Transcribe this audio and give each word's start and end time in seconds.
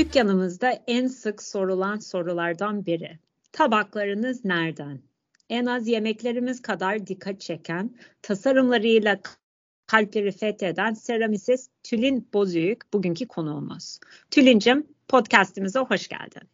Dükkanımızda 0.00 0.70
en 0.86 1.06
sık 1.06 1.42
sorulan 1.42 1.98
sorulardan 1.98 2.86
biri. 2.86 3.18
Tabaklarınız 3.52 4.44
nereden? 4.44 5.00
En 5.48 5.66
az 5.66 5.88
yemeklerimiz 5.88 6.62
kadar 6.62 7.06
dikkat 7.06 7.40
çeken, 7.40 7.96
tasarımlarıyla 8.22 9.20
kalpleri 9.86 10.32
fetheden 10.32 10.94
seramist 10.94 11.70
Tülin 11.82 12.28
Bozüyük 12.32 12.92
bugünkü 12.92 13.26
konuğumuz. 13.26 13.98
Tülin'cim 14.30 14.86
podcastimize 15.08 15.78
hoş 15.78 16.08
geldin. 16.08 16.48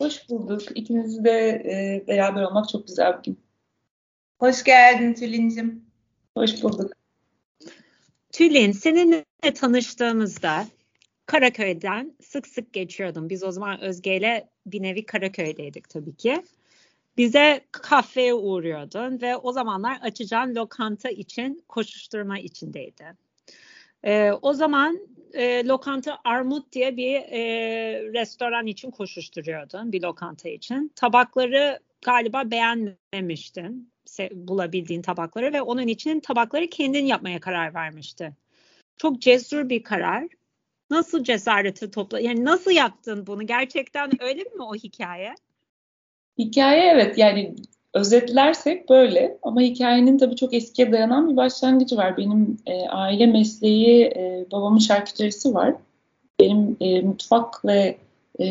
Hoş 0.00 0.30
bulduk. 0.30 0.62
İkiniz 0.74 1.24
de 1.24 1.48
e, 1.48 2.04
beraber 2.08 2.42
olmak 2.42 2.68
çok 2.68 2.86
güzel 2.86 3.18
bir 3.18 3.22
gün. 3.24 3.40
Hoş 4.38 4.64
geldin 4.64 5.14
Tülin'cim. 5.14 5.84
Hoş 6.36 6.62
bulduk. 6.62 6.92
Tülin, 8.32 8.72
seninle 8.72 9.24
tanıştığımızda 9.54 10.66
Karaköy'den 11.26 12.14
sık 12.22 12.46
sık 12.46 12.72
geçiyordum. 12.72 13.30
Biz 13.30 13.44
o 13.44 13.50
zaman 13.50 13.80
Özge 13.80 14.16
ile 14.16 14.48
bir 14.66 14.82
nevi 14.82 15.06
Karaköy'deydik 15.06 15.88
tabii 15.88 16.16
ki. 16.16 16.42
Bize 17.16 17.60
kafeye 17.72 18.34
uğruyordun 18.34 19.20
ve 19.20 19.36
o 19.36 19.52
zamanlar 19.52 19.98
açacağın 20.02 20.54
lokanta 20.54 21.10
için 21.10 21.64
koşuşturma 21.68 22.38
içindeydi. 22.38 23.04
Ee, 24.04 24.32
o 24.42 24.52
zaman 24.52 25.00
e, 25.32 25.66
lokanta 25.66 26.18
Armut 26.24 26.72
diye 26.72 26.96
bir 26.96 27.14
e, 27.14 27.42
restoran 28.12 28.66
için 28.66 28.90
koşuşturuyordun, 28.90 29.92
bir 29.92 30.02
lokanta 30.02 30.48
için. 30.48 30.92
Tabakları 30.96 31.78
galiba 32.04 32.50
beğenmemiştin, 32.50 33.92
bulabildiğin 34.32 35.02
tabakları 35.02 35.52
ve 35.52 35.62
onun 35.62 35.86
için 35.86 36.20
tabakları 36.20 36.70
kendin 36.70 37.06
yapmaya 37.06 37.40
karar 37.40 37.74
vermişti. 37.74 38.32
Çok 38.96 39.20
cesur 39.20 39.68
bir 39.68 39.82
karar 39.82 40.28
Nasıl 40.90 41.24
cesareti 41.24 41.90
topla? 41.90 42.20
Yani 42.20 42.44
nasıl 42.44 42.70
yaptın 42.70 43.26
bunu? 43.26 43.46
Gerçekten 43.46 44.10
öyle 44.22 44.42
mi 44.42 44.62
o 44.62 44.74
hikaye? 44.74 45.34
Hikaye 46.38 46.82
evet 46.82 47.18
yani 47.18 47.54
özetlersek 47.94 48.88
böyle 48.88 49.38
ama 49.42 49.60
hikayenin 49.60 50.18
tabii 50.18 50.36
çok 50.36 50.54
eskiye 50.54 50.92
dayanan 50.92 51.30
bir 51.30 51.36
başlangıcı 51.36 51.96
var. 51.96 52.16
Benim 52.16 52.58
e, 52.66 52.88
aile 52.88 53.26
mesleği 53.26 54.04
e, 54.04 54.46
babamın 54.52 54.78
şarküterisi 54.78 55.54
var. 55.54 55.74
Benim 56.40 56.76
e, 56.80 57.00
mutfak 57.00 57.64
ve 57.64 57.96
e, 58.40 58.46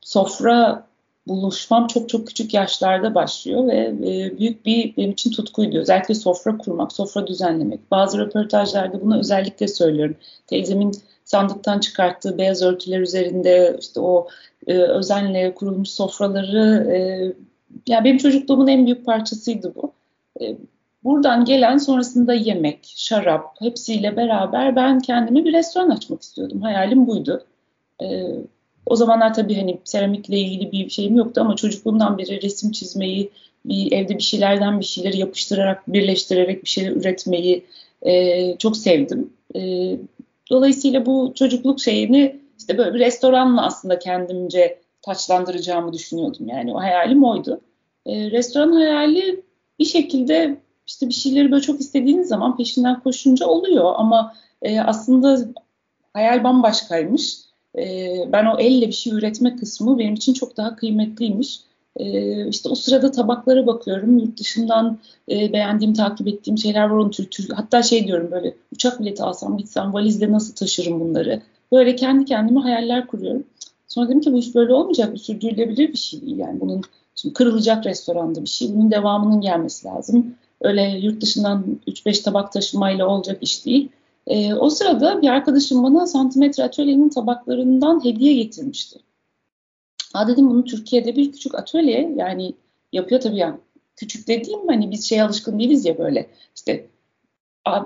sofra 0.00 0.87
buluşmam 1.28 1.86
çok 1.86 2.08
çok 2.08 2.26
küçük 2.26 2.54
yaşlarda 2.54 3.14
başlıyor 3.14 3.66
ve 3.66 3.94
e, 4.02 4.38
büyük 4.38 4.66
bir 4.66 4.96
benim 4.96 5.10
için 5.10 5.30
tutkuydu. 5.30 5.78
Özellikle 5.78 6.14
sofra 6.14 6.58
kurmak, 6.58 6.92
sofra 6.92 7.26
düzenlemek. 7.26 7.90
Bazı 7.90 8.18
röportajlarda 8.18 9.02
bunu 9.02 9.18
özellikle 9.18 9.68
söylüyorum. 9.68 10.16
Teyzemin 10.46 10.92
sandıktan 11.24 11.78
çıkarttığı 11.78 12.38
beyaz 12.38 12.62
örtüler 12.62 13.00
üzerinde 13.00 13.76
işte 13.80 14.00
o 14.00 14.28
e, 14.66 14.74
özenle 14.78 15.54
kurulmuş 15.54 15.90
sofraları 15.90 16.92
e, 16.92 16.98
yani 17.86 18.04
benim 18.04 18.18
çocukluğumun 18.18 18.66
en 18.66 18.86
büyük 18.86 19.06
parçasıydı 19.06 19.72
bu. 19.74 19.92
E, 20.40 20.56
buradan 21.04 21.44
gelen 21.44 21.78
sonrasında 21.78 22.34
yemek, 22.34 22.78
şarap 22.96 23.56
hepsiyle 23.60 24.16
beraber 24.16 24.76
ben 24.76 24.98
kendime 24.98 25.44
bir 25.44 25.52
restoran 25.52 25.90
açmak 25.90 26.22
istiyordum. 26.22 26.62
Hayalim 26.62 27.06
buydu. 27.06 27.44
E, 28.02 28.06
o 28.88 28.96
zamanlar 28.96 29.34
tabii 29.34 29.54
hani 29.54 29.78
seramikle 29.84 30.38
ilgili 30.38 30.72
bir 30.72 30.90
şeyim 30.90 31.16
yoktu 31.16 31.40
ama 31.40 31.56
çocukluğumdan 31.56 32.18
beri 32.18 32.42
resim 32.42 32.72
çizmeyi, 32.72 33.30
bir 33.64 33.92
evde 33.92 34.18
bir 34.18 34.22
şeylerden 34.22 34.80
bir 34.80 34.84
şeyleri 34.84 35.18
yapıştırarak, 35.18 35.92
birleştirerek 35.92 36.64
bir 36.64 36.68
şeyler 36.68 36.90
üretmeyi 36.90 37.64
e, 38.02 38.56
çok 38.58 38.76
sevdim. 38.76 39.32
E, 39.56 39.60
dolayısıyla 40.50 41.06
bu 41.06 41.32
çocukluk 41.34 41.80
şeyini 41.80 42.40
işte 42.58 42.78
böyle 42.78 42.94
bir 42.94 42.98
restoranla 42.98 43.66
aslında 43.66 43.98
kendimce 43.98 44.78
taçlandıracağımı 45.02 45.92
düşünüyordum. 45.92 46.48
Yani 46.48 46.74
o 46.74 46.78
hayalim 46.78 47.24
oydu. 47.24 47.60
E, 48.06 48.30
restoran 48.30 48.72
hayali 48.72 49.42
bir 49.78 49.84
şekilde 49.84 50.56
işte 50.86 51.08
bir 51.08 51.14
şeyleri 51.14 51.50
böyle 51.50 51.62
çok 51.62 51.80
istediğiniz 51.80 52.28
zaman 52.28 52.56
peşinden 52.56 53.00
koşunca 53.00 53.46
oluyor 53.46 53.92
ama 53.96 54.34
e, 54.62 54.80
aslında 54.80 55.38
hayal 56.12 56.44
bambaşkaymış. 56.44 57.47
E, 57.78 58.14
ben 58.32 58.46
o 58.46 58.58
elle 58.58 58.86
bir 58.86 58.92
şey 58.92 59.12
üretme 59.12 59.56
kısmı 59.56 59.98
benim 59.98 60.14
için 60.14 60.32
çok 60.32 60.56
daha 60.56 60.76
kıymetliymiş. 60.76 61.60
E, 61.96 62.48
işte 62.48 62.68
o 62.68 62.74
sırada 62.74 63.10
tabaklara 63.10 63.66
bakıyorum. 63.66 64.18
Yurt 64.18 64.38
dışından 64.38 64.98
e, 65.30 65.52
beğendiğim, 65.52 65.94
takip 65.94 66.28
ettiğim 66.28 66.58
şeyler 66.58 66.84
var. 66.84 66.96
Onun 66.96 67.10
tür, 67.10 67.26
tür, 67.30 67.48
hatta 67.48 67.82
şey 67.82 68.06
diyorum 68.06 68.30
böyle 68.30 68.54
uçak 68.72 69.00
bileti 69.00 69.22
alsam 69.22 69.58
gitsem 69.58 69.92
valizle 69.92 70.32
nasıl 70.32 70.54
taşırım 70.54 71.00
bunları. 71.00 71.42
Böyle 71.72 71.96
kendi 71.96 72.24
kendime 72.24 72.60
hayaller 72.60 73.06
kuruyorum. 73.06 73.44
Sonra 73.88 74.08
dedim 74.08 74.20
ki 74.20 74.32
bu 74.32 74.38
iş 74.38 74.54
böyle 74.54 74.72
olmayacak. 74.72 75.12
Bu 75.14 75.18
sürdürülebilir 75.18 75.92
bir 75.92 75.98
şey 75.98 76.20
değil. 76.20 76.38
Yani 76.38 76.60
bunun 76.60 76.82
şimdi 77.14 77.32
kırılacak 77.32 77.86
restoranda 77.86 78.42
bir 78.42 78.48
şey. 78.48 78.74
Bunun 78.74 78.90
devamının 78.90 79.40
gelmesi 79.40 79.86
lazım. 79.86 80.34
Öyle 80.60 80.98
yurt 81.02 81.22
dışından 81.22 81.64
3-5 81.86 82.22
tabak 82.22 82.52
taşımayla 82.52 83.06
olacak 83.06 83.38
iş 83.40 83.66
değil. 83.66 83.88
E, 84.28 84.54
o 84.54 84.70
sırada 84.70 85.22
bir 85.22 85.28
arkadaşım 85.28 85.82
bana 85.82 86.06
santimetre 86.06 86.64
atölyenin 86.64 87.08
tabaklarından 87.08 88.04
hediye 88.04 88.34
getirmişti. 88.34 88.98
Aa 90.14 90.28
dedim 90.28 90.50
bunu 90.50 90.64
Türkiye'de 90.64 91.16
bir 91.16 91.32
küçük 91.32 91.54
atölye 91.54 92.12
yani 92.16 92.54
yapıyor 92.92 93.20
tabii 93.20 93.36
yani. 93.36 93.56
Küçük 93.96 94.28
dediğim 94.28 94.68
hani 94.68 94.90
biz 94.90 95.08
şey 95.08 95.20
alışkın 95.22 95.58
değiliz 95.58 95.84
ya 95.84 95.98
böyle 95.98 96.26
işte 96.56 96.86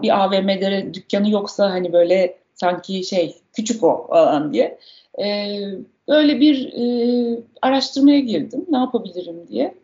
bir 0.02 0.24
AVM'de 0.24 0.94
dükkanı 0.94 1.30
yoksa 1.30 1.70
hani 1.70 1.92
böyle 1.92 2.38
sanki 2.54 3.04
şey 3.04 3.36
küçük 3.52 3.82
o 3.82 4.06
alan 4.10 4.52
diye. 4.52 4.78
Ee, 5.18 5.60
böyle 6.08 6.40
bir 6.40 6.72
e, 6.72 7.40
araştırmaya 7.62 8.20
girdim 8.20 8.66
ne 8.70 8.78
yapabilirim 8.78 9.48
diye. 9.48 9.74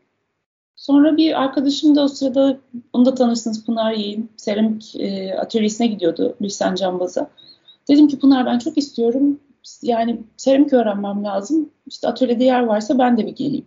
Sonra 0.79 1.17
bir 1.17 1.43
arkadaşım 1.43 1.97
da 1.97 2.05
o 2.05 2.09
sırada 2.09 2.59
onu 2.93 3.05
da 3.05 3.15
tanırsınız 3.15 3.67
Pınar 3.67 3.93
Yeğin 3.93 4.31
seramik 4.37 4.97
e, 4.97 5.35
atölyesine 5.35 5.87
gidiyordu 5.87 6.37
Lüsen 6.43 6.75
Cambaz'a. 6.75 7.31
Dedim 7.89 8.09
ki 8.09 8.19
Pınar 8.19 8.47
ben 8.47 8.59
çok 8.59 8.79
istiyorum 8.79 9.41
yani 9.83 10.21
seramik 10.37 10.73
öğrenmem 10.73 11.25
lazım. 11.25 11.71
İşte 11.87 12.09
atölyede 12.09 12.45
yer 12.45 12.63
varsa 12.63 12.99
ben 12.99 13.19
de 13.19 13.27
bir 13.27 13.37
geleyim. 13.37 13.65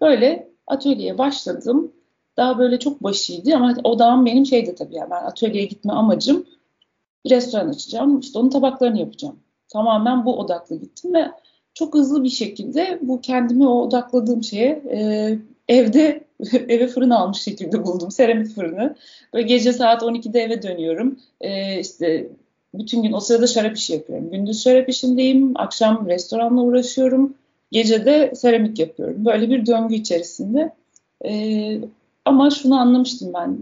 Böyle 0.00 0.48
atölyeye 0.66 1.18
başladım. 1.18 1.92
Daha 2.36 2.58
böyle 2.58 2.78
çok 2.78 3.02
başıydı 3.02 3.56
ama 3.56 3.74
odağım 3.84 4.26
benim 4.26 4.46
şeydi 4.46 4.74
tabii 4.74 4.94
yani 4.94 5.10
ben 5.10 5.24
atölyeye 5.24 5.66
gitme 5.66 5.92
amacım 5.92 6.46
bir 7.24 7.30
restoran 7.30 7.68
açacağım. 7.68 8.20
İşte 8.20 8.38
onun 8.38 8.50
tabaklarını 8.50 8.98
yapacağım. 9.00 9.38
Tamamen 9.68 10.24
bu 10.24 10.38
odaklı 10.38 10.76
gittim 10.76 11.14
ve 11.14 11.30
çok 11.74 11.94
hızlı 11.94 12.24
bir 12.24 12.28
şekilde 12.28 12.98
bu 13.02 13.20
kendimi 13.20 13.68
o 13.68 13.80
odakladığım 13.80 14.42
şeye 14.42 14.82
e, 14.90 15.38
evde 15.68 16.24
eve 16.68 16.86
fırın 16.86 17.10
almış 17.10 17.42
şekilde 17.42 17.84
buldum. 17.84 18.10
Seramik 18.10 18.54
fırını. 18.54 18.96
Böyle 19.34 19.46
gece 19.46 19.72
saat 19.72 20.02
12'de 20.02 20.40
eve 20.40 20.62
dönüyorum. 20.62 21.18
Ee, 21.40 21.80
işte 21.80 22.28
bütün 22.74 23.02
gün 23.02 23.12
o 23.12 23.20
sırada 23.20 23.46
şarap 23.46 23.76
işi 23.76 23.92
yapıyorum. 23.92 24.30
Gündüz 24.30 24.62
şarap 24.62 24.88
işindeyim. 24.88 25.52
Akşam 25.56 26.08
restoranla 26.08 26.62
uğraşıyorum. 26.62 27.34
Gece 27.70 28.04
de 28.04 28.32
seramik 28.34 28.78
yapıyorum. 28.78 29.24
Böyle 29.24 29.50
bir 29.50 29.66
döngü 29.66 29.94
içerisinde. 29.94 30.72
Ee, 31.24 31.80
ama 32.24 32.50
şunu 32.50 32.80
anlamıştım 32.80 33.32
ben. 33.34 33.58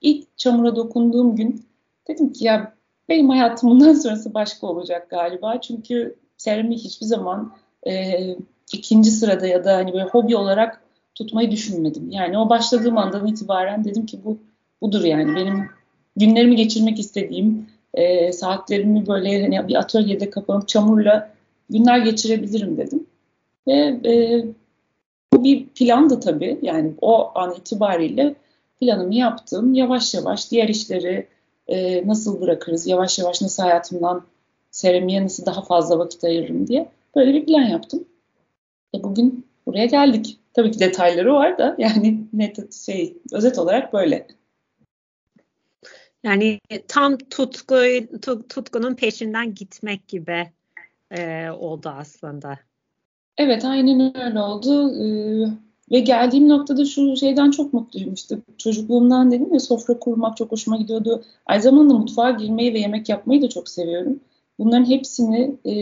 İlk 0.00 0.38
çamura 0.38 0.76
dokunduğum 0.76 1.36
gün 1.36 1.64
dedim 2.08 2.32
ki 2.32 2.44
ya 2.44 2.74
benim 3.08 3.28
hayatım 3.28 3.70
bundan 3.70 3.92
sonrası 3.92 4.34
başka 4.34 4.66
olacak 4.66 5.10
galiba. 5.10 5.60
Çünkü 5.60 6.16
seramik 6.36 6.78
hiçbir 6.78 7.06
zaman 7.06 7.52
e, 7.86 8.16
ikinci 8.72 9.10
sırada 9.10 9.46
ya 9.46 9.64
da 9.64 9.76
hani 9.76 9.92
böyle 9.92 10.04
hobi 10.04 10.36
olarak 10.36 10.82
tutmayı 11.18 11.50
düşünmedim. 11.50 12.10
Yani 12.10 12.38
o 12.38 12.48
başladığım 12.48 12.98
andan 12.98 13.26
itibaren 13.26 13.84
dedim 13.84 14.06
ki 14.06 14.18
bu 14.24 14.38
budur 14.82 15.04
yani 15.04 15.36
benim 15.36 15.68
günlerimi 16.16 16.56
geçirmek 16.56 16.98
istediğim 16.98 17.66
e, 17.94 18.32
saatlerimi 18.32 19.06
böyle 19.06 19.42
hani 19.42 19.68
bir 19.68 19.74
atölyede 19.74 20.30
kapanıp 20.30 20.68
çamurla 20.68 21.30
günler 21.70 21.98
geçirebilirim 21.98 22.76
dedim. 22.76 23.06
Ve 23.66 24.00
e, 24.04 24.44
bu 25.32 25.44
bir 25.44 25.66
plandı 25.66 26.20
tabii. 26.20 26.58
Yani 26.62 26.92
o 27.00 27.30
an 27.34 27.54
itibariyle 27.54 28.34
planımı 28.80 29.14
yaptım. 29.14 29.74
Yavaş 29.74 30.14
yavaş 30.14 30.50
diğer 30.50 30.68
işleri 30.68 31.26
e, 31.68 32.06
nasıl 32.06 32.40
bırakırız, 32.40 32.86
yavaş 32.86 33.18
yavaş 33.18 33.42
nasıl 33.42 33.62
hayatımdan 33.62 34.24
seramiğe 34.70 35.24
nasıl 35.24 35.46
daha 35.46 35.62
fazla 35.62 35.98
vakit 35.98 36.24
ayırırım 36.24 36.66
diye 36.66 36.88
böyle 37.16 37.34
bir 37.34 37.46
plan 37.46 37.62
yaptım. 37.62 38.04
E 38.94 39.02
bugün 39.02 39.46
buraya 39.66 39.86
geldik. 39.86 40.38
Tabii 40.58 40.70
ki 40.70 40.80
detayları 40.80 41.34
var 41.34 41.58
da 41.58 41.74
yani 41.78 42.24
net 42.32 42.74
şey 42.74 43.16
özet 43.32 43.58
olarak 43.58 43.92
böyle. 43.92 44.26
Yani 46.24 46.60
tam 46.88 47.18
tutku 47.18 47.76
tutkunun 48.48 48.94
peşinden 48.94 49.54
gitmek 49.54 50.08
gibi 50.08 50.50
e, 51.10 51.50
oldu 51.50 51.88
aslında. 51.88 52.58
Evet 53.36 53.64
aynen 53.64 54.26
öyle 54.26 54.40
oldu. 54.40 54.94
Ee, 55.02 55.48
ve 55.90 56.00
geldiğim 56.00 56.48
noktada 56.48 56.84
şu 56.84 57.16
şeyden 57.16 57.50
çok 57.50 57.72
mutluyum 57.72 58.14
işte 58.14 58.38
çocukluğumdan 58.58 59.30
dedim 59.30 59.52
ya 59.54 59.60
sofra 59.60 59.98
kurmak 59.98 60.36
çok 60.36 60.52
hoşuma 60.52 60.76
gidiyordu. 60.76 61.24
Aynı 61.46 61.62
zamanda 61.62 61.94
mutfağa 61.94 62.30
girmeyi 62.30 62.74
ve 62.74 62.78
yemek 62.78 63.08
yapmayı 63.08 63.42
da 63.42 63.48
çok 63.48 63.68
seviyorum. 63.68 64.20
bunların 64.58 64.90
hepsini 64.90 65.56
e, 65.64 65.74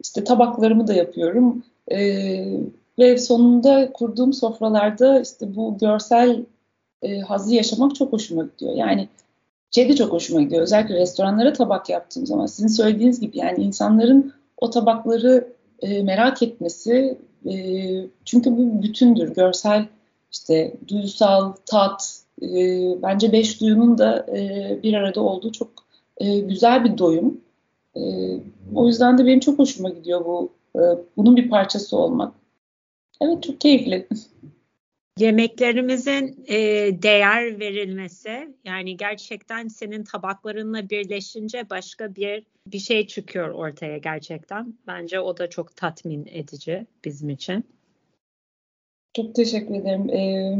işte 0.00 0.24
tabaklarımı 0.24 0.86
da 0.86 0.92
yapıyorum. 0.92 1.64
E, 1.92 1.98
ve 2.98 3.18
sonunda 3.18 3.92
kurduğum 3.92 4.32
sofralarda 4.32 5.20
işte 5.20 5.56
bu 5.56 5.78
görsel 5.78 6.44
e, 7.02 7.20
hazzı 7.20 7.54
yaşamak 7.54 7.94
çok 7.94 8.12
hoşuma 8.12 8.42
gidiyor. 8.42 8.74
Yani 8.74 9.08
şey 9.70 9.88
de 9.88 9.96
çok 9.96 10.12
hoşuma 10.12 10.42
gidiyor. 10.42 10.62
Özellikle 10.62 10.94
restoranlara 10.94 11.52
tabak 11.52 11.88
yaptığım 11.88 12.26
zaman 12.26 12.46
sizin 12.46 12.68
söylediğiniz 12.68 13.20
gibi 13.20 13.38
yani 13.38 13.64
insanların 13.64 14.32
o 14.56 14.70
tabakları 14.70 15.48
e, 15.80 16.02
merak 16.02 16.42
etmesi 16.42 17.18
e, 17.46 17.54
çünkü 18.24 18.56
bu 18.56 18.82
bütündür. 18.82 19.34
Görsel 19.34 19.86
işte 20.32 20.74
duysal, 20.88 21.52
tat 21.66 22.22
e, 22.42 22.48
bence 23.02 23.32
beş 23.32 23.60
duyunun 23.60 23.98
da 23.98 24.26
e, 24.36 24.78
bir 24.82 24.94
arada 24.94 25.20
olduğu 25.20 25.52
çok 25.52 25.68
e, 26.18 26.38
güzel 26.38 26.84
bir 26.84 26.98
doyum. 26.98 27.40
E, 27.96 28.00
o 28.74 28.86
yüzden 28.86 29.18
de 29.18 29.26
benim 29.26 29.40
çok 29.40 29.58
hoşuma 29.58 29.88
gidiyor 29.88 30.24
bu 30.24 30.52
e, 30.76 30.80
bunun 31.16 31.36
bir 31.36 31.50
parçası 31.50 31.96
olmak. 31.96 32.41
Evet 33.20 33.42
çok 33.42 33.60
keyifli. 33.60 34.08
Yemeklerimizin 35.18 36.44
e, 36.46 36.56
değer 37.02 37.60
verilmesi 37.60 38.54
yani 38.64 38.96
gerçekten 38.96 39.68
senin 39.68 40.04
tabaklarınla 40.04 40.90
birleşince 40.90 41.70
başka 41.70 42.14
bir 42.14 42.44
bir 42.66 42.78
şey 42.78 43.06
çıkıyor 43.06 43.48
ortaya 43.48 43.98
gerçekten. 43.98 44.74
Bence 44.86 45.20
o 45.20 45.36
da 45.38 45.50
çok 45.50 45.76
tatmin 45.76 46.26
edici 46.26 46.86
bizim 47.04 47.30
için. 47.30 47.64
Çok 49.16 49.34
teşekkür 49.34 49.74
ederim. 49.74 50.10
Ee, 50.10 50.58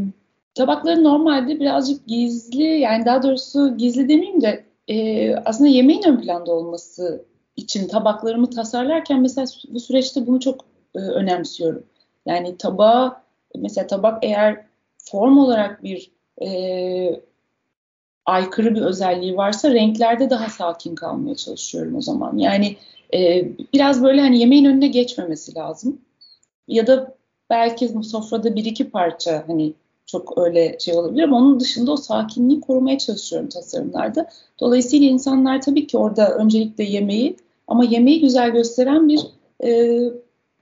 tabakların 0.55 1.05
normalde 1.05 1.61
birazcık 1.61 2.07
gizli 2.07 2.63
yani 2.63 3.05
daha 3.05 3.23
doğrusu 3.23 3.77
gizli 3.77 4.09
demeyeyim 4.09 4.41
de 4.41 4.65
e, 4.89 5.35
aslında 5.37 5.71
yemeğin 5.71 6.03
ön 6.03 6.21
planda 6.21 6.53
olması 6.53 7.25
için 7.57 7.89
tabaklarımı 7.89 8.51
tasarlarken 8.51 9.21
mesela 9.21 9.47
bu 9.69 9.81
süreçte 9.81 10.27
bunu 10.27 10.41
çok 10.41 10.65
e, 10.95 10.99
önemsiyorum. 10.99 11.85
Yani 12.27 12.57
tabağı 12.57 13.17
mesela 13.57 13.87
tabak 13.87 14.25
eğer 14.25 14.65
form 14.99 15.39
olarak 15.39 15.83
bir 15.83 16.11
e, 16.43 17.21
aykırı 18.27 18.75
bir 18.75 18.81
özelliği 18.81 19.37
varsa 19.37 19.71
renklerde 19.71 20.31
daha 20.31 20.49
sakin 20.49 20.95
kalmaya 20.95 21.35
çalışıyorum 21.35 21.97
o 21.97 22.01
zaman. 22.01 22.39
Yani 22.39 22.77
e, 23.15 23.49
biraz 23.75 24.03
böyle 24.03 24.21
hani 24.21 24.39
yemeğin 24.39 24.65
önüne 24.65 24.89
geçmemesi 24.89 25.55
lazım. 25.55 26.01
Ya 26.69 26.87
da 26.87 27.15
belki 27.51 27.89
sofrada 27.89 28.57
bir 28.57 28.65
iki 28.65 28.91
parça 28.91 29.45
hani 29.47 29.73
çok 30.07 30.39
öyle 30.39 30.77
şey 30.79 30.95
olabilir 30.95 31.23
ama 31.23 31.37
onun 31.37 31.61
dışında 31.61 31.93
o 31.93 31.97
sakinliği 31.97 32.61
korumaya 32.61 32.99
çalışıyorum 32.99 33.49
tasarımlarda. 33.49 34.29
Dolayısıyla 34.61 35.09
insanlar 35.09 35.61
tabii 35.63 35.87
ki 35.87 35.99
orada 35.99 36.35
öncelikle 36.35 36.85
yemeği 36.85 37.37
ama 37.69 37.85
yemeği 37.85 38.21
güzel 38.21 38.51
gösteren 38.51 39.09
bir 39.09 39.21
e, 39.65 40.01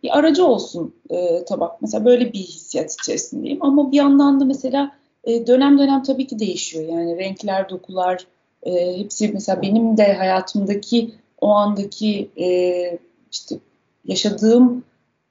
bir 0.02 0.18
aracı 0.18 0.46
olsun 0.46 0.94
e, 1.10 1.44
tabak. 1.44 1.82
Mesela 1.82 2.04
böyle 2.04 2.32
bir 2.32 2.38
hissiyat 2.38 2.96
içerisindeyim. 3.02 3.58
Ama 3.60 3.92
bir 3.92 3.96
yandan 3.96 4.40
da 4.40 4.44
mesela 4.44 4.92
e, 5.24 5.46
dönem 5.46 5.78
dönem 5.78 6.02
tabii 6.02 6.26
ki 6.26 6.38
değişiyor. 6.38 6.84
Yani 6.88 7.18
renkler, 7.18 7.68
dokular 7.68 8.26
e, 8.62 8.98
hepsi 8.98 9.30
mesela 9.34 9.62
benim 9.62 9.96
de 9.96 10.12
hayatımdaki 10.12 11.14
o 11.40 11.48
andaki 11.48 12.30
e, 12.36 12.98
işte 13.32 13.58
yaşadığım 14.04 14.84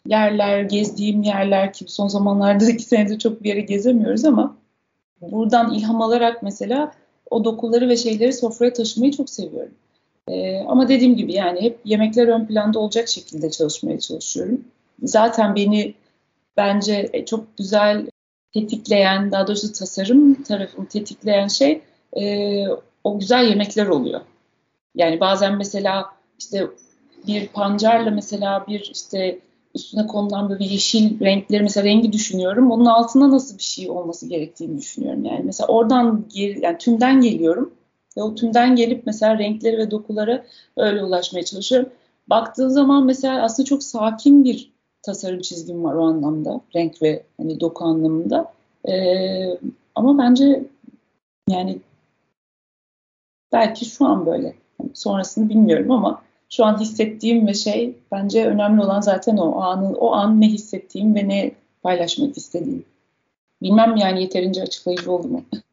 yerler, 0.05 0.61
gezdiğim 0.61 1.23
yerler 1.23 1.73
ki 1.73 1.85
son 1.87 2.07
zamanlarda 2.07 2.69
iki 2.69 2.83
senedir 2.83 3.19
çok 3.19 3.43
bir 3.43 3.49
yere 3.49 3.61
gezemiyoruz 3.61 4.25
ama 4.25 4.57
buradan 5.21 5.73
ilham 5.73 6.01
alarak 6.01 6.43
mesela 6.43 6.91
o 7.29 7.43
dokuları 7.43 7.89
ve 7.89 7.97
şeyleri 7.97 8.33
sofraya 8.33 8.73
taşımayı 8.73 9.11
çok 9.11 9.29
seviyorum. 9.29 9.73
Ee, 10.29 10.63
ama 10.67 10.89
dediğim 10.89 11.15
gibi 11.15 11.33
yani 11.33 11.61
hep 11.61 11.79
yemekler 11.85 12.27
ön 12.27 12.45
planda 12.45 12.79
olacak 12.79 13.07
şekilde 13.07 13.51
çalışmaya 13.51 13.99
çalışıyorum. 13.99 14.61
Zaten 15.03 15.55
beni 15.55 15.93
bence 16.57 17.09
e, 17.13 17.25
çok 17.25 17.57
güzel 17.57 18.07
tetikleyen, 18.53 19.31
daha 19.31 19.47
doğrusu 19.47 19.73
tasarım 19.73 20.43
tarafını 20.43 20.87
tetikleyen 20.87 21.47
şey 21.47 21.81
e, 22.21 22.63
o 23.03 23.19
güzel 23.19 23.49
yemekler 23.49 23.87
oluyor. 23.87 24.21
Yani 24.95 25.19
bazen 25.19 25.57
mesela 25.57 26.05
işte 26.39 26.67
bir 27.27 27.47
pancarla 27.47 28.11
mesela 28.11 28.65
bir 28.67 28.89
işte 28.93 29.39
üstüne 29.75 30.07
konulan 30.07 30.49
böyle 30.49 30.65
yeşil 30.65 31.19
renkleri 31.19 31.63
mesela 31.63 31.87
rengi 31.87 32.13
düşünüyorum. 32.13 32.71
Onun 32.71 32.85
altında 32.85 33.31
nasıl 33.31 33.57
bir 33.57 33.63
şey 33.63 33.89
olması 33.89 34.27
gerektiğini 34.27 34.77
düşünüyorum. 34.77 35.25
Yani 35.25 35.41
mesela 35.43 35.67
oradan 35.67 36.25
yani 36.35 36.77
tümden 36.77 37.21
geliyorum 37.21 37.71
ve 38.19 38.23
o 38.23 38.35
tümden 38.35 38.75
gelip 38.75 39.05
mesela 39.05 39.39
renkleri 39.39 39.77
ve 39.77 39.91
dokulara 39.91 40.45
öyle 40.77 41.03
ulaşmaya 41.03 41.45
çalışıyorum. 41.45 41.89
Baktığın 42.27 42.69
zaman 42.69 43.05
mesela 43.05 43.43
aslında 43.43 43.65
çok 43.65 43.83
sakin 43.83 44.43
bir 44.43 44.71
tasarım 45.01 45.41
çizgim 45.41 45.83
var 45.83 45.93
o 45.93 46.05
anlamda. 46.05 46.61
Renk 46.75 47.01
ve 47.01 47.23
hani 47.37 47.59
doku 47.59 47.85
anlamında. 47.85 48.53
Ee, 48.87 49.57
ama 49.95 50.17
bence 50.17 50.63
yani 51.49 51.79
belki 53.51 53.85
şu 53.85 54.05
an 54.05 54.25
böyle. 54.25 54.55
Sonrasını 54.93 55.49
bilmiyorum 55.49 55.91
ama 55.91 56.21
şu 56.49 56.65
an 56.65 56.79
hissettiğim 56.79 57.47
ve 57.47 57.53
şey 57.53 57.95
bence 58.11 58.45
önemli 58.45 58.81
olan 58.81 59.01
zaten 59.01 59.37
o, 59.37 59.61
anın 59.61 59.93
o 59.93 60.11
an 60.11 60.41
ne 60.41 60.47
hissettiğim 60.47 61.15
ve 61.15 61.27
ne 61.27 61.51
paylaşmak 61.83 62.37
istediğim. 62.37 62.85
Bilmem 63.61 63.95
yani 63.95 64.21
yeterince 64.21 64.61
açıklayıcı 64.61 65.11
oldu 65.11 65.27
mu? 65.27 65.43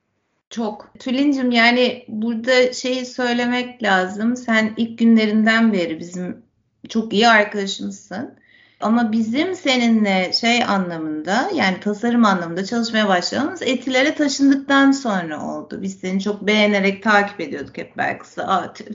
Çok. 0.51 0.95
Tülin'cim 0.99 1.51
yani 1.51 2.05
burada 2.09 2.73
şeyi 2.73 3.07
söylemek 3.07 3.83
lazım. 3.83 4.37
Sen 4.37 4.75
ilk 4.77 4.99
günlerinden 4.99 5.73
beri 5.73 6.01
bizim 6.01 6.43
çok 6.89 7.13
iyi 7.13 7.29
arkadaşımızsın. 7.29 8.35
Ama 8.81 9.13
bizim 9.13 9.55
seninle 9.55 10.33
şey 10.33 10.65
anlamında 10.65 11.51
yani 11.55 11.81
tasarım 11.81 12.25
anlamında 12.25 12.65
çalışmaya 12.65 13.09
başlamamız 13.09 13.63
etilere 13.63 14.15
taşındıktan 14.15 14.93
sonra 14.93 15.43
oldu. 15.43 15.83
Biz 15.83 16.01
seni 16.01 16.21
çok 16.21 16.47
beğenerek 16.47 17.03
takip 17.03 17.41
ediyorduk 17.41 17.79
hep 17.79 17.97
belki. 17.97 18.25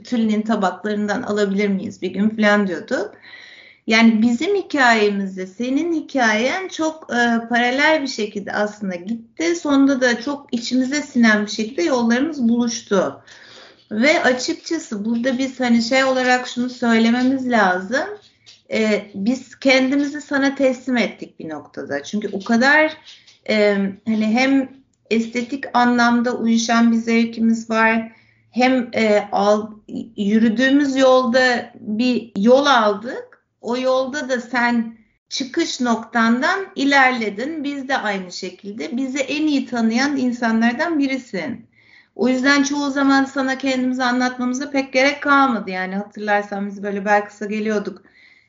Tülin'in 0.04 0.42
tabaklarından 0.42 1.22
alabilir 1.22 1.68
miyiz 1.68 2.02
bir 2.02 2.12
gün 2.12 2.30
falan 2.30 2.68
diyorduk. 2.68 3.12
Yani 3.88 4.22
bizim 4.22 4.56
hikayemizde 4.56 5.48
senin 5.48 5.94
hikayen 5.94 6.68
çok 6.68 7.04
e, 7.04 7.48
paralel 7.50 8.02
bir 8.02 8.08
şekilde 8.08 8.52
aslında 8.52 8.96
gitti. 8.96 9.56
Sonunda 9.56 10.02
da 10.02 10.22
çok 10.22 10.54
içimize 10.54 11.02
sinen 11.02 11.46
bir 11.46 11.52
şekilde 11.52 11.84
yollarımız 11.84 12.50
buluştu. 12.50 13.22
Ve 13.92 14.24
açıkçası 14.24 15.06
burada 15.06 15.38
biz 15.38 15.60
hani 15.60 15.82
şey 15.82 16.04
olarak 16.04 16.48
şunu 16.48 16.70
söylememiz 16.70 17.50
lazım. 17.50 18.08
E, 18.72 19.06
biz 19.16 19.56
kendimizi 19.56 20.22
sana 20.22 20.56
teslim 20.56 20.98
ettik 20.98 21.40
bir 21.40 21.50
noktada. 21.50 22.04
Çünkü 22.04 22.30
o 22.34 22.44
kadar 22.44 22.98
e, 23.50 23.78
hani 24.06 24.26
hem 24.26 24.70
estetik 25.10 25.64
anlamda 25.74 26.38
uyuşan 26.38 26.92
bir 26.92 26.98
zevkimiz 26.98 27.70
var. 27.70 28.12
Hem 28.52 28.90
e, 28.94 29.28
al, 29.32 29.72
yürüdüğümüz 30.18 30.96
yolda 30.96 31.74
bir 31.80 32.32
yol 32.38 32.66
aldık 32.66 33.31
o 33.62 33.78
yolda 33.78 34.30
da 34.30 34.42
sen 34.42 34.98
çıkış 35.30 35.82
noktandan 35.82 36.60
ilerledin. 36.76 37.64
Biz 37.64 37.88
de 37.88 37.98
aynı 37.98 38.32
şekilde. 38.32 38.98
Bizi 38.98 39.20
en 39.20 39.48
iyi 39.48 39.66
tanıyan 39.66 40.18
insanlardan 40.18 41.00
birisin. 41.00 41.66
O 42.16 42.28
yüzden 42.28 42.64
çoğu 42.64 42.90
zaman 42.90 43.26
sana 43.26 43.58
kendimizi 43.58 44.04
anlatmamıza 44.04 44.72
pek 44.72 44.94
gerek 44.94 45.24
kalmadı. 45.24 45.70
Yani 45.70 45.96
hatırlarsan 45.96 46.68
biz 46.68 46.84
böyle 46.84 47.06
belki 47.06 47.48
geliyorduk 47.48 48.02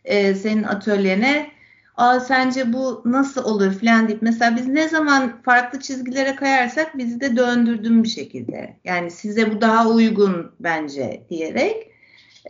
e, 0.05 0.35
senin 0.35 0.63
atölyene. 0.63 1.51
Aa 1.97 2.21
sence 2.21 2.73
bu 2.73 3.03
nasıl 3.05 3.45
olur 3.45 3.73
falan 3.73 4.09
deyip 4.09 4.23
mesela 4.23 4.57
biz 4.57 4.67
ne 4.67 4.89
zaman 4.89 5.43
farklı 5.43 5.81
çizgilere 5.81 6.37
kayarsak 6.37 6.99
bizi 6.99 7.21
de 7.21 7.37
döndürdün 7.37 8.03
bir 8.05 8.09
şekilde. 8.09 8.77
Yani 8.85 9.11
size 9.11 9.53
bu 9.53 9.61
daha 9.61 9.89
uygun 9.89 10.53
bence 10.61 11.27
diyerek. 11.31 11.92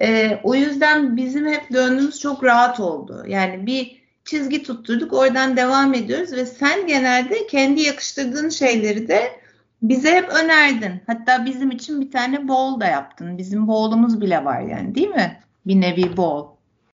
E, 0.01 0.39
o 0.45 0.55
yüzden 0.55 1.17
bizim 1.17 1.47
hep 1.47 1.73
döndüğümüz 1.73 2.21
çok 2.21 2.45
rahat 2.45 2.81
oldu. 2.81 3.25
Yani 3.29 3.67
bir 3.67 4.03
çizgi 4.25 4.63
tutturduk 4.63 5.13
oradan 5.13 5.57
devam 5.57 5.95
ediyoruz 5.95 6.33
ve 6.33 6.47
sen 6.47 6.87
genelde 6.87 7.47
kendi 7.47 7.81
yakıştırdığın 7.81 8.49
şeyleri 8.49 9.09
de 9.09 9.23
bize 9.83 10.11
hep 10.11 10.29
önerdin. 10.29 10.93
Hatta 11.07 11.47
bizim 11.47 11.71
için 11.71 12.01
bir 12.01 12.11
tane 12.11 12.49
bowl 12.49 12.81
da 12.81 12.87
yaptın. 12.87 13.39
Bizim 13.39 13.69
bowl'umuz 13.69 14.21
bile 14.21 14.45
var 14.45 14.61
yani 14.61 14.95
değil 14.95 15.09
mi? 15.09 15.41
Bir 15.67 15.81
nevi 15.81 16.17
bowl. 16.17 16.49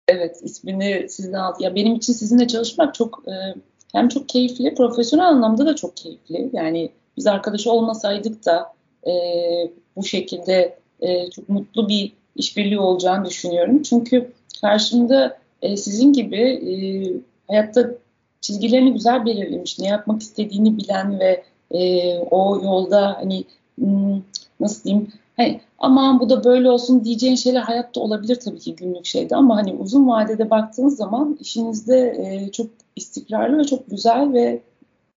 Evet 0.08 0.36
ismini 0.42 1.06
sizden 1.08 1.38
aldı. 1.38 1.62
Ya 1.62 1.74
benim 1.74 1.94
için 1.94 2.12
sizinle 2.12 2.48
çalışmak 2.48 2.94
çok 2.94 3.22
e, 3.28 3.54
hem 3.92 4.08
çok 4.08 4.28
keyifli, 4.28 4.74
profesyonel 4.74 5.26
anlamda 5.26 5.66
da 5.66 5.76
çok 5.76 5.96
keyifli. 5.96 6.50
Yani 6.52 6.92
biz 7.16 7.26
arkadaş 7.26 7.66
olmasaydık 7.66 8.44
da 8.46 8.72
e, 9.06 9.12
bu 9.96 10.04
şekilde 10.04 10.78
e, 11.00 11.30
çok 11.30 11.48
mutlu 11.48 11.88
bir 11.88 12.12
işbirliği 12.36 12.78
olacağını 12.78 13.24
düşünüyorum. 13.24 13.82
Çünkü 13.82 14.32
karşımda 14.60 15.38
e, 15.62 15.76
sizin 15.76 16.12
gibi 16.12 16.40
e, 16.40 16.74
hayatta 17.48 17.90
çizgilerini 18.40 18.92
güzel 18.92 19.24
belirlemiş, 19.24 19.78
ne 19.78 19.86
yapmak 19.86 20.22
istediğini 20.22 20.78
bilen 20.78 21.20
ve 21.20 21.44
e, 21.70 22.18
o 22.18 22.60
yolda 22.64 23.16
hani 23.20 23.44
hmm, 23.78 24.22
nasıl 24.60 24.84
diyeyim 24.84 25.08
hani 25.36 25.60
aman 25.78 26.20
bu 26.20 26.30
da 26.30 26.44
böyle 26.44 26.70
olsun 26.70 27.04
diyeceğin 27.04 27.34
şeyler 27.34 27.60
hayatta 27.60 28.00
olabilir 28.00 28.36
tabii 28.36 28.58
ki 28.58 28.76
günlük 28.76 29.06
şeyde 29.06 29.36
ama 29.36 29.56
hani 29.56 29.72
uzun 29.72 30.08
vadede 30.08 30.50
baktığınız 30.50 30.96
zaman 30.96 31.38
işinizde 31.40 32.16
e, 32.18 32.52
çok 32.52 32.66
istikrarlı 32.96 33.58
ve 33.58 33.64
çok 33.64 33.90
güzel 33.90 34.32
ve 34.32 34.60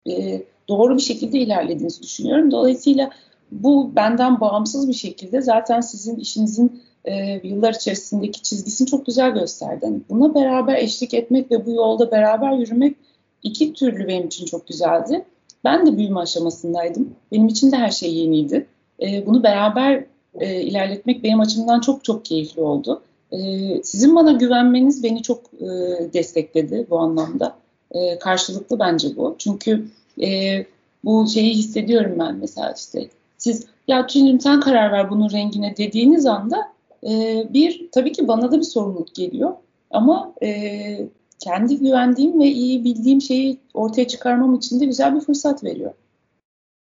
e, 0.09 0.43
doğru 0.69 0.95
bir 0.95 1.01
şekilde 1.01 1.39
ilerlediğinizi 1.39 2.03
düşünüyorum. 2.03 2.51
Dolayısıyla 2.51 3.09
bu 3.51 3.95
benden 3.95 4.39
bağımsız 4.39 4.89
bir 4.89 4.93
şekilde 4.93 5.41
zaten 5.41 5.81
sizin 5.81 6.15
işinizin 6.15 6.81
e, 7.05 7.41
yıllar 7.43 7.73
içerisindeki 7.73 8.41
çizgisini 8.41 8.87
çok 8.87 9.05
güzel 9.05 9.33
gösterdi. 9.33 9.85
Yani 9.85 9.99
buna 10.09 10.35
beraber 10.35 10.75
eşlik 10.75 11.13
etmek 11.13 11.51
ve 11.51 11.65
bu 11.65 11.71
yolda 11.71 12.11
beraber 12.11 12.51
yürümek 12.51 12.95
iki 13.43 13.73
türlü 13.73 14.07
benim 14.07 14.27
için 14.27 14.45
çok 14.45 14.67
güzeldi. 14.67 15.25
Ben 15.63 15.87
de 15.87 15.97
büyüme 15.97 16.19
aşamasındaydım. 16.19 17.15
Benim 17.31 17.47
için 17.47 17.71
de 17.71 17.75
her 17.75 17.91
şey 17.91 18.13
yeniydi. 18.13 18.65
E, 19.01 19.25
bunu 19.25 19.43
beraber 19.43 20.03
e, 20.39 20.61
ilerletmek 20.61 21.23
benim 21.23 21.39
açımdan 21.39 21.81
çok 21.81 22.03
çok 22.03 22.25
keyifli 22.25 22.61
oldu. 22.61 23.01
E, 23.31 23.37
sizin 23.83 24.15
bana 24.15 24.31
güvenmeniz 24.31 25.03
beni 25.03 25.21
çok 25.21 25.41
e, 25.53 25.67
destekledi 26.13 26.87
bu 26.89 26.99
anlamda. 26.99 27.55
E, 27.91 28.19
karşılıklı 28.19 28.79
bence 28.79 29.15
bu. 29.17 29.35
Çünkü 29.37 29.85
e, 30.21 30.65
bu 31.03 31.27
şeyi 31.27 31.53
hissediyorum 31.53 32.15
ben 32.19 32.35
mesela 32.35 32.73
işte 32.77 33.09
siz 33.37 33.65
ya 33.87 34.07
Tülin'cim 34.07 34.39
sen 34.39 34.59
karar 34.59 34.91
ver 34.91 35.09
bunun 35.09 35.31
rengine 35.31 35.77
dediğiniz 35.77 36.25
anda 36.25 36.71
e, 37.03 37.43
bir 37.53 37.89
tabii 37.91 38.11
ki 38.11 38.27
bana 38.27 38.51
da 38.51 38.57
bir 38.57 38.63
sorumluluk 38.63 39.15
geliyor 39.15 39.53
ama 39.91 40.33
e, 40.43 41.09
kendi 41.39 41.77
güvendiğim 41.77 42.39
ve 42.39 42.47
iyi 42.47 42.83
bildiğim 42.83 43.21
şeyi 43.21 43.57
ortaya 43.73 44.07
çıkarmam 44.07 44.55
için 44.55 44.79
de 44.79 44.85
güzel 44.85 45.15
bir 45.15 45.21
fırsat 45.21 45.63
veriyor. 45.63 45.93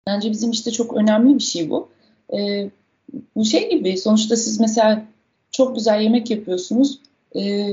Bence 0.07 0.31
bizim 0.31 0.51
işte 0.51 0.71
çok 0.71 0.93
önemli 0.93 1.35
bir 1.35 1.43
şey 1.43 1.69
bu. 1.69 1.89
E, 2.33 2.69
bu 3.35 3.45
şey 3.45 3.69
gibi 3.69 3.97
sonuçta 3.97 4.35
siz 4.35 4.59
mesela 4.59 5.05
çok 5.51 5.75
güzel 5.75 6.01
yemek 6.01 6.29
yapıyorsunuz. 6.29 6.99
E, 7.35 7.67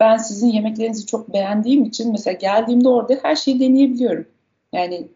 ben 0.00 0.16
sizin 0.16 0.48
yemeklerinizi 0.48 1.06
çok 1.06 1.32
beğendiğim 1.32 1.84
için 1.84 2.12
mesela 2.12 2.34
geldiğimde 2.34 2.88
orada 2.88 3.18
her 3.22 3.36
şeyi 3.36 3.60
deneyebiliyorum. 3.60 4.26
Yani 4.72 5.08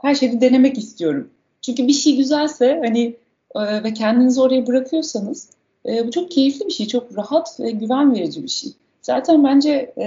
her 0.00 0.14
şeyi 0.14 0.40
denemek 0.40 0.78
istiyorum. 0.78 1.30
Çünkü 1.62 1.88
bir 1.88 1.92
şey 1.92 2.16
güzelse 2.16 2.80
hani 2.84 3.16
e, 3.54 3.84
ve 3.84 3.94
kendinizi 3.94 4.40
oraya 4.40 4.66
bırakıyorsanız 4.66 5.50
e, 5.86 6.06
bu 6.06 6.10
çok 6.10 6.30
keyifli 6.30 6.66
bir 6.66 6.72
şey, 6.72 6.86
çok 6.86 7.16
rahat 7.16 7.60
ve 7.60 7.70
güven 7.70 8.14
verici 8.14 8.42
bir 8.42 8.48
şey. 8.48 8.72
Zaten 9.02 9.44
bence 9.44 9.92
e, 9.98 10.04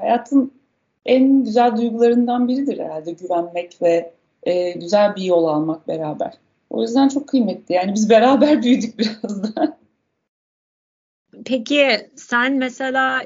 hayatın 0.00 0.52
en 1.06 1.44
güzel 1.44 1.76
duygularından 1.76 2.48
biridir 2.48 2.78
herhalde 2.78 3.12
güvenmek 3.12 3.82
ve 3.82 4.12
e, 4.42 4.70
güzel 4.70 5.16
bir 5.16 5.22
yol 5.22 5.44
almak 5.44 5.88
beraber. 5.88 6.34
O 6.70 6.82
yüzden 6.82 7.08
çok 7.08 7.28
kıymetli. 7.28 7.74
Yani 7.74 7.94
biz 7.94 8.10
beraber 8.10 8.62
büyüdük 8.62 8.98
biraz 8.98 9.42
da. 9.42 9.78
Peki 11.44 12.10
sen 12.16 12.54
mesela 12.54 13.24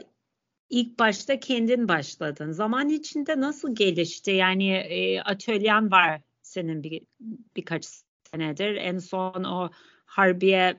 ilk 0.70 0.98
başta 0.98 1.40
kendin 1.40 1.88
başladın. 1.88 2.52
Zaman 2.52 2.88
içinde 2.88 3.40
nasıl 3.40 3.74
gelişti? 3.74 4.30
Yani 4.30 4.70
e, 4.72 5.20
atölyen 5.20 5.90
var 5.90 6.20
senin 6.42 6.82
bir 6.82 7.02
birkaç 7.56 7.86
senedir. 8.30 8.76
En 8.76 8.98
son 8.98 9.44
o 9.44 9.70
Harbiye'nin 10.04 10.78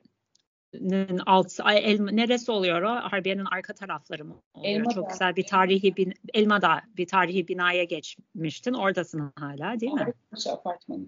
alt 1.25 1.59
el, 1.65 1.99
neresi 1.99 2.51
oluyor 2.51 2.81
o? 2.81 2.89
Harbiye'nin 2.89 3.45
arka 3.45 3.73
tarafları 3.73 4.25
mı 4.25 4.35
oluyor? 4.53 4.75
Elmada. 4.75 4.93
Çok 4.93 5.09
güzel 5.09 5.35
bir 5.35 5.45
tarihi 5.45 5.95
bin, 5.97 6.13
Elma'da 6.33 6.81
bir 6.97 7.07
tarihi 7.07 7.47
binaya 7.47 7.83
geçmiştin. 7.83 8.73
Oradasın 8.73 9.31
hala 9.35 9.79
değil 9.79 9.93
mi? 9.93 10.01
Arif 10.01 10.15
Paşa 10.31 10.53
Apartmanı. 10.53 11.05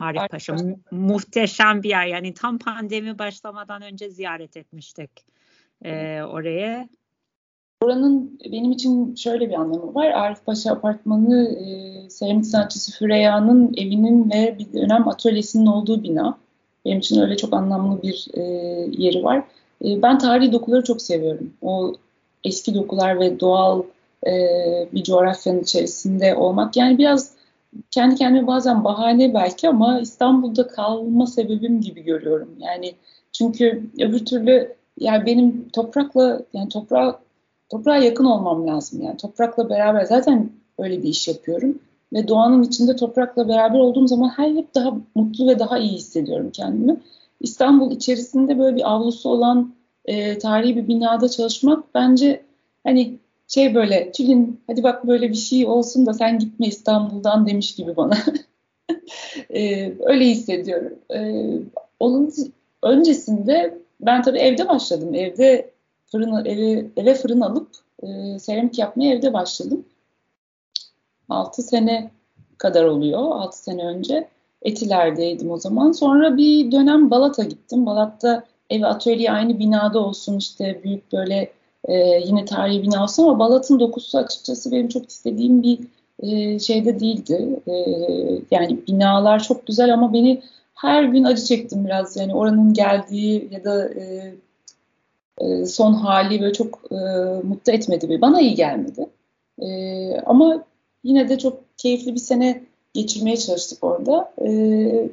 Arif 0.00 0.30
Paşa. 0.30 0.54
Mu- 0.54 0.80
muhteşem 0.90 1.82
bir 1.82 1.88
yer. 1.88 2.06
Yani 2.06 2.34
tam 2.34 2.58
pandemi 2.58 3.18
başlamadan 3.18 3.82
önce 3.82 4.10
ziyaret 4.10 4.56
etmiştik 4.56 5.10
e, 5.84 6.22
oraya. 6.22 6.88
Oranın 7.82 8.38
benim 8.52 8.72
için 8.72 9.14
şöyle 9.14 9.48
bir 9.48 9.54
anlamı 9.54 9.94
var. 9.94 10.06
Arif 10.06 10.46
Paşa 10.46 10.72
Apartmanı 10.72 11.48
e, 11.48 12.10
seramik 12.10 12.46
sanatçısı 12.46 12.98
Füreyya'nın 12.98 13.74
evinin 13.76 14.30
ve 14.30 14.56
bir 14.58 14.72
dönem 14.72 15.08
atölyesinin 15.08 15.66
olduğu 15.66 16.02
bina. 16.02 16.38
Benim 16.84 16.98
için 16.98 17.20
öyle 17.20 17.36
çok 17.36 17.54
anlamlı 17.54 18.02
bir 18.02 18.28
e, 18.34 18.42
yeri 18.98 19.24
var. 19.24 19.44
E, 19.84 20.02
ben 20.02 20.18
tarihi 20.18 20.52
dokuları 20.52 20.84
çok 20.84 21.02
seviyorum. 21.02 21.52
O 21.62 21.94
eski 22.44 22.74
dokular 22.74 23.20
ve 23.20 23.40
doğal 23.40 23.82
e, 24.26 24.32
bir 24.92 25.02
coğrafyanın 25.02 25.60
içerisinde 25.60 26.34
olmak. 26.34 26.76
Yani 26.76 26.98
biraz 26.98 27.30
kendi 27.90 28.14
kendime 28.14 28.46
bazen 28.46 28.84
bahane 28.84 29.34
belki 29.34 29.68
ama 29.68 30.00
İstanbul'da 30.00 30.66
kalma 30.66 31.26
sebebim 31.26 31.80
gibi 31.80 32.02
görüyorum. 32.02 32.48
Yani 32.58 32.94
çünkü 33.32 33.82
öbür 34.00 34.24
türlü 34.24 34.74
yani 34.98 35.26
benim 35.26 35.68
toprakla 35.68 36.42
yani 36.52 36.68
toprağa 36.68 37.20
toprağa 37.68 37.96
yakın 37.96 38.24
olmam 38.24 38.66
lazım 38.66 39.02
yani 39.02 39.16
toprakla 39.16 39.68
beraber 39.70 40.04
zaten 40.04 40.50
öyle 40.78 41.02
bir 41.02 41.08
iş 41.08 41.28
yapıyorum 41.28 41.78
ve 42.12 42.28
doğanın 42.28 42.62
içinde 42.62 42.96
toprakla 42.96 43.48
beraber 43.48 43.78
olduğum 43.78 44.08
zaman 44.08 44.28
her 44.28 44.50
hep 44.50 44.74
daha 44.74 44.96
mutlu 45.14 45.48
ve 45.48 45.58
daha 45.58 45.78
iyi 45.78 45.92
hissediyorum 45.92 46.50
kendimi. 46.52 46.96
İstanbul 47.40 47.90
içerisinde 47.90 48.58
böyle 48.58 48.76
bir 48.76 48.92
avlusu 48.92 49.28
olan 49.28 49.74
e, 50.04 50.38
tarihi 50.38 50.76
bir 50.76 50.88
binada 50.88 51.28
çalışmak 51.28 51.94
bence 51.94 52.42
hani 52.84 53.18
şey 53.48 53.74
böyle 53.74 54.12
Tülin 54.12 54.60
hadi 54.66 54.82
bak 54.82 55.06
böyle 55.06 55.30
bir 55.30 55.34
şey 55.34 55.66
olsun 55.66 56.06
da 56.06 56.14
sen 56.14 56.38
gitme 56.38 56.66
İstanbul'dan 56.66 57.46
demiş 57.46 57.74
gibi 57.74 57.96
bana. 57.96 58.14
e, 59.50 59.92
öyle 60.00 60.26
hissediyorum. 60.26 60.98
E, 61.14 61.44
onun 62.00 62.32
öncesinde 62.82 63.78
ben 64.00 64.22
tabii 64.22 64.38
evde 64.38 64.68
başladım. 64.68 65.14
Evde 65.14 65.70
fırını 66.06 66.48
eve, 66.48 66.86
eve 66.96 67.14
fırın 67.14 67.40
alıp 67.40 67.68
e, 68.02 68.38
seramik 68.38 68.78
yapmaya 68.78 69.14
evde 69.14 69.32
başladım. 69.32 69.84
6 71.32 71.62
sene 71.62 72.10
kadar 72.58 72.84
oluyor. 72.84 73.20
6 73.20 73.62
sene 73.62 73.86
önce. 73.86 74.28
Etiler'deydim 74.62 75.50
o 75.50 75.58
zaman. 75.58 75.92
Sonra 75.92 76.36
bir 76.36 76.72
dönem 76.72 77.10
Balat'a 77.10 77.44
gittim. 77.44 77.86
Balat'ta 77.86 78.44
ev 78.70 78.82
atölye 78.82 79.32
aynı 79.32 79.58
binada 79.58 79.98
olsun 79.98 80.38
işte 80.38 80.80
büyük 80.84 81.12
böyle 81.12 81.52
e, 81.84 81.94
yine 82.26 82.44
tarihi 82.44 82.82
bina 82.82 83.02
olsun 83.02 83.22
ama 83.22 83.38
Balat'ın 83.38 83.80
dokusu 83.80 84.18
açıkçası 84.18 84.72
benim 84.72 84.88
çok 84.88 85.08
istediğim 85.08 85.62
bir 85.62 85.78
e, 86.18 86.58
şeyde 86.58 87.00
değildi. 87.00 87.60
E, 87.66 87.74
yani 88.50 88.78
binalar 88.88 89.42
çok 89.42 89.66
güzel 89.66 89.94
ama 89.94 90.12
beni 90.12 90.42
her 90.74 91.04
gün 91.04 91.24
acı 91.24 91.44
çektim 91.44 91.84
biraz. 91.84 92.16
Yani 92.16 92.34
oranın 92.34 92.74
geldiği 92.74 93.48
ya 93.52 93.64
da 93.64 93.88
e, 93.88 94.34
e, 95.38 95.66
son 95.66 95.92
hali 95.92 96.40
böyle 96.40 96.52
çok 96.52 96.78
e, 96.92 96.96
mutlu 97.42 97.72
etmedi. 97.72 98.20
Bana 98.20 98.40
iyi 98.40 98.54
gelmedi. 98.54 99.06
E, 99.62 100.20
ama 100.26 100.64
yine 101.04 101.28
de 101.28 101.38
çok 101.38 101.78
keyifli 101.78 102.14
bir 102.14 102.20
sene 102.20 102.62
geçirmeye 102.94 103.36
çalıştık 103.36 103.84
orada. 103.84 104.32
E, 104.38 104.48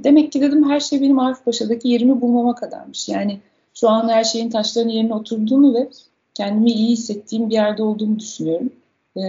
demek 0.03 0.31
ki 0.31 0.41
dedim 0.41 0.69
her 0.69 0.79
şey 0.79 1.01
benim 1.01 1.19
Arif 1.19 1.45
Paşa'daki 1.45 1.87
yerimi 1.87 2.21
bulmama 2.21 2.55
kadarmış. 2.55 3.09
Yani 3.09 3.39
şu 3.73 3.89
an 3.89 4.09
her 4.09 4.23
şeyin 4.23 4.49
taşların 4.49 4.89
yerine 4.89 5.13
oturduğunu 5.13 5.73
ve 5.73 5.89
kendimi 6.33 6.71
iyi 6.71 6.89
hissettiğim 6.89 7.49
bir 7.49 7.53
yerde 7.53 7.83
olduğumu 7.83 8.19
düşünüyorum. 8.19 8.71
E, 9.17 9.21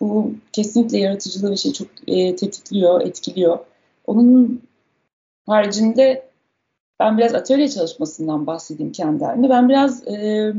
bu 0.00 0.32
kesinlikle 0.52 0.98
yaratıcılığı 0.98 1.50
ve 1.50 1.56
şey 1.56 1.72
çok 1.72 1.88
e, 2.06 2.36
tetikliyor, 2.36 3.00
etkiliyor. 3.00 3.58
Onun 4.06 4.62
haricinde 5.46 6.26
ben 7.00 7.18
biraz 7.18 7.34
atölye 7.34 7.68
çalışmasından 7.68 8.46
bahsedeyim 8.46 8.92
kendi 8.92 9.24
halimde. 9.24 9.48
Ben 9.48 9.68
biraz 9.68 10.08
e, 10.08 10.52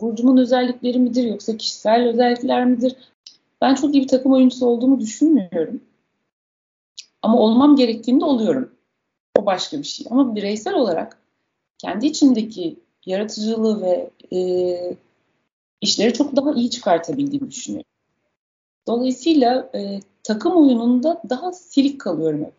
burcumun 0.00 0.36
özellikleri 0.36 0.98
midir 0.98 1.24
yoksa 1.24 1.56
kişisel 1.56 2.08
özellikler 2.08 2.66
midir? 2.66 2.96
Ben 3.62 3.74
çok 3.74 3.94
iyi 3.94 4.02
bir 4.02 4.08
takım 4.08 4.32
oyuncusu 4.32 4.66
olduğumu 4.66 5.00
düşünmüyorum. 5.00 5.80
Ama 7.22 7.38
olmam 7.38 7.76
gerektiğinde 7.76 8.24
oluyorum. 8.24 8.72
O 9.38 9.46
başka 9.46 9.78
bir 9.78 9.84
şey. 9.84 10.06
Ama 10.10 10.36
bireysel 10.36 10.74
olarak 10.74 11.18
kendi 11.78 12.06
içindeki 12.06 12.76
yaratıcılığı 13.06 13.82
ve 13.82 14.10
e, 14.36 14.96
işleri 15.80 16.12
çok 16.12 16.36
daha 16.36 16.52
iyi 16.52 16.70
çıkartabildiğimi 16.70 17.50
düşünüyorum. 17.50 17.90
Dolayısıyla 18.86 19.70
e, 19.74 20.00
takım 20.22 20.56
oyununda 20.56 21.22
daha 21.30 21.52
silik 21.52 22.00
kalıyorum 22.00 22.44
hep. 22.44 22.54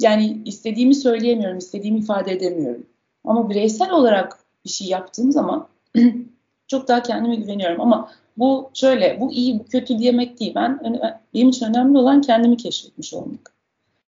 Yani 0.00 0.42
istediğimi 0.44 0.94
söyleyemiyorum, 0.94 1.58
istediğimi 1.58 1.98
ifade 1.98 2.32
edemiyorum. 2.32 2.86
Ama 3.24 3.50
bireysel 3.50 3.90
olarak 3.90 4.38
bir 4.64 4.70
şey 4.70 4.88
yaptığım 4.88 5.32
zaman 5.32 5.68
çok 6.68 6.88
daha 6.88 7.02
kendime 7.02 7.36
güveniyorum. 7.36 7.80
Ama 7.80 8.10
bu 8.38 8.70
şöyle, 8.74 9.20
bu 9.20 9.32
iyi, 9.32 9.58
bu 9.58 9.64
kötü 9.64 9.98
demek 9.98 10.40
değil. 10.40 10.52
Ben 10.54 11.00
benim 11.34 11.48
için 11.48 11.66
önemli 11.66 11.98
olan 11.98 12.20
kendimi 12.20 12.56
keşfetmiş 12.56 13.14
olmak. 13.14 13.52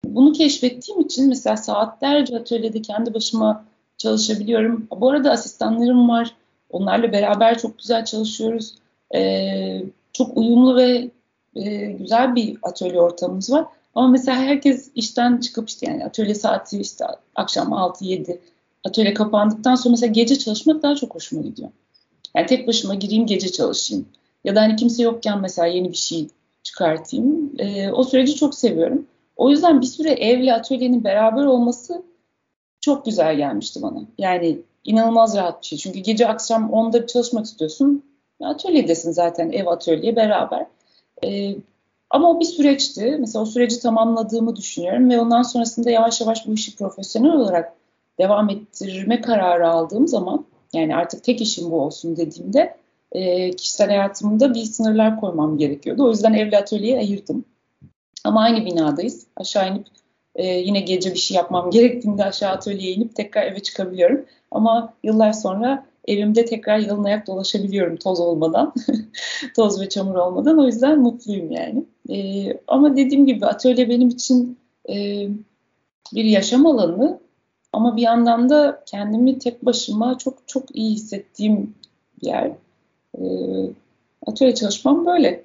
Bunu 0.04 0.32
keşfettiğim 0.32 1.00
için 1.00 1.28
mesela 1.28 1.56
saatlerce 1.56 2.36
atölyede 2.36 2.82
kendi 2.82 3.14
başıma 3.14 3.64
çalışabiliyorum. 3.98 4.86
Bu 5.00 5.10
arada 5.10 5.30
asistanlarım 5.30 6.08
var. 6.08 6.34
Onlarla 6.70 7.12
beraber 7.12 7.58
çok 7.58 7.78
güzel 7.78 8.04
çalışıyoruz. 8.04 8.74
Ee, 9.14 9.82
çok 10.12 10.36
uyumlu 10.36 10.76
ve 10.76 11.10
e, 11.56 11.84
güzel 11.92 12.34
bir 12.34 12.58
atölye 12.62 13.00
ortamımız 13.00 13.52
var. 13.52 13.66
Ama 13.94 14.08
mesela 14.08 14.38
herkes 14.38 14.90
işten 14.94 15.38
çıkıp 15.38 15.68
işte 15.68 15.86
yani 15.90 16.04
atölye 16.04 16.34
saati 16.34 16.80
işte 16.80 17.04
akşam 17.34 17.68
6-7 17.68 18.38
atölye 18.84 19.14
kapandıktan 19.14 19.74
sonra 19.74 19.90
mesela 19.90 20.12
gece 20.12 20.38
çalışmak 20.38 20.82
daha 20.82 20.94
çok 20.94 21.14
hoşuma 21.14 21.42
gidiyor. 21.42 21.70
Yani 22.34 22.46
tek 22.46 22.68
başıma 22.68 22.94
gireyim 22.94 23.26
gece 23.26 23.52
çalışayım. 23.52 24.06
Ya 24.44 24.56
da 24.56 24.60
hani 24.60 24.76
kimse 24.76 25.02
yokken 25.02 25.40
mesela 25.40 25.66
yeni 25.66 25.90
bir 25.90 25.96
şey 25.96 26.28
çıkartayım. 26.62 27.52
E, 27.58 27.90
o 27.90 28.04
süreci 28.04 28.34
çok 28.34 28.54
seviyorum. 28.54 29.06
O 29.36 29.50
yüzden 29.50 29.80
bir 29.80 29.86
süre 29.86 30.10
evle 30.10 30.54
atölyenin 30.54 31.04
beraber 31.04 31.44
olması 31.44 32.02
çok 32.80 33.04
güzel 33.04 33.36
gelmişti 33.36 33.82
bana. 33.82 34.00
Yani 34.18 34.58
inanılmaz 34.84 35.36
rahat 35.36 35.62
bir 35.62 35.66
şey. 35.66 35.78
Çünkü 35.78 35.98
gece 35.98 36.28
akşam 36.28 36.70
10'da 36.70 37.06
çalışmak 37.06 37.46
istiyorsun. 37.46 38.04
Atölyedesin 38.40 39.12
zaten 39.12 39.52
ev 39.52 39.66
atölye 39.66 40.16
beraber. 40.16 40.66
E, 41.24 41.56
ama 42.10 42.30
o 42.30 42.40
bir 42.40 42.44
süreçti. 42.44 43.16
Mesela 43.20 43.42
o 43.42 43.46
süreci 43.46 43.80
tamamladığımı 43.80 44.56
düşünüyorum 44.56 45.10
ve 45.10 45.20
ondan 45.20 45.42
sonrasında 45.42 45.90
yavaş 45.90 46.20
yavaş 46.20 46.46
bu 46.46 46.54
işi 46.54 46.76
profesyonel 46.76 47.32
olarak 47.32 47.72
devam 48.18 48.50
ettirme 48.50 49.20
kararı 49.20 49.68
aldığım 49.68 50.08
zaman 50.08 50.44
yani 50.72 50.96
artık 50.96 51.24
tek 51.24 51.40
işim 51.40 51.70
bu 51.70 51.80
olsun 51.80 52.16
dediğimde 52.16 52.76
e, 53.12 53.50
kişisel 53.50 53.88
hayatımda 53.88 54.54
bir 54.54 54.64
sınırlar 54.64 55.20
koymam 55.20 55.58
gerekiyordu. 55.58 56.04
O 56.04 56.10
yüzden 56.10 56.32
evli 56.32 56.56
atölyeyi 56.56 56.98
ayırdım. 56.98 57.44
Ama 58.24 58.40
aynı 58.40 58.66
binadayız. 58.66 59.26
Aşağı 59.36 59.70
inip 59.70 59.86
e, 60.34 60.46
yine 60.46 60.80
gece 60.80 61.10
bir 61.10 61.18
şey 61.18 61.36
yapmam 61.36 61.70
gerektiğinde 61.70 62.24
aşağı 62.24 62.50
atölyeye 62.50 62.94
inip 62.94 63.16
tekrar 63.16 63.42
eve 63.42 63.60
çıkabiliyorum. 63.60 64.24
Ama 64.50 64.94
yıllar 65.02 65.32
sonra 65.32 65.86
evimde 66.08 66.44
tekrar 66.44 66.78
yalın 66.78 67.04
ayak 67.04 67.26
dolaşabiliyorum 67.26 67.96
toz 67.96 68.20
olmadan, 68.20 68.74
toz 69.56 69.80
ve 69.80 69.88
çamur 69.88 70.14
olmadan. 70.14 70.58
O 70.58 70.66
yüzden 70.66 70.98
mutluyum 70.98 71.52
yani. 71.52 71.84
E, 72.10 72.48
ama 72.66 72.96
dediğim 72.96 73.26
gibi 73.26 73.46
atölye 73.46 73.88
benim 73.88 74.08
için 74.08 74.58
e, 74.88 75.28
bir 76.14 76.24
yaşam 76.24 76.66
alanı 76.66 77.20
ama 77.72 77.96
bir 77.96 78.02
yandan 78.02 78.50
da 78.50 78.82
kendimi 78.86 79.38
tek 79.38 79.64
başıma 79.64 80.18
çok 80.18 80.48
çok 80.48 80.76
iyi 80.76 80.94
hissettiğim 80.94 81.74
bir 82.22 82.26
yer. 82.26 82.52
E, 83.18 83.24
atölye 84.26 84.54
çalışmam 84.54 85.06
böyle. 85.06 85.44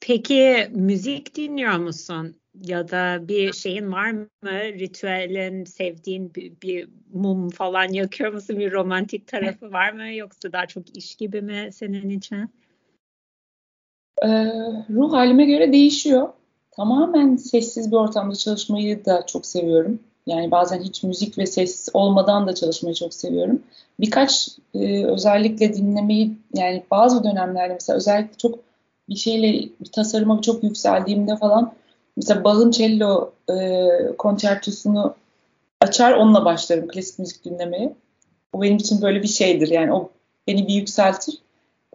Peki 0.00 0.68
müzik 0.70 1.36
dinliyor 1.36 1.76
musun? 1.76 2.36
Ya 2.64 2.88
da 2.88 3.28
bir 3.28 3.52
şeyin 3.52 3.92
var 3.92 4.10
mı? 4.10 4.28
Ritüelin, 4.52 5.64
sevdiğin 5.64 6.34
bir, 6.34 6.52
bir 6.62 6.88
mum 7.12 7.50
falan 7.50 7.92
yakıyor 7.92 8.32
musun? 8.32 8.58
Bir 8.58 8.72
romantik 8.72 9.26
tarafı 9.26 9.72
var 9.72 9.92
mı? 9.92 10.12
Yoksa 10.12 10.52
daha 10.52 10.66
çok 10.66 10.96
iş 10.96 11.14
gibi 11.14 11.42
mi 11.42 11.68
senin 11.72 12.08
için? 12.08 12.50
Ee, 14.22 14.28
ruh 14.90 15.12
halime 15.12 15.44
göre 15.44 15.72
değişiyor. 15.72 16.28
Tamamen 16.70 17.36
sessiz 17.36 17.92
bir 17.92 17.96
ortamda 17.96 18.34
çalışmayı 18.34 19.04
da 19.04 19.26
çok 19.26 19.46
seviyorum. 19.46 20.00
Yani 20.30 20.50
bazen 20.50 20.80
hiç 20.82 21.02
müzik 21.02 21.38
ve 21.38 21.46
ses 21.46 21.88
olmadan 21.94 22.46
da 22.46 22.54
çalışmayı 22.54 22.94
çok 22.94 23.14
seviyorum. 23.14 23.62
Birkaç 24.00 24.48
e, 24.74 25.06
özellikle 25.06 25.74
dinlemeyi 25.74 26.32
yani 26.54 26.82
bazı 26.90 27.24
dönemlerde 27.24 27.72
mesela 27.72 27.96
özellikle 27.96 28.36
çok 28.36 28.58
bir 29.08 29.16
şeyle 29.16 29.68
bir 29.80 29.92
tasarıma 29.92 30.40
çok 30.42 30.64
yükseldiğimde 30.64 31.36
falan 31.36 31.72
mesela 32.16 32.44
Bach'ın 32.44 32.70
cello 32.70 33.32
e, 33.50 33.86
konçertosunu 34.18 35.14
açar 35.80 36.12
onunla 36.12 36.44
başlarım 36.44 36.88
klasik 36.88 37.18
müzik 37.18 37.44
dinlemeye. 37.44 37.94
O 38.52 38.62
benim 38.62 38.76
için 38.76 39.02
böyle 39.02 39.22
bir 39.22 39.28
şeydir 39.28 39.68
yani 39.68 39.92
o 39.92 40.10
beni 40.46 40.68
bir 40.68 40.74
yükseltir. 40.74 41.38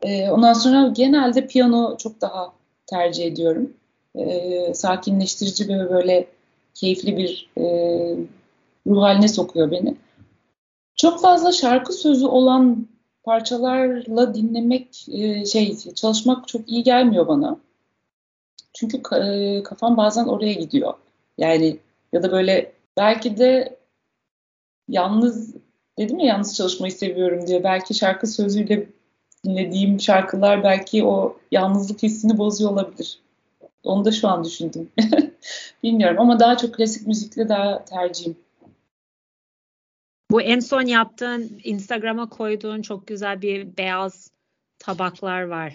E, 0.02 0.30
ondan 0.30 0.54
sonra 0.54 0.88
genelde 0.88 1.48
piyano 1.48 1.98
çok 1.98 2.22
daha 2.22 2.54
tercih 2.88 3.26
ediyorum. 3.26 3.74
E, 4.16 4.74
sakinleştirici 4.74 5.68
ve 5.68 5.90
böyle 5.90 6.28
keyifli 6.76 7.18
bir 7.18 7.50
e, 7.58 7.64
ruh 8.88 9.02
haline 9.02 9.28
sokuyor 9.28 9.72
beni. 9.72 9.96
Çok 10.96 11.22
fazla 11.22 11.52
şarkı 11.52 11.94
sözü 11.94 12.26
olan 12.26 12.88
parçalarla 13.24 14.34
dinlemek 14.34 15.06
e, 15.12 15.46
şey 15.46 15.78
çalışmak 15.78 16.48
çok 16.48 16.70
iyi 16.70 16.84
gelmiyor 16.84 17.28
bana. 17.28 17.58
Çünkü 18.74 19.16
e, 19.16 19.64
kafam 19.64 19.98
bazen 19.98 20.26
oraya 20.26 20.54
gidiyor. 20.54 20.94
Yani 21.38 21.80
ya 22.14 22.24
da 22.24 22.32
böyle 22.32 22.74
belki 22.98 23.38
de 23.38 23.78
yalnız 24.88 25.56
dedim 25.98 26.20
ya 26.20 26.26
yalnız 26.26 26.56
çalışmayı 26.56 26.92
seviyorum 26.92 27.48
diye 27.48 27.64
belki 27.64 27.94
şarkı 27.94 28.28
sözüyle 28.28 28.90
dinlediğim 29.46 30.00
şarkılar 30.00 30.64
belki 30.64 31.06
o 31.06 31.38
yalnızlık 31.52 32.04
hissini 32.04 32.38
bozuyor 32.38 32.72
olabilir. 32.72 33.20
Onu 33.86 34.06
da 34.06 34.12
şu 34.12 34.28
an 34.28 34.44
düşündüm. 34.44 34.90
Bilmiyorum 35.84 36.20
ama 36.20 36.40
daha 36.40 36.58
çok 36.58 36.76
klasik 36.76 37.08
müzikle 37.08 37.50
daha 37.50 37.86
tercihim. 37.86 38.38
Bu 40.32 40.42
en 40.42 40.60
son 40.60 40.82
yaptığın 40.82 41.62
Instagram'a 41.64 42.30
koyduğun 42.30 42.82
çok 42.82 43.08
güzel 43.08 43.42
bir 43.42 43.78
beyaz 43.78 44.32
tabaklar 44.80 45.42
var. 45.42 45.74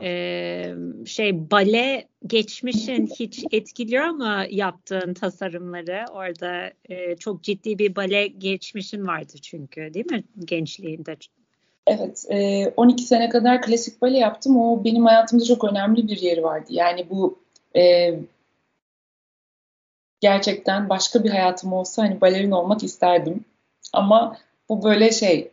Ee, 0.00 0.74
şey 1.06 1.50
bale 1.50 2.08
geçmişin 2.26 3.06
hiç 3.06 3.44
etkiliyor 3.50 4.06
mu 4.06 4.42
yaptığın 4.50 5.14
tasarımları? 5.14 6.04
Orada 6.10 6.72
e, 6.88 7.16
çok 7.16 7.42
ciddi 7.42 7.78
bir 7.78 7.96
bale 7.96 8.26
geçmişin 8.26 9.06
vardı 9.06 9.32
çünkü 9.42 9.94
değil 9.94 10.12
mi 10.12 10.24
gençliğinde? 10.44 11.16
Evet, 11.86 12.26
e, 12.30 12.68
12 12.76 13.04
sene 13.04 13.28
kadar 13.28 13.62
klasik 13.62 14.02
bale 14.02 14.18
yaptım. 14.18 14.56
O 14.60 14.84
benim 14.84 15.04
hayatımda 15.04 15.44
çok 15.44 15.64
önemli 15.64 16.08
bir 16.08 16.18
yeri 16.18 16.42
vardı. 16.42 16.66
Yani 16.70 17.10
bu 17.10 17.38
e, 17.76 18.14
gerçekten 20.20 20.88
başka 20.88 21.24
bir 21.24 21.30
hayatım 21.30 21.72
olsa 21.72 22.02
hani 22.02 22.20
balerin 22.20 22.50
olmak 22.50 22.82
isterdim. 22.82 23.44
Ama 23.92 24.36
bu 24.68 24.82
böyle 24.82 25.12
şey 25.12 25.50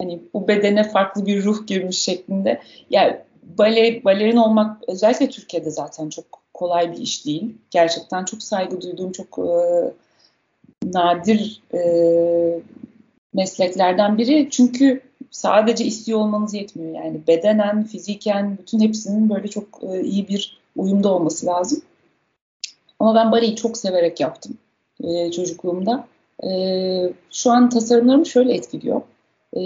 hani 0.00 0.20
bu 0.34 0.48
bedene 0.48 0.84
farklı 0.84 1.26
bir 1.26 1.44
ruh 1.44 1.66
girmiş 1.66 2.02
şeklinde. 2.02 2.60
Yani 2.90 3.16
bale, 3.42 4.04
balerin 4.04 4.36
olmak 4.36 4.88
özellikle 4.88 5.28
Türkiye'de 5.28 5.70
zaten 5.70 6.08
çok 6.08 6.24
kolay 6.54 6.92
bir 6.92 6.98
iş 6.98 7.26
değil. 7.26 7.54
Gerçekten 7.70 8.24
çok 8.24 8.42
saygı 8.42 8.80
duyduğum 8.80 9.12
çok 9.12 9.38
e, 9.38 9.50
nadir 10.84 11.62
e, 11.74 11.80
mesleklerden 13.34 14.18
biri. 14.18 14.48
Çünkü 14.50 15.09
sadece 15.30 15.84
istiyor 15.84 16.18
olmanız 16.18 16.54
yetmiyor. 16.54 17.04
Yani 17.04 17.20
bedenen, 17.26 17.84
fiziken 17.84 18.58
bütün 18.58 18.80
hepsinin 18.80 19.30
böyle 19.30 19.48
çok 19.48 19.64
e, 19.82 20.02
iyi 20.02 20.28
bir 20.28 20.60
uyumda 20.76 21.14
olması 21.14 21.46
lazım. 21.46 21.82
Ama 22.98 23.14
ben 23.14 23.32
baleyi 23.32 23.56
çok 23.56 23.76
severek 23.78 24.20
yaptım 24.20 24.58
e, 25.04 25.30
çocukluğumda. 25.30 26.06
E, 26.44 26.50
şu 27.30 27.50
an 27.50 27.68
tasarımlarımı 27.68 28.26
şöyle 28.26 28.54
etkiliyor. 28.54 29.02
E, 29.56 29.62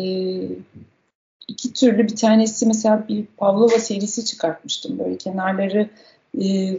iki 1.49 1.73
türlü 1.73 2.03
bir 2.03 2.17
tanesi 2.17 2.67
mesela 2.67 3.09
bir 3.09 3.27
Pavlova 3.37 3.79
serisi 3.79 4.25
çıkartmıştım. 4.25 4.99
Böyle 4.99 5.17
kenarları 5.17 5.89
e, 6.43 6.79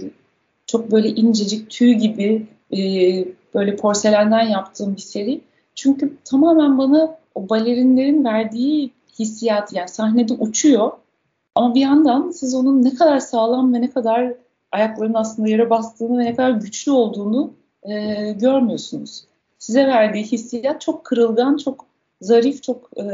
çok 0.68 0.92
böyle 0.92 1.10
incecik 1.10 1.70
tüy 1.70 1.94
gibi 1.94 2.48
e, 2.78 2.80
böyle 3.54 3.76
porselenden 3.76 4.44
yaptığım 4.44 4.96
bir 4.96 5.02
seri. 5.02 5.42
Çünkü 5.76 6.18
tamamen 6.26 6.78
bana 6.78 7.18
o 7.36 7.50
balerinlerin 7.50 8.24
verdiği 8.24 8.92
hissiyat 9.20 9.74
yani 9.74 9.90
sahnede 9.90 10.34
uçuyor 10.34 10.92
ama 11.56 11.76
bir 11.76 11.82
yandan 11.82 12.32
siz 12.32 12.56
onun 12.56 12.84
ne 12.84 12.96
kadar 12.96 13.20
sağlam 13.20 13.74
ve 13.74 13.82
ne 13.82 13.90
kadar 13.90 14.34
ayaklarının 14.72 15.14
aslında 15.14 15.50
yere 15.50 15.70
bastığını 15.70 16.20
ve 16.20 16.26
ne 16.26 16.36
kadar 16.36 16.52
güçlü 16.52 16.92
olduğunu 16.92 17.54
e, 17.84 17.92
görmüyorsunuz. 18.32 19.24
Size 19.60 19.88
verdiği 19.88 20.24
hissiyat 20.24 20.82
çok 20.82 21.04
kırılgan, 21.04 21.58
çok 21.58 21.86
zarif, 22.22 22.64
çok 22.64 22.90
e, 22.98 23.06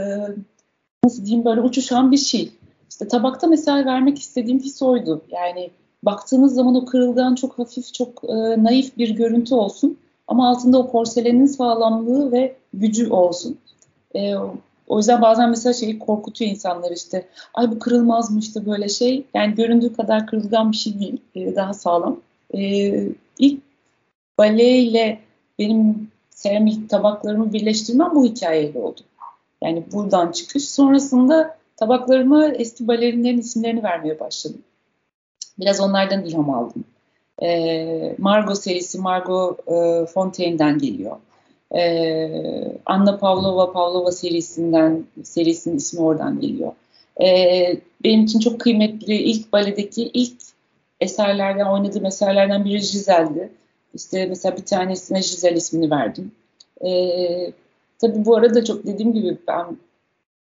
nasıl 1.04 1.26
diyeyim 1.26 1.46
böyle 1.46 1.62
uçuşan 1.62 2.12
bir 2.12 2.18
şey. 2.18 2.52
İşte 2.90 3.08
tabakta 3.08 3.48
mesela 3.48 3.86
vermek 3.86 4.20
istediğim 4.20 4.60
his 4.60 4.82
oydu. 4.82 5.22
Yani 5.30 5.72
baktığınız 6.04 6.54
zaman 6.54 6.76
o 6.76 6.86
kırılgan, 6.86 7.36
çok 7.36 7.60
hafif, 7.60 7.94
çok 7.94 8.24
e, 8.24 8.64
naif 8.64 8.98
bir 8.98 9.10
görüntü 9.10 9.56
olsun. 9.56 9.98
Ama 10.28 10.50
altında 10.50 10.80
o 10.80 10.92
porselenin 10.92 11.46
sağlamlığı 11.46 12.32
ve 12.32 12.56
gücü 12.74 13.10
olsun. 13.10 13.58
E, 14.16 14.36
o 14.88 14.98
yüzden 14.98 15.22
bazen 15.22 15.50
mesela 15.50 15.74
şeyi 15.74 16.00
korkutuyor 16.00 16.52
insanlar 16.52 16.92
işte. 16.92 17.28
Ay 17.54 17.72
bu 17.72 17.80
kırılmaz 17.80 18.32
mı 18.32 18.40
işte 18.40 18.66
böyle 18.66 18.90
şey. 18.90 19.24
Yani 19.34 19.56
göründüğü 19.56 19.94
kadar 19.94 20.28
kırılgan 20.28 20.72
bir 20.72 20.78
şey 20.78 21.00
değil. 21.00 21.22
E, 21.36 21.56
daha 21.56 21.74
sağlam. 21.74 22.20
E, 22.54 22.60
ilk 23.40 23.62
baleyle 24.38 25.20
benim 25.60 26.12
seramik 26.30 26.90
tabaklarımı 26.90 27.54
birleştirmem 27.54 28.16
bu 28.16 28.26
hikayeyle 28.26 28.80
oldu. 28.80 29.02
Yani 29.64 29.84
buradan 29.94 30.32
çıkış. 30.32 30.70
Sonrasında 30.70 31.58
tabaklarıma 31.78 32.48
eski 32.48 32.88
balerinlerin 32.88 33.40
isimlerini 33.40 33.84
vermeye 33.84 34.20
başladım. 34.20 34.62
Biraz 35.60 35.80
onlardan 35.80 36.26
ilham 36.26 36.50
aldım. 36.50 36.84
E, 37.44 38.16
Margot 38.18 38.58
serisi 38.58 39.00
Margot 39.00 39.60
e, 39.68 40.06
Fontaine'den 40.06 40.78
geliyor. 40.78 41.18
Ee, 41.76 42.78
Anna 42.86 43.18
Pavlova 43.18 43.72
Pavlova 43.72 44.12
serisinden 44.12 45.06
serisinin 45.24 45.78
ismi 45.78 46.02
oradan 46.02 46.40
geliyor. 46.40 46.72
Ee, 47.22 47.78
benim 48.04 48.24
için 48.24 48.40
çok 48.40 48.60
kıymetli 48.60 49.16
ilk 49.16 49.54
baledeki 49.54 50.12
ilk 50.14 50.34
eserlerden, 51.00 51.66
oynadığım 51.66 52.06
eserlerden 52.06 52.66
biri 52.66 52.80
Gisel'di. 52.80 53.50
İşte 53.94 54.26
mesela 54.26 54.58
bir 54.58 54.66
tanesine 54.66 55.20
Gisel 55.20 55.56
ismini 55.56 55.92
verdim. 55.92 56.32
Ee, 56.86 57.52
tabii 58.00 58.26
bu 58.26 58.36
arada 58.36 58.64
çok 58.64 58.86
dediğim 58.86 59.14
gibi 59.14 59.38
ben 59.48 59.78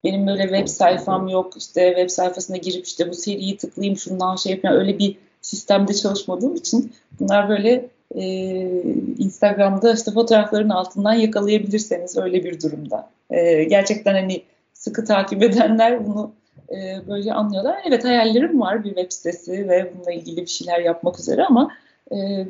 benim 0.05 0.27
böyle 0.27 0.43
web 0.43 0.67
sayfam 0.67 1.29
yok. 1.29 1.57
İşte 1.57 1.89
web 1.89 2.11
sayfasına 2.11 2.57
girip 2.57 2.87
işte 2.87 3.11
bu 3.11 3.15
seriyi 3.15 3.57
tıklayayım 3.57 3.97
şundan 3.97 4.37
şey 4.37 4.53
yapayım. 4.53 4.77
Öyle 4.81 4.99
bir 4.99 5.17
sistemde 5.43 5.95
çalışmadığım 5.95 6.55
için 6.55 6.93
bunlar 7.21 7.49
böyle 7.49 7.89
e, 8.15 8.25
Instagram'da 9.19 9.95
işte 9.95 10.11
fotoğrafların 10.11 10.69
altından 10.69 11.13
yakalayabilirseniz 11.15 12.17
öyle 12.17 12.45
bir 12.45 12.61
durumda. 12.61 13.11
E, 13.31 13.65
gerçekten 13.65 14.15
hani 14.15 14.43
sıkı 14.73 15.05
takip 15.05 15.43
edenler 15.43 16.07
bunu 16.07 16.33
e, 16.71 17.09
böyle 17.09 17.33
anlıyorlar. 17.33 17.83
Evet 17.89 18.05
hayallerim 18.05 18.61
var 18.61 18.85
bir 18.85 18.89
web 18.89 19.13
sitesi 19.13 19.69
ve 19.69 19.93
bununla 19.95 20.13
ilgili 20.13 20.37
bir 20.37 20.47
şeyler 20.47 20.81
yapmak 20.81 21.19
üzere 21.19 21.45
ama 21.45 21.71
e, 22.13 22.47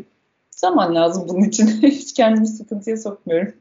zaman 0.51 0.95
lazım 0.95 1.29
bunun 1.29 1.45
için. 1.45 1.67
Hiç 1.83 2.15
kendimi 2.15 2.47
sıkıntıya 2.47 2.97
sokmuyorum. 2.97 3.55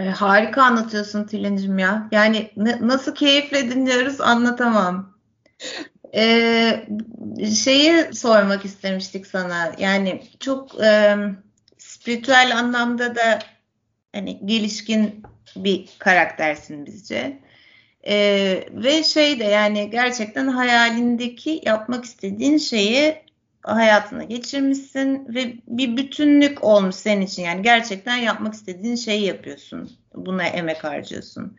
E, 0.00 0.04
harika 0.04 0.62
anlatıyorsun 0.62 1.24
Tülin'cim 1.24 1.78
ya. 1.78 2.08
Yani 2.12 2.50
nasıl 2.80 3.14
keyifle 3.14 3.70
dinliyoruz 3.70 4.20
anlatamam. 4.20 5.10
Ee, 6.14 6.86
şeyi 7.64 8.14
sormak 8.14 8.64
istemiştik 8.64 9.26
sana. 9.26 9.72
Yani 9.78 10.22
çok 10.40 10.80
e, 10.84 11.16
spiritüel 11.78 12.58
anlamda 12.58 13.14
da 13.14 13.38
hani 14.12 14.46
gelişkin 14.46 15.22
bir 15.56 15.88
karaktersin 15.98 16.86
bizce. 16.86 17.38
Ee, 18.06 18.64
ve 18.70 19.02
şey 19.04 19.40
de 19.40 19.44
yani 19.44 19.90
gerçekten 19.90 20.48
hayalindeki 20.48 21.60
yapmak 21.64 22.04
istediğin 22.04 22.58
şeyi 22.58 23.14
hayatına 23.62 24.24
geçirmişsin 24.24 25.34
ve 25.34 25.54
bir 25.66 25.96
bütünlük 25.96 26.64
olmuş 26.64 26.94
senin 26.94 27.20
için. 27.20 27.42
Yani 27.42 27.62
gerçekten 27.62 28.16
yapmak 28.16 28.54
istediğin 28.54 28.96
şeyi 28.96 29.24
yapıyorsun. 29.24 29.90
Buna 30.14 30.44
emek 30.44 30.84
harcıyorsun. 30.84 31.56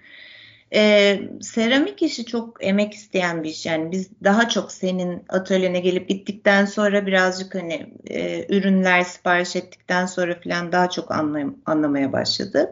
Ee, 0.74 1.22
seramik 1.42 2.02
işi 2.02 2.26
çok 2.26 2.58
emek 2.66 2.94
isteyen 2.94 3.44
bir 3.44 3.50
iş. 3.50 3.66
Yani 3.66 3.92
biz 3.92 4.10
daha 4.24 4.50
çok 4.50 4.72
senin 4.72 5.24
atölyene 5.30 5.80
gelip 5.80 6.10
gittikten 6.10 6.66
sonra 6.66 7.06
birazcık 7.06 7.56
hani 7.56 7.94
e, 8.10 8.46
ürünler 8.58 9.04
sipariş 9.04 9.56
ettikten 9.56 10.06
sonra 10.06 10.40
falan 10.44 10.72
daha 10.72 10.90
çok 10.90 11.12
anlay- 11.12 11.56
anlamaya 11.66 12.12
başladık. 12.14 12.70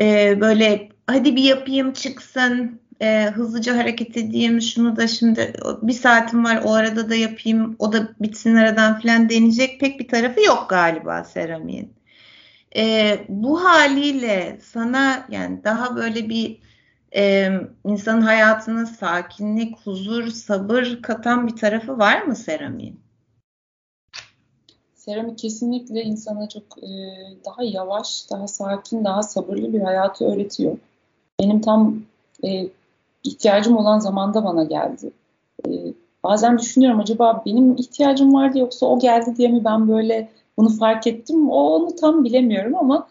Ee, 0.00 0.40
böyle 0.40 0.88
hadi 1.06 1.36
bir 1.36 1.42
yapayım 1.42 1.92
çıksın 1.92 2.80
e, 3.02 3.24
hızlıca 3.34 3.76
hareket 3.76 4.16
edeyim 4.16 4.60
şunu 4.62 4.96
da 4.96 5.08
şimdi 5.08 5.52
bir 5.82 5.92
saatim 5.92 6.44
var 6.44 6.60
o 6.64 6.72
arada 6.74 7.10
da 7.10 7.14
yapayım 7.14 7.76
o 7.78 7.92
da 7.92 8.08
bitsin 8.20 8.56
aradan 8.56 9.00
falan 9.00 9.28
deneyecek 9.30 9.80
pek 9.80 10.00
bir 10.00 10.08
tarafı 10.08 10.40
yok 10.40 10.66
galiba 10.70 11.24
seramiğin. 11.24 11.92
E, 12.76 13.18
bu 13.28 13.64
haliyle 13.64 14.58
sana 14.62 15.26
yani 15.30 15.64
daha 15.64 15.96
böyle 15.96 16.28
bir 16.28 16.58
e, 17.14 17.50
insanın 17.84 18.20
hayatına 18.20 18.86
sakinlik, 18.86 19.78
huzur, 19.84 20.26
sabır 20.26 20.98
katan 21.02 21.46
bir 21.46 21.56
tarafı 21.56 21.98
var 21.98 22.22
mı 22.22 22.36
seramiğin? 22.36 23.00
Seramik 24.94 25.38
kesinlikle 25.38 26.02
insana 26.02 26.48
çok 26.48 26.78
e, 26.82 26.88
daha 27.46 27.62
yavaş, 27.62 28.30
daha 28.30 28.48
sakin, 28.48 29.04
daha 29.04 29.22
sabırlı 29.22 29.72
bir 29.72 29.80
hayatı 29.80 30.24
öğretiyor. 30.24 30.78
Benim 31.40 31.60
tam 31.60 32.02
e, 32.44 32.68
ihtiyacım 33.24 33.76
olan 33.76 33.98
zamanda 33.98 34.44
bana 34.44 34.64
geldi. 34.64 35.10
E, 35.66 35.70
bazen 36.24 36.58
düşünüyorum 36.58 37.00
acaba 37.00 37.42
benim 37.46 37.76
ihtiyacım 37.76 38.34
vardı 38.34 38.58
yoksa 38.58 38.86
o 38.86 38.98
geldi 38.98 39.36
diye 39.36 39.48
mi 39.48 39.64
ben 39.64 39.88
böyle 39.88 40.28
bunu 40.56 40.68
fark 40.68 41.06
ettim? 41.06 41.50
O 41.50 41.74
onu 41.74 41.96
tam 41.96 42.24
bilemiyorum 42.24 42.76
ama 42.76 43.08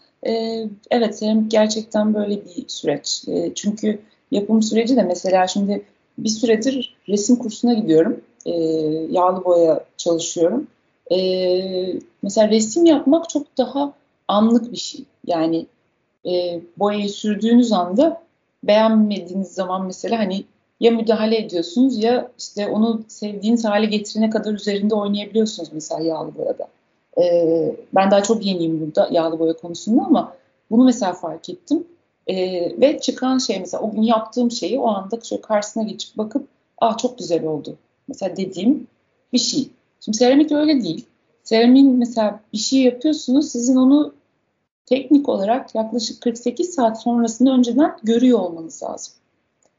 evet 0.91 1.17
seramik 1.17 1.51
gerçekten 1.51 2.13
böyle 2.13 2.45
bir 2.45 2.65
süreç. 2.67 3.23
E, 3.27 3.51
çünkü 3.55 3.99
yapım 4.31 4.61
süreci 4.61 4.95
de 4.95 5.03
mesela 5.03 5.47
şimdi 5.47 5.85
bir 6.17 6.29
süredir 6.29 6.95
resim 7.09 7.35
kursuna 7.35 7.73
gidiyorum. 7.73 8.21
E, 8.45 8.51
yağlı 9.09 9.45
boya 9.45 9.85
çalışıyorum. 9.97 10.67
Mesela 12.23 12.49
resim 12.49 12.85
yapmak 12.85 13.29
çok 13.29 13.57
daha 13.57 13.93
anlık 14.27 14.71
bir 14.71 14.77
şey. 14.77 15.05
Yani 15.27 15.65
e, 16.25 16.59
boyayı 16.77 17.09
sürdüğünüz 17.09 17.71
anda 17.71 18.21
beğenmediğiniz 18.63 19.47
zaman 19.47 19.85
mesela 19.85 20.19
hani 20.19 20.43
ya 20.79 20.91
müdahale 20.91 21.37
ediyorsunuz 21.37 22.03
ya 22.03 22.31
işte 22.39 22.67
onu 22.67 23.03
sevdiğiniz 23.07 23.65
hale 23.65 23.85
getirene 23.85 24.29
kadar 24.29 24.53
üzerinde 24.53 24.95
oynayabiliyorsunuz 24.95 25.69
mesela 25.73 26.01
yağlı 26.01 26.35
boyada. 26.35 26.67
Ee, 27.17 27.75
ben 27.95 28.11
daha 28.11 28.23
çok 28.23 28.45
yeniyim 28.45 28.81
burada 28.81 29.09
yağlı 29.11 29.39
boya 29.39 29.53
konusunda 29.53 30.03
ama 30.03 30.35
bunu 30.71 30.83
mesela 30.83 31.13
fark 31.13 31.49
ettim. 31.49 31.87
Ee, 32.27 32.81
ve 32.81 32.99
çıkan 32.99 33.37
şey 33.37 33.59
mesela 33.59 33.83
o 33.83 33.91
gün 33.91 34.01
yaptığım 34.01 34.51
şeyi 34.51 34.79
o 34.79 34.87
anda 34.87 35.21
şöyle 35.21 35.41
karşısına 35.41 35.83
geçip 35.83 36.17
bakıp 36.17 36.47
ah 36.77 36.97
çok 36.97 37.17
güzel 37.17 37.45
oldu. 37.45 37.77
Mesela 38.07 38.37
dediğim 38.37 38.87
bir 39.33 39.37
şey. 39.37 39.69
Şimdi 40.01 40.17
seramik 40.17 40.51
öyle 40.51 40.83
değil. 40.83 41.05
Seramiğin 41.43 41.95
mesela 41.95 42.39
bir 42.53 42.57
şey 42.57 42.79
yapıyorsunuz 42.79 43.51
sizin 43.51 43.75
onu 43.75 44.13
teknik 44.85 45.29
olarak 45.29 45.75
yaklaşık 45.75 46.21
48 46.21 46.73
saat 46.73 47.01
sonrasında 47.01 47.51
önceden 47.51 47.97
görüyor 48.03 48.39
olmanız 48.39 48.83
lazım. 48.83 49.13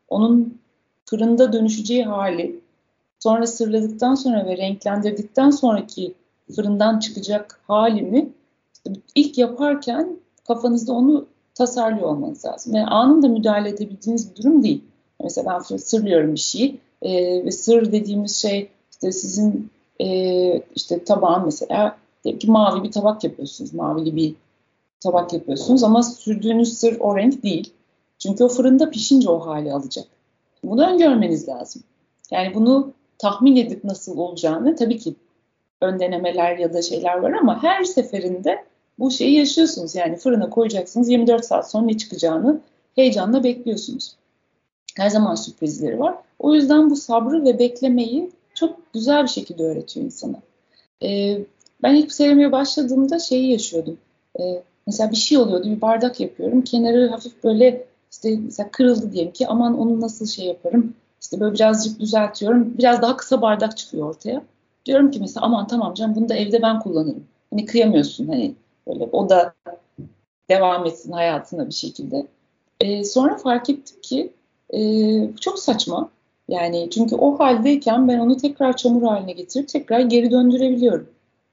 Onun 0.09 0.59
fırında 1.05 1.53
dönüşeceği 1.53 2.05
hali, 2.05 2.61
sonra 3.19 3.47
sırladıktan 3.47 4.15
sonra 4.15 4.47
ve 4.47 4.57
renklendirdikten 4.57 5.51
sonraki 5.51 6.15
fırından 6.55 6.99
çıkacak 6.99 7.61
halini 7.67 8.29
işte 8.75 9.01
ilk 9.15 9.39
yaparken 9.39 10.17
kafanızda 10.49 10.93
onu 10.93 11.27
tasarlıyor 11.55 12.07
olmanız 12.07 12.45
lazım. 12.45 12.75
Yani 12.75 12.87
anında 12.87 13.29
müdahale 13.29 13.69
edebildiğiniz 13.69 14.31
bir 14.31 14.43
durum 14.43 14.63
değil. 14.63 14.85
Mesela 15.23 15.61
ben 15.71 15.77
sırlıyorum 15.77 16.35
bir 16.35 16.41
şeyi 16.41 16.81
e, 17.03 17.45
ve 17.45 17.53
sır 17.53 17.93
dediğimiz 17.93 18.37
şey 18.37 18.71
işte 18.93 19.13
sizin 19.13 19.71
e, 20.01 20.63
işte 20.75 21.05
tabağın 21.05 21.45
mesela 21.45 21.97
ki 22.41 22.51
mavi 22.51 22.83
bir 22.83 22.93
tabak 22.93 23.25
yapıyorsunuz. 23.25 23.75
Mavili 23.75 24.17
bir 24.17 24.35
tabak 25.01 25.33
yapıyorsunuz 25.33 25.83
ama 25.83 26.03
sürdüğünüz 26.03 26.79
sır 26.79 27.01
o 27.01 27.17
renk 27.17 27.43
değil. 27.43 27.73
Çünkü 28.19 28.45
o 28.45 28.49
fırında 28.49 28.91
pişince 28.91 29.31
o 29.31 29.47
hali 29.47 29.73
alacak. 29.73 30.07
Bunu 30.65 30.87
öngörmeniz 30.87 31.49
lazım. 31.49 31.83
Yani 32.31 32.55
bunu 32.55 32.93
tahmin 33.19 33.57
edip 33.57 33.85
nasıl 33.85 34.19
olacağını 34.19 34.77
tabii 34.77 34.99
ki 34.99 35.15
ön 35.81 36.01
denemeler 36.01 36.59
ya 36.59 36.73
da 36.75 36.83
şeyler 36.83 37.19
var 37.19 37.33
ama 37.33 37.63
her 37.63 37.85
seferinde 37.85 38.65
bu 38.99 39.11
şeyi 39.11 39.39
yaşıyorsunuz. 39.39 39.95
Yani 39.95 40.17
fırına 40.17 40.51
koyacaksınız 40.51 41.09
24 41.09 41.45
saat 41.45 41.71
sonra 41.71 41.85
ne 41.85 41.99
çıkacağını 41.99 42.61
heyecanla 42.95 43.45
bekliyorsunuz. 43.45 44.17
Her 44.97 45.11
zaman 45.11 45.35
sürprizleri 45.35 46.01
var. 46.01 46.15
O 46.39 46.55
yüzden 46.55 46.91
bu 46.91 46.97
sabrı 46.97 47.45
ve 47.45 47.59
beklemeyi 47.59 48.31
çok 48.55 48.93
güzel 48.93 49.23
bir 49.23 49.29
şekilde 49.29 49.63
öğretiyor 49.63 50.07
insana. 50.07 50.37
Ee, 51.03 51.39
ben 51.83 51.95
ilk 51.95 52.13
seramiğe 52.13 52.53
başladığımda 52.53 53.19
şeyi 53.19 53.53
yaşıyordum. 53.53 53.99
Ee, 54.41 54.63
Mesela 54.87 55.11
bir 55.11 55.17
şey 55.17 55.39
oluyordu, 55.39 55.71
bir 55.71 55.81
bardak 55.81 56.21
yapıyorum. 56.21 56.63
Kenarı 56.63 57.09
hafif 57.09 57.45
böyle 57.45 57.87
işte 58.13 58.37
mesela 58.37 58.71
kırıldı 58.71 59.13
diyelim 59.13 59.33
ki 59.33 59.49
aman 59.49 59.79
onu 59.79 60.01
nasıl 60.01 60.27
şey 60.27 60.47
yaparım. 60.47 60.95
İşte 61.23 61.41
böyle 61.41 61.55
birazcık 61.55 62.01
düzeltiyorum. 62.01 62.79
Biraz 62.79 63.03
daha 63.03 63.17
kısa 63.17 63.43
bardak 63.43 63.77
çıkıyor 63.77 64.09
ortaya. 64.09 64.43
Diyorum 64.87 65.11
ki 65.11 65.21
mesela 65.21 65.47
aman 65.47 65.67
tamam 65.67 65.95
canım 65.95 66.15
bunu 66.15 66.29
da 66.29 66.35
evde 66.35 66.63
ben 66.63 66.81
kullanırım. 66.81 67.25
Hani 67.51 67.67
kıyamıyorsun 67.67 68.29
hani 68.29 68.55
böyle 68.89 69.05
o 69.13 69.29
da 69.29 69.55
devam 70.51 70.87
etsin 70.87 71.13
hayatına 71.13 71.69
bir 71.69 71.75
şekilde. 71.75 72.27
Ee, 72.81 73.05
sonra 73.05 73.37
fark 73.37 73.71
ettim 73.71 73.97
ki 74.03 74.33
e, 74.71 74.81
çok 75.41 75.59
saçma. 75.59 76.11
Yani 76.49 76.89
çünkü 76.91 77.17
o 77.17 77.39
haldeyken 77.39 78.09
ben 78.09 78.19
onu 78.19 78.37
tekrar 78.37 78.77
çamur 78.77 79.03
haline 79.03 79.33
getirip 79.33 79.69
tekrar 79.69 80.01
geri 80.01 80.31
döndürebiliyorum. 80.31 81.09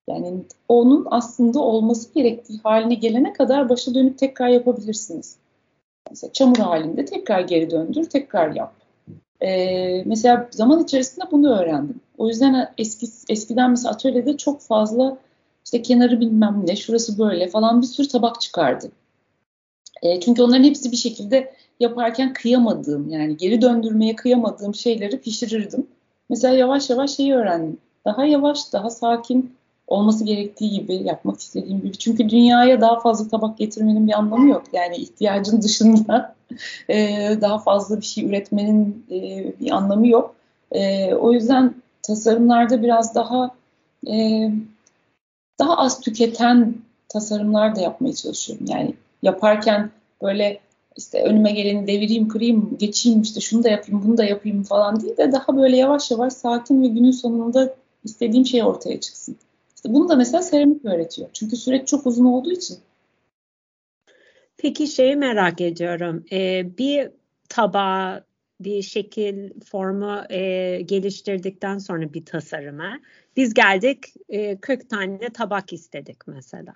Yani 0.07 0.33
onun 0.67 1.07
aslında 1.11 1.59
olması 1.59 2.13
gerektiği 2.13 2.59
haline 2.63 2.93
gelene 2.93 3.33
kadar 3.33 3.69
başa 3.69 3.95
dönüp 3.95 4.17
tekrar 4.17 4.47
yapabilirsiniz. 4.47 5.35
Mesela 6.09 6.33
çamur 6.33 6.57
halinde 6.57 7.05
tekrar 7.05 7.39
geri 7.39 7.69
döndür, 7.69 8.03
tekrar 8.03 8.55
yap. 8.55 8.73
Ee, 9.41 10.03
mesela 10.05 10.47
zaman 10.51 10.83
içerisinde 10.83 11.25
bunu 11.31 11.59
öğrendim. 11.59 12.01
O 12.17 12.27
yüzden 12.27 12.73
eski 12.77 13.07
eskiden 13.29 13.69
mesela 13.69 13.93
atölyede 13.93 14.37
çok 14.37 14.61
fazla 14.61 15.17
işte 15.65 15.81
kenarı 15.81 16.19
bilmem 16.19 16.63
ne, 16.67 16.75
şurası 16.75 17.19
böyle 17.19 17.47
falan 17.47 17.81
bir 17.81 17.87
sürü 17.87 18.07
tabak 18.07 18.41
çıkardı. 18.41 18.91
E, 20.01 20.19
çünkü 20.19 20.41
onların 20.41 20.63
hepsi 20.63 20.91
bir 20.91 20.97
şekilde 20.97 21.53
yaparken 21.79 22.33
kıyamadığım 22.33 23.09
yani 23.09 23.37
geri 23.37 23.61
döndürmeye 23.61 24.15
kıyamadığım 24.15 24.75
şeyleri 24.75 25.21
pişirirdim. 25.21 25.87
Mesela 26.29 26.55
yavaş 26.55 26.89
yavaş 26.89 27.15
şeyi 27.15 27.33
öğrendim. 27.33 27.77
Daha 28.05 28.25
yavaş, 28.25 28.73
daha 28.73 28.89
sakin, 28.89 29.55
olması 29.87 30.25
gerektiği 30.25 30.69
gibi, 30.69 30.95
yapmak 30.95 31.39
istediğim 31.39 31.81
gibi. 31.81 31.97
Çünkü 31.97 32.29
dünyaya 32.29 32.81
daha 32.81 32.99
fazla 32.99 33.27
tabak 33.29 33.57
getirmenin 33.57 34.07
bir 34.07 34.13
anlamı 34.13 34.49
yok. 34.49 34.63
Yani 34.73 34.95
ihtiyacın 34.95 35.61
dışında 35.61 36.35
e, 36.89 36.97
daha 37.41 37.59
fazla 37.59 37.97
bir 37.97 38.05
şey 38.05 38.25
üretmenin 38.25 39.05
e, 39.11 39.19
bir 39.59 39.71
anlamı 39.71 40.07
yok. 40.07 40.35
E, 40.71 41.13
o 41.13 41.31
yüzden 41.31 41.75
tasarımlarda 42.03 42.83
biraz 42.83 43.15
daha 43.15 43.55
e, 44.07 44.49
daha 45.59 45.77
az 45.77 45.99
tüketen 45.99 46.75
tasarımlar 47.09 47.75
da 47.75 47.81
yapmaya 47.81 48.13
çalışıyorum. 48.13 48.65
Yani 48.69 48.93
yaparken 49.21 49.91
böyle 50.21 50.59
işte 50.97 51.23
önüme 51.23 51.51
geleni 51.51 51.87
devireyim, 51.87 52.27
kırayım, 52.27 52.77
geçeyim, 52.77 53.21
işte 53.21 53.39
şunu 53.39 53.63
da 53.63 53.69
yapayım, 53.69 54.03
bunu 54.05 54.17
da 54.17 54.23
yapayım 54.23 54.63
falan 54.63 55.01
değil 55.01 55.17
de 55.17 55.31
daha 55.31 55.57
böyle 55.57 55.77
yavaş 55.77 56.11
yavaş 56.11 56.33
sakin 56.33 56.83
ve 56.83 56.87
günün 56.87 57.11
sonunda 57.11 57.75
istediğim 58.03 58.45
şey 58.45 58.63
ortaya 58.63 58.99
çıksın. 58.99 59.35
İşte 59.75 59.93
bunu 59.93 60.09
da 60.09 60.15
mesela 60.15 60.41
seramik 60.43 60.85
öğretiyor. 60.85 61.29
Çünkü 61.33 61.55
süreç 61.55 61.87
çok 61.87 62.07
uzun 62.07 62.25
olduğu 62.25 62.51
için. 62.51 62.77
Peki 64.57 64.87
şeyi 64.87 65.15
merak 65.15 65.61
ediyorum. 65.61 66.25
Ee, 66.31 66.77
bir 66.77 67.09
tabağı, 67.49 68.23
bir 68.63 68.81
şekil, 68.81 69.49
formu 69.65 70.23
e, 70.29 70.81
geliştirdikten 70.81 71.77
sonra 71.77 72.13
bir 72.13 72.25
tasarıma 72.25 72.99
biz 73.37 73.53
geldik 73.53 74.13
e, 74.29 74.59
40 74.59 74.89
tane 74.89 75.29
tabak 75.33 75.73
istedik 75.73 76.27
mesela. 76.27 76.75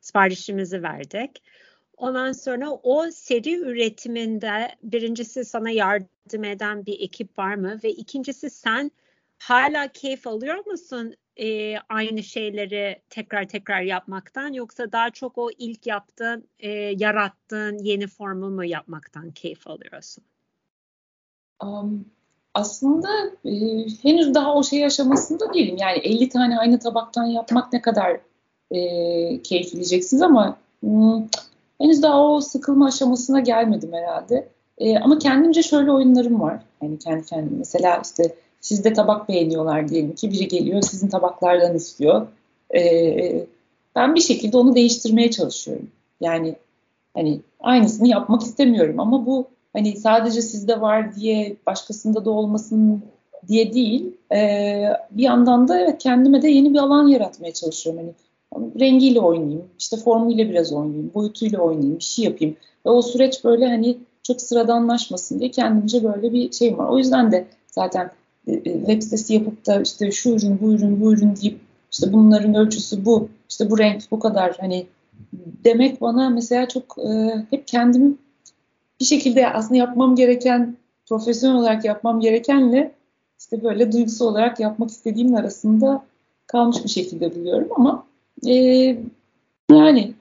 Siparişimizi 0.00 0.82
verdik. 0.82 1.42
Ondan 1.96 2.32
sonra 2.32 2.70
o 2.70 3.10
seri 3.10 3.58
üretiminde 3.58 4.68
birincisi 4.82 5.44
sana 5.44 5.70
yardım 5.70 6.44
eden 6.44 6.86
bir 6.86 7.00
ekip 7.00 7.38
var 7.38 7.54
mı? 7.54 7.80
Ve 7.84 7.90
ikincisi 7.90 8.50
sen 8.50 8.90
hala 9.38 9.88
keyif 9.88 10.26
alıyor 10.26 10.66
musun 10.66 11.14
e, 11.36 11.78
aynı 11.78 12.22
şeyleri 12.22 13.02
tekrar 13.10 13.48
tekrar 13.48 13.82
yapmaktan 13.82 14.52
yoksa 14.52 14.92
daha 14.92 15.10
çok 15.10 15.38
o 15.38 15.50
ilk 15.58 15.86
yaptığın, 15.86 16.48
e, 16.58 16.70
yarattığın 16.72 17.78
yeni 17.78 18.06
formu 18.06 18.50
mu 18.50 18.64
yapmaktan 18.64 19.30
keyif 19.30 19.66
alıyorsun? 19.66 20.24
Um, 21.62 22.04
aslında 22.54 23.08
e, 23.44 23.52
henüz 24.02 24.34
daha 24.34 24.54
o 24.54 24.62
şey 24.62 24.84
aşamasında 24.86 25.54
değilim. 25.54 25.76
Yani 25.80 25.98
50 25.98 26.28
tane 26.28 26.58
aynı 26.58 26.78
tabaktan 26.78 27.24
yapmak 27.24 27.72
ne 27.72 27.82
kadar 27.82 28.20
e, 28.70 28.78
keyifleyeceksiniz 29.42 30.22
ama 30.22 30.56
hmm, 30.80 31.26
henüz 31.80 32.02
daha 32.02 32.24
o 32.24 32.40
sıkılma 32.40 32.86
aşamasına 32.86 33.40
gelmedim 33.40 33.92
herhalde. 33.92 34.48
E, 34.78 34.98
ama 34.98 35.18
kendimce 35.18 35.62
şöyle 35.62 35.92
oyunlarım 35.92 36.40
var. 36.40 36.60
Yani 36.82 36.98
kendi 36.98 37.26
kendime. 37.26 37.58
Mesela 37.58 38.02
işte 38.04 38.34
sizde 38.60 38.92
tabak 38.92 39.28
beğeniyorlar 39.28 39.88
diyelim 39.88 40.14
ki 40.14 40.32
biri 40.32 40.48
geliyor 40.48 40.82
sizin 40.82 41.08
tabaklardan 41.08 41.76
istiyor. 41.76 42.26
E, 42.74 43.46
ben 43.96 44.14
bir 44.14 44.20
şekilde 44.20 44.56
onu 44.56 44.74
değiştirmeye 44.74 45.30
çalışıyorum. 45.30 45.90
Yani 46.20 46.56
hani 47.14 47.40
aynısını 47.60 48.08
yapmak 48.08 48.42
istemiyorum 48.42 49.00
ama 49.00 49.26
bu 49.26 49.46
hani 49.78 49.96
sadece 49.96 50.42
sizde 50.42 50.80
var 50.80 51.14
diye 51.14 51.56
başkasında 51.66 52.24
da 52.24 52.30
olmasın 52.30 53.02
diye 53.48 53.72
değil. 53.72 54.16
E, 54.34 54.38
bir 55.10 55.22
yandan 55.22 55.68
da 55.68 55.80
evet 55.80 55.98
kendime 55.98 56.42
de 56.42 56.48
yeni 56.48 56.74
bir 56.74 56.78
alan 56.78 57.06
yaratmaya 57.06 57.52
çalışıyorum. 57.52 58.02
Hani 58.02 58.12
rengiyle 58.80 59.20
oynayayım, 59.20 59.64
işte 59.78 59.96
formuyla 59.96 60.48
biraz 60.48 60.72
oynayayım, 60.72 61.10
boyutuyla 61.14 61.58
oynayayım, 61.58 61.98
bir 61.98 62.04
şey 62.04 62.24
yapayım. 62.24 62.56
Ve 62.86 62.90
o 62.90 63.02
süreç 63.02 63.44
böyle 63.44 63.68
hani 63.68 63.98
çok 64.22 64.40
sıradanlaşmasın 64.40 65.40
diye 65.40 65.50
kendimce 65.50 66.04
böyle 66.04 66.32
bir 66.32 66.52
şey 66.52 66.78
var. 66.78 66.88
O 66.88 66.98
yüzden 66.98 67.32
de 67.32 67.46
zaten 67.66 68.10
e, 68.46 68.52
e, 68.52 68.62
web 68.62 69.02
sitesi 69.02 69.34
yapıp 69.34 69.66
da 69.66 69.82
işte 69.82 70.10
şu 70.10 70.30
ürün, 70.30 70.58
bu 70.60 70.72
ürün, 70.72 71.00
bu 71.00 71.12
ürün 71.12 71.36
deyip 71.36 71.60
işte 71.92 72.12
bunların 72.12 72.54
ölçüsü 72.54 73.04
bu, 73.04 73.28
işte 73.50 73.70
bu 73.70 73.78
renk 73.78 74.02
bu 74.10 74.18
kadar 74.18 74.56
hani 74.60 74.86
demek 75.64 76.00
bana 76.00 76.30
mesela 76.30 76.68
çok 76.68 76.96
e, 76.98 77.34
hep 77.50 77.66
kendimi 77.66 78.14
bir 79.00 79.04
şekilde 79.04 79.52
aslında 79.52 79.76
yapmam 79.76 80.16
gereken, 80.16 80.76
profesyonel 81.08 81.56
olarak 81.56 81.84
yapmam 81.84 82.20
gerekenle 82.20 82.92
işte 83.38 83.62
böyle 83.62 83.92
duygusal 83.92 84.26
olarak 84.26 84.60
yapmak 84.60 84.90
istediğimin 84.90 85.34
arasında 85.34 86.04
kalmış 86.46 86.84
bir 86.84 86.88
şekilde 86.88 87.34
buluyorum 87.34 87.68
ama 87.76 88.06
e, 88.46 88.54
yani 89.70 90.12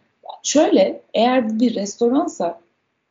şöyle 0.43 1.01
eğer 1.13 1.59
bir 1.59 1.75
restoransa 1.75 2.59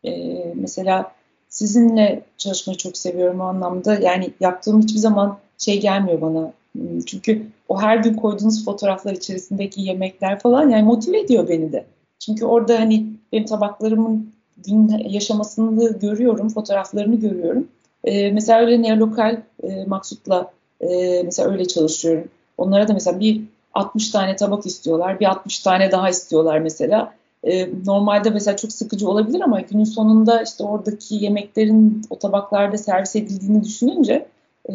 e, 0.05 0.43
mesela 0.55 1.13
sizinle 1.49 2.23
çalışmayı 2.39 2.77
çok 2.77 2.97
seviyorum 2.97 3.41
o 3.41 3.45
anlamda. 3.45 3.95
Yani 3.95 4.31
yaptığım 4.41 4.83
hiçbir 4.83 4.99
zaman 4.99 5.39
şey 5.59 5.81
gelmiyor 5.81 6.21
bana. 6.21 6.53
Hmm, 6.73 7.01
çünkü 7.01 7.47
o 7.69 7.81
her 7.81 7.97
gün 7.97 8.15
koyduğunuz 8.15 8.65
fotoğraflar 8.65 9.13
içerisindeki 9.13 9.83
yemekler 9.83 10.39
falan 10.39 10.69
yani 10.69 10.83
motive 10.83 11.21
ediyor 11.21 11.49
beni 11.49 11.73
de. 11.73 11.87
Çünkü 12.19 12.45
orada 12.45 12.81
hani 12.81 13.07
benim 13.33 13.47
tabaklarımın 13.47 14.33
gün 14.57 14.89
yaşamasını 15.09 15.99
görüyorum, 15.99 16.49
fotoğraflarını 16.49 17.17
görüyorum. 17.17 17.69
Ee, 18.05 18.31
mesela 18.31 18.61
öyle 18.61 18.83
neolokal 18.83 19.41
e, 19.63 19.85
maksutla 19.85 20.53
e, 20.81 21.23
mesela 21.23 21.51
öyle 21.51 21.65
çalışıyorum. 21.65 22.29
Onlara 22.59 22.89
da 22.89 22.93
mesela 22.93 23.21
bir 23.21 23.43
60 23.75 24.11
tane 24.11 24.37
tabak 24.37 24.67
istiyorlar, 24.67 25.21
bir 25.21 25.27
60 25.27 25.59
tane 25.59 25.93
daha 25.93 26.09
istiyorlar 26.11 26.59
mesela. 26.59 27.15
E, 27.45 27.69
normalde 27.87 28.31
mesela 28.31 28.57
çok 28.57 28.73
sıkıcı 28.73 29.09
olabilir 29.09 29.41
ama 29.41 29.61
günün 29.61 29.85
sonunda 29.85 30.43
işte 30.43 30.65
oradaki 30.65 31.15
yemeklerin 31.15 32.03
o 32.11 32.19
tabaklarda 32.19 32.79
servis 32.79 33.17
edildiğini 33.17 33.65
düşününce 33.65 34.27
e, 34.69 34.75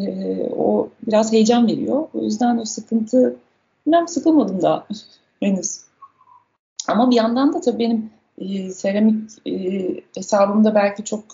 o 0.56 0.88
biraz 1.06 1.32
heyecan 1.32 1.66
veriyor. 1.66 2.08
O 2.14 2.20
yüzden 2.22 2.58
o 2.58 2.64
sıkıntı, 2.64 3.36
bilmem 3.86 4.08
sıkılmadım 4.08 4.62
daha 4.62 4.86
henüz. 5.40 5.80
Ama 6.88 7.10
bir 7.10 7.16
yandan 7.16 7.52
da 7.52 7.60
tabii 7.60 7.78
benim 7.78 8.10
e, 8.38 8.70
seramik 8.70 9.30
e, 9.46 9.52
hesabımda 10.16 10.74
belki 10.74 11.04
çok 11.04 11.24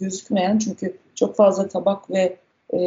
gözükmeyen 0.00 0.58
çünkü 0.58 0.96
çok 1.14 1.36
fazla 1.36 1.68
tabak 1.68 2.10
ve 2.10 2.36
e, 2.72 2.80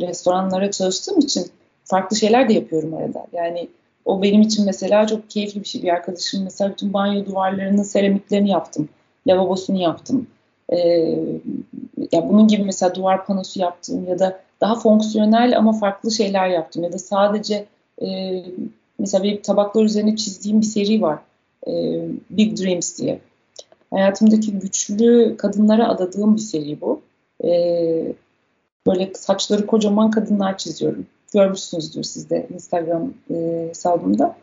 restoranlara 0.00 0.70
çalıştığım 0.70 1.18
için 1.18 1.46
farklı 1.84 2.16
şeyler 2.16 2.48
de 2.48 2.52
yapıyorum 2.52 2.94
arada. 2.94 3.26
Yani 3.32 3.68
o 4.04 4.22
benim 4.22 4.40
için 4.40 4.66
mesela 4.66 5.06
çok 5.06 5.30
keyifli 5.30 5.60
bir 5.60 5.68
şey. 5.68 5.82
Bir 5.82 5.88
arkadaşım 5.88 6.44
mesela 6.44 6.70
bütün 6.70 6.92
banyo 6.92 7.26
duvarlarının 7.26 7.82
seramiklerini 7.82 8.50
yaptım. 8.50 8.88
Lavabosunu 9.26 9.82
yaptım. 9.82 10.26
Ee, 10.72 10.78
ya 12.12 12.28
bunun 12.28 12.48
gibi 12.48 12.64
mesela 12.64 12.94
duvar 12.94 13.26
panosu 13.26 13.60
yaptım 13.60 14.08
ya 14.08 14.18
da 14.18 14.40
daha 14.60 14.74
fonksiyonel 14.74 15.58
ama 15.58 15.72
farklı 15.72 16.10
şeyler 16.10 16.48
yaptım. 16.48 16.82
Ya 16.82 16.92
da 16.92 16.98
sadece 16.98 17.66
e, 18.02 18.06
mesela 18.98 19.24
bir 19.24 19.42
tabaklar 19.42 19.84
üzerine 19.84 20.16
çizdiğim 20.16 20.60
bir 20.60 20.66
seri 20.66 21.02
var. 21.02 21.18
E, 21.66 21.72
Big 22.30 22.58
Dreams 22.58 22.98
diye. 22.98 23.20
Hayatımdaki 23.90 24.52
güçlü 24.52 25.36
kadınlara 25.36 25.88
adadığım 25.88 26.36
bir 26.36 26.40
seri 26.40 26.80
bu. 26.80 27.00
E, 27.44 28.12
böyle 28.86 29.14
saçları 29.14 29.66
kocaman 29.66 30.10
kadınlar 30.10 30.58
çiziyorum 30.58 31.06
görmüşsünüzdür 31.32 32.02
siz 32.02 32.30
de 32.30 32.46
Instagram 32.54 33.14
e, 33.30 33.66
hesabımda. 33.68 34.36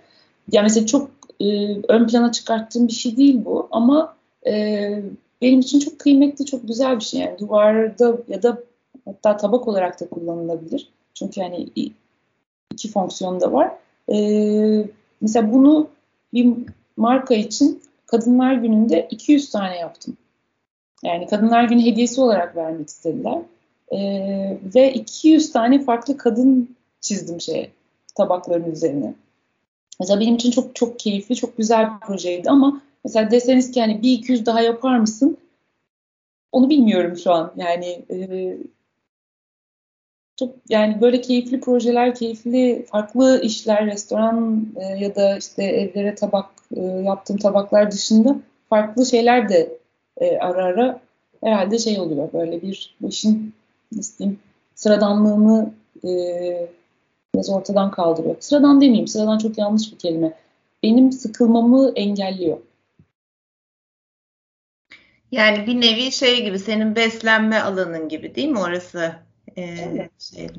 Yani 0.52 0.64
mesela 0.64 0.86
çok 0.86 1.10
e, 1.40 1.76
ön 1.88 2.08
plana 2.08 2.32
çıkarttığım 2.32 2.88
bir 2.88 2.94
şey 2.94 3.18
değil 3.18 3.46
bu 3.46 3.68
ama 3.72 4.16
e, 4.48 5.04
benim 5.42 5.60
için 5.60 5.80
çok 5.80 6.00
kıymetli, 6.00 6.46
çok 6.46 6.68
güzel 6.68 6.96
bir 6.96 7.04
şey. 7.04 7.20
Yani 7.22 7.40
duvarda 7.40 8.18
ya 8.28 8.44
da 8.44 8.64
hatta 9.06 9.38
tabak 9.38 9.68
olarak 9.68 10.02
da 10.02 10.10
kullanılabilir. 10.10 10.90
Çünkü 11.14 11.40
yani 11.40 11.70
iki 12.72 12.92
fonksiyon 12.92 13.42
da 13.42 13.54
var. 13.54 13.72
E, 14.14 14.88
mesela 15.22 15.54
bunu 15.54 15.88
bir 16.34 16.56
marka 17.00 17.34
için 17.36 17.82
Kadınlar 18.06 18.54
Günü'nde 18.54 19.08
200 19.12 19.50
tane 19.50 19.78
yaptım. 19.78 20.18
Yani 21.04 21.28
Kadınlar 21.28 21.64
Günü 21.64 21.86
hediyesi 21.86 22.22
olarak 22.22 22.56
vermek 22.56 22.88
istediler. 22.88 23.40
Ee, 23.92 24.58
ve 24.76 24.94
200 24.94 25.52
tane 25.52 25.84
farklı 25.84 26.18
kadın 26.18 26.76
çizdim 27.02 27.42
şey 27.42 27.72
tabakların 28.16 28.72
üzerine. 28.72 29.14
Mesela 30.00 30.20
benim 30.20 30.36
için 30.36 30.52
çok 30.52 30.76
çok 30.76 31.00
keyifli, 31.00 31.36
çok 31.36 31.58
güzel 31.58 31.90
bir 31.94 32.08
projeydi 32.08 32.50
ama 32.50 32.82
mesela 33.06 33.32
deseniz 33.32 33.72
ki 33.72 33.82
hani 33.82 34.02
bir 34.02 34.12
iki 34.12 34.32
yüz 34.32 34.46
daha 34.46 34.62
yapar 34.62 35.00
mısın? 35.00 35.38
Onu 36.52 36.70
bilmiyorum 36.70 37.18
şu 37.18 37.32
an. 37.32 37.54
Yani 37.56 38.02
e, 38.12 38.58
çok 40.40 40.56
yani 40.70 41.02
böyle 41.02 41.22
keyifli 41.22 41.60
projeler, 41.60 42.16
keyifli 42.16 42.86
farklı 42.92 43.42
işler, 43.42 43.86
restoran 43.86 44.68
e, 44.76 44.84
ya 44.84 45.16
da 45.16 45.38
işte 45.38 45.64
evlere 45.64 46.16
tabak 46.16 46.50
e, 46.76 46.82
yaptığım 46.82 47.38
tabaklar 47.38 47.92
dışında 47.92 48.40
farklı 48.70 49.06
şeyler 49.06 49.50
de 49.50 49.78
e, 50.18 50.38
ara 50.38 50.64
ara 50.64 51.02
herhalde 51.44 51.80
şey 51.80 52.00
oluyor. 52.00 52.34
Böyle 52.34 52.62
bir 52.62 52.96
işin 53.08 53.54
nasıl 53.92 54.18
diyeyim 54.18 54.40
sıradanlığını 54.76 55.74
e, 56.04 56.10
biraz 57.36 57.50
ortadan 57.50 57.92
kaldırıyor. 57.92 58.36
Sıradan 58.40 58.82
demeyeyim, 58.82 59.08
sıradan 59.08 59.38
çok 59.38 59.58
yanlış 59.58 59.92
bir 59.92 59.98
kelime. 59.98 60.34
Benim 60.84 61.12
sıkılmamı 61.12 61.92
engelliyor. 61.96 62.58
Yani 65.32 65.68
bir 65.68 65.82
nevi 65.82 66.12
şey 66.12 66.44
gibi, 66.44 66.60
senin 66.60 66.96
beslenme 66.96 67.60
alanın 67.60 68.10
gibi 68.10 68.36
değil 68.36 68.50
mi 68.50 68.60
orası? 68.60 69.29
Ee, 69.60 69.90
evet. 69.92 70.12
Şey. 70.22 70.50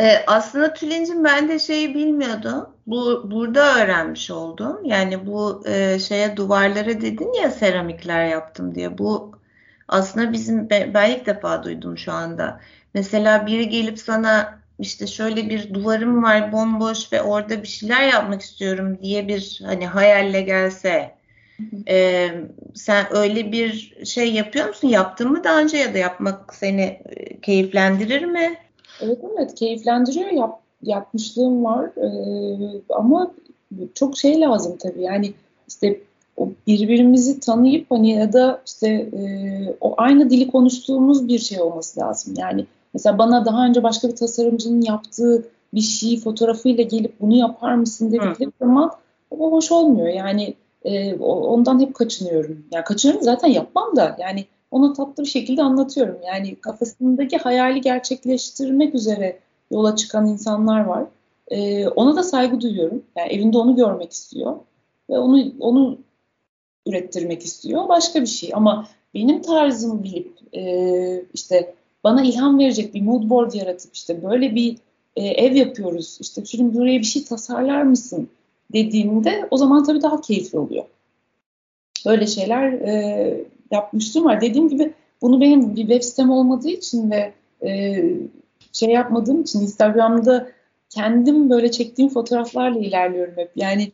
Ee, 0.00 0.24
aslında 0.26 0.74
Tülin'cim 0.74 1.24
ben 1.24 1.48
de 1.48 1.58
şeyi 1.58 1.94
bilmiyordum. 1.94 2.68
Bu 2.86 3.30
burada 3.30 3.82
öğrenmiş 3.82 4.30
oldum. 4.30 4.84
Yani 4.84 5.26
bu 5.26 5.62
e, 5.66 5.98
şeye 5.98 6.36
duvarlara 6.36 7.00
dedin 7.00 7.32
ya 7.32 7.50
seramikler 7.50 8.26
yaptım 8.26 8.74
diye. 8.74 8.98
Bu 8.98 9.32
aslında 9.88 10.32
bizim 10.32 10.70
ben 10.70 11.10
ilk 11.10 11.26
defa 11.26 11.62
duydum 11.62 11.98
şu 11.98 12.12
anda. 12.12 12.60
Mesela 12.94 13.46
biri 13.46 13.68
gelip 13.68 13.98
sana 13.98 14.58
işte 14.78 15.06
şöyle 15.06 15.50
bir 15.50 15.74
duvarım 15.74 16.22
var 16.22 16.52
bomboş 16.52 17.12
ve 17.12 17.22
orada 17.22 17.62
bir 17.62 17.68
şeyler 17.68 18.08
yapmak 18.08 18.42
istiyorum 18.42 18.98
diye 19.02 19.28
bir 19.28 19.60
hani 19.64 19.86
hayalle 19.86 20.42
gelse 20.42 21.14
e, 21.88 22.28
sen 22.74 23.06
öyle 23.16 23.52
bir 23.52 23.96
şey 24.04 24.32
yapıyor 24.32 24.68
musun? 24.68 24.88
Yaptın 24.88 25.30
mı 25.30 25.44
daha 25.44 25.60
önce 25.60 25.76
ya 25.76 25.94
da 25.94 25.98
yapmak 25.98 26.54
seni 26.54 27.00
keyiflendirir 27.42 28.24
mi? 28.24 28.54
Evet 29.00 29.18
evet 29.34 29.54
keyiflendiriyor. 29.54 30.30
Yap, 30.30 30.60
yapmışlığım 30.82 31.64
var 31.64 31.90
ee, 31.96 32.82
ama 32.88 33.34
çok 33.94 34.18
şey 34.18 34.40
lazım 34.40 34.76
tabii. 34.78 35.02
Yani 35.02 35.32
işte 35.68 36.00
o 36.36 36.48
birbirimizi 36.66 37.40
tanıyıp 37.40 37.90
hani 37.90 38.10
ya 38.10 38.32
da 38.32 38.62
işte 38.66 38.88
e, 38.88 39.22
o 39.80 39.94
aynı 39.96 40.30
dili 40.30 40.50
konuştuğumuz 40.50 41.28
bir 41.28 41.38
şey 41.38 41.60
olması 41.60 42.00
lazım. 42.00 42.34
Yani 42.38 42.66
mesela 42.94 43.18
bana 43.18 43.44
daha 43.44 43.66
önce 43.66 43.82
başka 43.82 44.08
bir 44.08 44.16
tasarımcının 44.16 44.80
yaptığı 44.80 45.44
bir 45.74 45.80
şeyi 45.80 46.20
fotoğrafıyla 46.20 46.84
gelip 46.84 47.20
bunu 47.20 47.36
yapar 47.36 47.74
mısın 47.74 48.12
dedikleri 48.12 48.50
zaman 48.60 48.92
o 49.30 49.52
hoş 49.52 49.72
olmuyor. 49.72 50.08
Yani 50.08 50.54
e, 50.84 51.14
ondan 51.18 51.80
hep 51.80 51.94
kaçınıyorum. 51.94 52.64
Yani 52.72 52.84
kaçınıyorum 52.84 53.24
zaten 53.24 53.48
yapmam 53.48 53.96
da 53.96 54.16
yani 54.20 54.44
ona 54.70 54.92
tatlı 54.92 55.22
bir 55.22 55.28
şekilde 55.28 55.62
anlatıyorum. 55.62 56.18
Yani 56.26 56.54
kafasındaki 56.54 57.36
hayali 57.36 57.80
gerçekleştirmek 57.80 58.94
üzere 58.94 59.38
yola 59.70 59.96
çıkan 59.96 60.26
insanlar 60.26 60.84
var. 60.84 61.04
E, 61.48 61.88
ona 61.88 62.16
da 62.16 62.22
saygı 62.22 62.60
duyuyorum. 62.60 63.02
Yani 63.16 63.32
evinde 63.32 63.58
onu 63.58 63.76
görmek 63.76 64.12
istiyor 64.12 64.56
ve 65.10 65.18
onu 65.18 65.52
onu 65.60 65.98
ürettirmek 66.86 67.44
istiyor. 67.44 67.88
Başka 67.88 68.22
bir 68.22 68.26
şey 68.26 68.50
ama 68.54 68.88
benim 69.14 69.42
tarzımı 69.42 70.02
bilip 70.02 70.32
e, 70.52 71.24
işte 71.34 71.74
bana 72.04 72.22
ilham 72.22 72.58
verecek 72.58 72.94
bir 72.94 73.02
mood 73.02 73.30
board 73.30 73.52
yaratıp 73.52 73.94
işte 73.94 74.22
böyle 74.22 74.54
bir 74.54 74.76
e, 75.16 75.22
ev 75.22 75.54
yapıyoruz. 75.54 76.18
İşte 76.20 76.44
şimdi 76.44 76.74
buraya 76.74 76.98
bir 76.98 77.04
şey 77.04 77.24
tasarlar 77.24 77.82
mısın 77.82 78.28
dediğimde 78.72 79.48
o 79.50 79.56
zaman 79.56 79.84
tabii 79.84 80.02
daha 80.02 80.20
keyifli 80.20 80.58
oluyor. 80.58 80.84
Böyle 82.06 82.26
şeyler 82.26 82.72
e, 82.72 83.44
yapmıştım 83.70 84.24
var. 84.24 84.40
Dediğim 84.40 84.68
gibi 84.68 84.92
bunu 85.22 85.40
benim 85.40 85.76
bir 85.76 85.80
web 85.80 86.02
sitem 86.02 86.30
olmadığı 86.30 86.68
için 86.68 87.10
ve 87.10 87.32
e, 87.66 88.02
şey 88.72 88.88
yapmadığım 88.88 89.42
için 89.42 89.60
Instagram'da 89.60 90.48
kendim 90.90 91.50
böyle 91.50 91.70
çektiğim 91.70 92.10
fotoğraflarla 92.10 92.78
ilerliyorum 92.78 93.34
hep. 93.36 93.50
Yani 93.56 93.92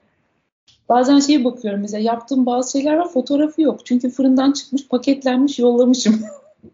bazen 0.88 1.20
şeye 1.20 1.44
bakıyorum 1.44 1.80
mesela 1.80 2.02
yaptığım 2.02 2.46
bazı 2.46 2.72
şeyler 2.72 2.96
var 2.96 3.08
fotoğrafı 3.08 3.62
yok. 3.62 3.86
Çünkü 3.86 4.10
fırından 4.10 4.52
çıkmış 4.52 4.88
paketlenmiş 4.88 5.58
yollamışım. 5.58 6.20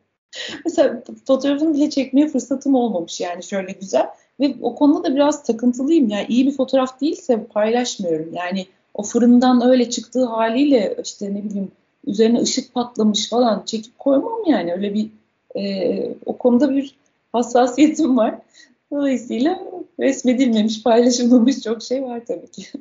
mesela 0.64 1.02
fotoğrafını 1.26 1.74
bile 1.74 1.90
çekmeye 1.90 2.28
fırsatım 2.28 2.74
olmamış 2.74 3.20
yani 3.20 3.42
şöyle 3.42 3.72
güzel. 3.72 4.06
Ve 4.40 4.55
o 4.62 4.75
konuda 4.75 5.05
da 5.05 5.14
biraz 5.14 5.42
takıntılıyım. 5.42 6.09
Yani 6.09 6.27
iyi 6.29 6.46
bir 6.46 6.57
fotoğraf 6.57 7.01
değilse 7.01 7.44
paylaşmıyorum. 7.44 8.35
Yani 8.35 8.66
o 8.94 9.03
fırından 9.03 9.66
öyle 9.66 9.90
çıktığı 9.90 10.25
haliyle 10.25 10.96
işte 11.05 11.35
ne 11.35 11.44
bileyim 11.44 11.70
üzerine 12.07 12.40
ışık 12.40 12.75
patlamış 12.75 13.29
falan 13.29 13.62
çekip 13.66 13.99
koymam 13.99 14.40
yani. 14.46 14.72
Öyle 14.72 14.94
bir 14.94 15.09
e, 15.57 16.14
o 16.27 16.38
konuda 16.38 16.70
bir 16.70 16.94
hassasiyetim 17.33 18.16
var. 18.16 18.35
Dolayısıyla 18.92 19.61
resmedilmemiş, 20.01 20.83
paylaşılmamış 20.83 21.61
çok 21.62 21.83
şey 21.83 22.03
var 22.03 22.20
tabii 22.29 22.51
ki. 22.51 22.66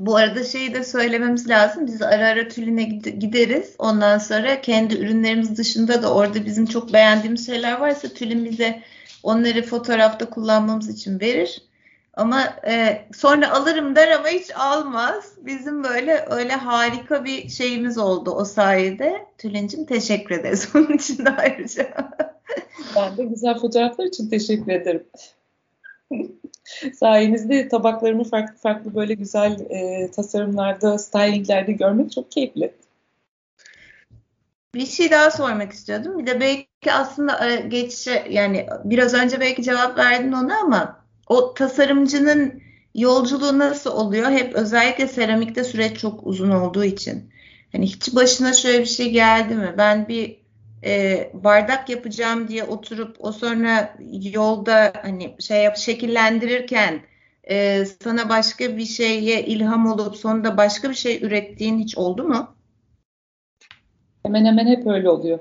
Bu 0.00 0.16
arada 0.16 0.44
şeyi 0.44 0.74
de 0.74 0.84
söylememiz 0.84 1.48
lazım. 1.48 1.86
Biz 1.86 2.02
ara 2.02 2.28
ara 2.28 2.48
Tülin'e 2.48 2.82
gideriz. 3.10 3.74
Ondan 3.78 4.18
sonra 4.18 4.60
kendi 4.60 4.94
ürünlerimiz 4.94 5.56
dışında 5.56 6.02
da 6.02 6.14
orada 6.14 6.46
bizim 6.46 6.66
çok 6.66 6.92
beğendiğimiz 6.92 7.46
şeyler 7.46 7.80
varsa 7.80 8.08
Tülin 8.08 8.44
bize 8.44 8.82
onları 9.24 9.62
fotoğrafta 9.62 10.30
kullanmamız 10.30 10.88
için 10.88 11.20
verir. 11.20 11.62
Ama 12.14 12.42
e, 12.66 13.04
sonra 13.14 13.52
alırım 13.52 13.96
der 13.96 14.10
ama 14.10 14.28
hiç 14.28 14.50
almaz. 14.56 15.32
Bizim 15.40 15.84
böyle 15.84 16.24
öyle 16.30 16.52
harika 16.52 17.24
bir 17.24 17.48
şeyimiz 17.48 17.98
oldu 17.98 18.30
o 18.30 18.44
sayede. 18.44 19.26
Tülin'cim 19.38 19.84
teşekkür 19.84 20.34
ederiz 20.34 20.68
onun 20.74 20.92
için 20.92 21.24
de 21.24 21.30
ayrıca. 21.30 21.94
ben 22.96 23.16
de 23.16 23.24
güzel 23.24 23.58
fotoğraflar 23.58 24.04
için 24.04 24.30
teşekkür 24.30 24.72
ederim. 24.72 25.06
Sayenizde 26.94 27.68
tabaklarımı 27.68 28.24
farklı 28.24 28.56
farklı 28.56 28.94
böyle 28.94 29.14
güzel 29.14 29.60
e, 29.70 30.10
tasarımlarda, 30.10 30.98
stylinglerde 30.98 31.72
görmek 31.72 32.12
çok 32.12 32.30
keyifli. 32.30 32.72
Bir 34.74 34.86
şey 34.86 35.10
daha 35.10 35.30
sormak 35.30 35.72
istiyordum. 35.72 36.18
Bir 36.18 36.26
de 36.26 36.40
belki 36.40 36.92
aslında 36.92 37.50
e, 37.50 37.56
geç 37.60 38.08
yani 38.30 38.66
biraz 38.84 39.14
önce 39.14 39.40
belki 39.40 39.62
cevap 39.62 39.98
verdin 39.98 40.32
ona 40.32 40.58
ama 40.60 41.04
o 41.26 41.54
tasarımcının 41.54 42.62
yolculuğu 42.94 43.58
nasıl 43.58 43.90
oluyor? 43.90 44.30
Hep 44.30 44.54
özellikle 44.54 45.08
seramikte 45.08 45.64
süreç 45.64 45.98
çok 45.98 46.26
uzun 46.26 46.50
olduğu 46.50 46.84
için. 46.84 47.30
Hani 47.72 47.86
hiç 47.86 48.14
başına 48.14 48.52
şöyle 48.52 48.80
bir 48.80 48.86
şey 48.86 49.10
geldi 49.10 49.54
mi? 49.54 49.74
Ben 49.78 50.08
bir 50.08 50.40
e, 50.84 51.30
bardak 51.34 51.88
yapacağım 51.90 52.48
diye 52.48 52.64
oturup 52.64 53.16
o 53.18 53.32
sonra 53.32 53.96
yolda 54.10 54.92
hani 55.02 55.36
şey 55.40 55.62
yap 55.62 55.76
şekillendirirken 55.76 57.02
e, 57.50 57.84
sana 58.02 58.28
başka 58.28 58.76
bir 58.76 58.84
şeye 58.86 59.44
ilham 59.46 59.86
olup 59.86 60.16
sonunda 60.16 60.56
başka 60.56 60.90
bir 60.90 60.94
şey 60.94 61.24
ürettiğin 61.24 61.78
hiç 61.78 61.98
oldu 61.98 62.24
mu? 62.24 62.53
Hemen 64.26 64.44
hemen 64.44 64.66
hep 64.66 64.86
öyle 64.86 65.10
oluyor. 65.10 65.38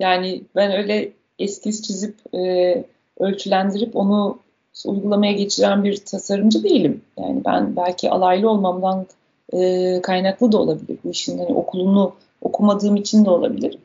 Yani 0.00 0.42
ben 0.56 0.72
öyle 0.72 1.12
eskiz 1.38 1.82
çizip 1.82 2.34
e, 2.34 2.84
ölçülendirip 3.18 3.96
onu 3.96 4.38
uygulamaya 4.86 5.32
geçiren 5.32 5.84
bir 5.84 5.96
tasarımcı 5.96 6.62
değilim. 6.62 7.02
Yani 7.18 7.44
ben 7.44 7.76
belki 7.76 8.10
alaylı 8.10 8.50
olmamdan 8.50 9.06
e, 9.52 10.00
kaynaklı 10.02 10.52
da 10.52 10.58
olabilir. 10.58 10.98
Bu 11.04 11.10
işin 11.10 11.38
hani 11.38 11.54
okulunu 11.54 12.14
okumadığım 12.40 12.96
için 12.96 13.24
de 13.24 13.30
olabilir. 13.30 13.78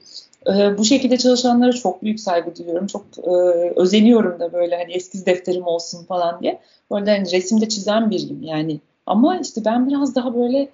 E, 0.47 0.77
bu 0.77 0.85
şekilde 0.85 1.17
çalışanlara 1.17 1.71
çok 1.73 2.03
büyük 2.03 2.19
saygı 2.19 2.55
duyuyorum. 2.55 2.87
Çok 2.87 3.05
e, 3.23 3.31
özeniyorum 3.75 4.39
da 4.39 4.53
böyle 4.53 4.75
hani 4.77 4.93
eskiz 4.93 5.25
defterim 5.25 5.67
olsun 5.67 6.05
falan 6.05 6.41
diye. 6.41 6.59
Böyle 6.91 7.11
hani 7.11 7.31
resimde 7.31 7.69
çizen 7.69 8.09
biriyim 8.09 8.43
yani. 8.43 8.79
Ama 9.05 9.37
işte 9.37 9.65
ben 9.65 9.89
biraz 9.89 10.15
daha 10.15 10.35
böyle 10.35 10.69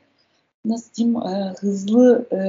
nasıl 0.66 0.94
diyeyim 0.94 1.18
e, 1.18 1.54
hızlı 1.60 2.26
e, 2.32 2.39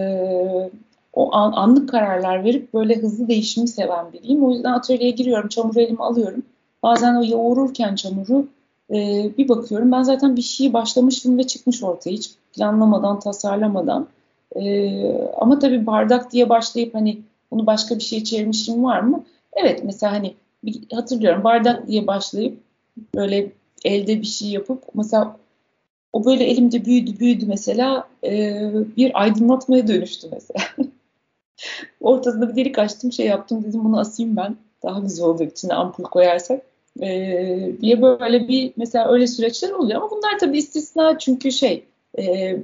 o 1.14 1.34
an, 1.34 1.52
anlık 1.52 1.88
kararlar 1.88 2.44
verip 2.44 2.74
böyle 2.74 2.96
hızlı 2.96 3.28
değişimi 3.28 3.68
seven 3.68 4.12
biriyim. 4.12 4.44
O 4.44 4.50
yüzden 4.50 4.72
atölyeye 4.72 5.10
giriyorum, 5.10 5.48
çamuru 5.48 5.80
elime 5.80 6.04
alıyorum. 6.04 6.42
Bazen 6.82 7.14
o 7.14 7.24
yoğururken 7.24 7.94
çamuru 7.94 8.46
e, 8.90 9.30
bir 9.38 9.48
bakıyorum. 9.48 9.92
Ben 9.92 10.02
zaten 10.02 10.36
bir 10.36 10.42
şeyi 10.42 10.72
başlamışım 10.72 11.38
ve 11.38 11.42
çıkmış 11.42 11.82
ortaya 11.82 12.10
hiç 12.10 12.30
planlamadan, 12.52 13.20
tasarlamadan. 13.20 14.06
E, 14.56 14.92
ama 15.38 15.58
tabii 15.58 15.86
bardak 15.86 16.32
diye 16.32 16.48
başlayıp 16.48 16.94
hani 16.94 17.18
bunu 17.50 17.66
başka 17.66 17.96
bir 17.96 18.02
şeye 18.02 18.24
çevirmişim 18.24 18.84
var 18.84 19.00
mı? 19.00 19.24
Evet 19.52 19.84
mesela 19.84 20.12
hani 20.12 20.34
hatırlıyorum 20.92 21.44
bardak 21.44 21.88
diye 21.88 22.06
başlayıp 22.06 22.58
böyle 23.14 23.52
elde 23.84 24.20
bir 24.20 24.26
şey 24.26 24.48
yapıp 24.48 24.82
mesela 24.94 25.36
o 26.12 26.24
böyle 26.24 26.44
elimde 26.44 26.84
büyüdü 26.84 27.18
büyüdü 27.20 27.46
mesela 27.46 28.08
e, 28.24 28.70
bir 28.96 29.22
aydınlatmaya 29.22 29.88
dönüştü 29.88 30.28
mesela. 30.32 30.64
Ortasında 32.00 32.48
bir 32.48 32.56
delik 32.56 32.78
açtım 32.78 33.12
şey 33.12 33.26
yaptım 33.26 33.64
dedim 33.64 33.84
bunu 33.84 34.00
asayım 34.00 34.36
ben 34.36 34.56
daha 34.82 35.00
güzel 35.00 35.26
olur 35.26 35.40
içine 35.40 35.74
ampul 35.74 36.04
koyarsak 36.04 36.62
e, 37.02 37.08
diye 37.80 38.02
böyle 38.02 38.48
bir 38.48 38.72
mesela 38.76 39.12
öyle 39.12 39.26
süreçler 39.26 39.70
oluyor 39.70 40.00
ama 40.00 40.10
bunlar 40.10 40.38
tabii 40.38 40.58
istisna 40.58 41.18
çünkü 41.18 41.52
şey 41.52 41.84
e, 42.18 42.56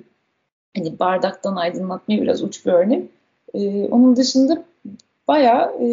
hani 0.76 0.98
bardaktan 0.98 1.56
aydınlatmaya 1.56 2.22
biraz 2.22 2.42
uç 2.42 2.66
bir 2.66 2.72
örnek. 2.72 3.10
E, 3.54 3.84
onun 3.84 4.16
dışında 4.16 4.64
bayağı 5.28 5.82
e, 5.82 5.86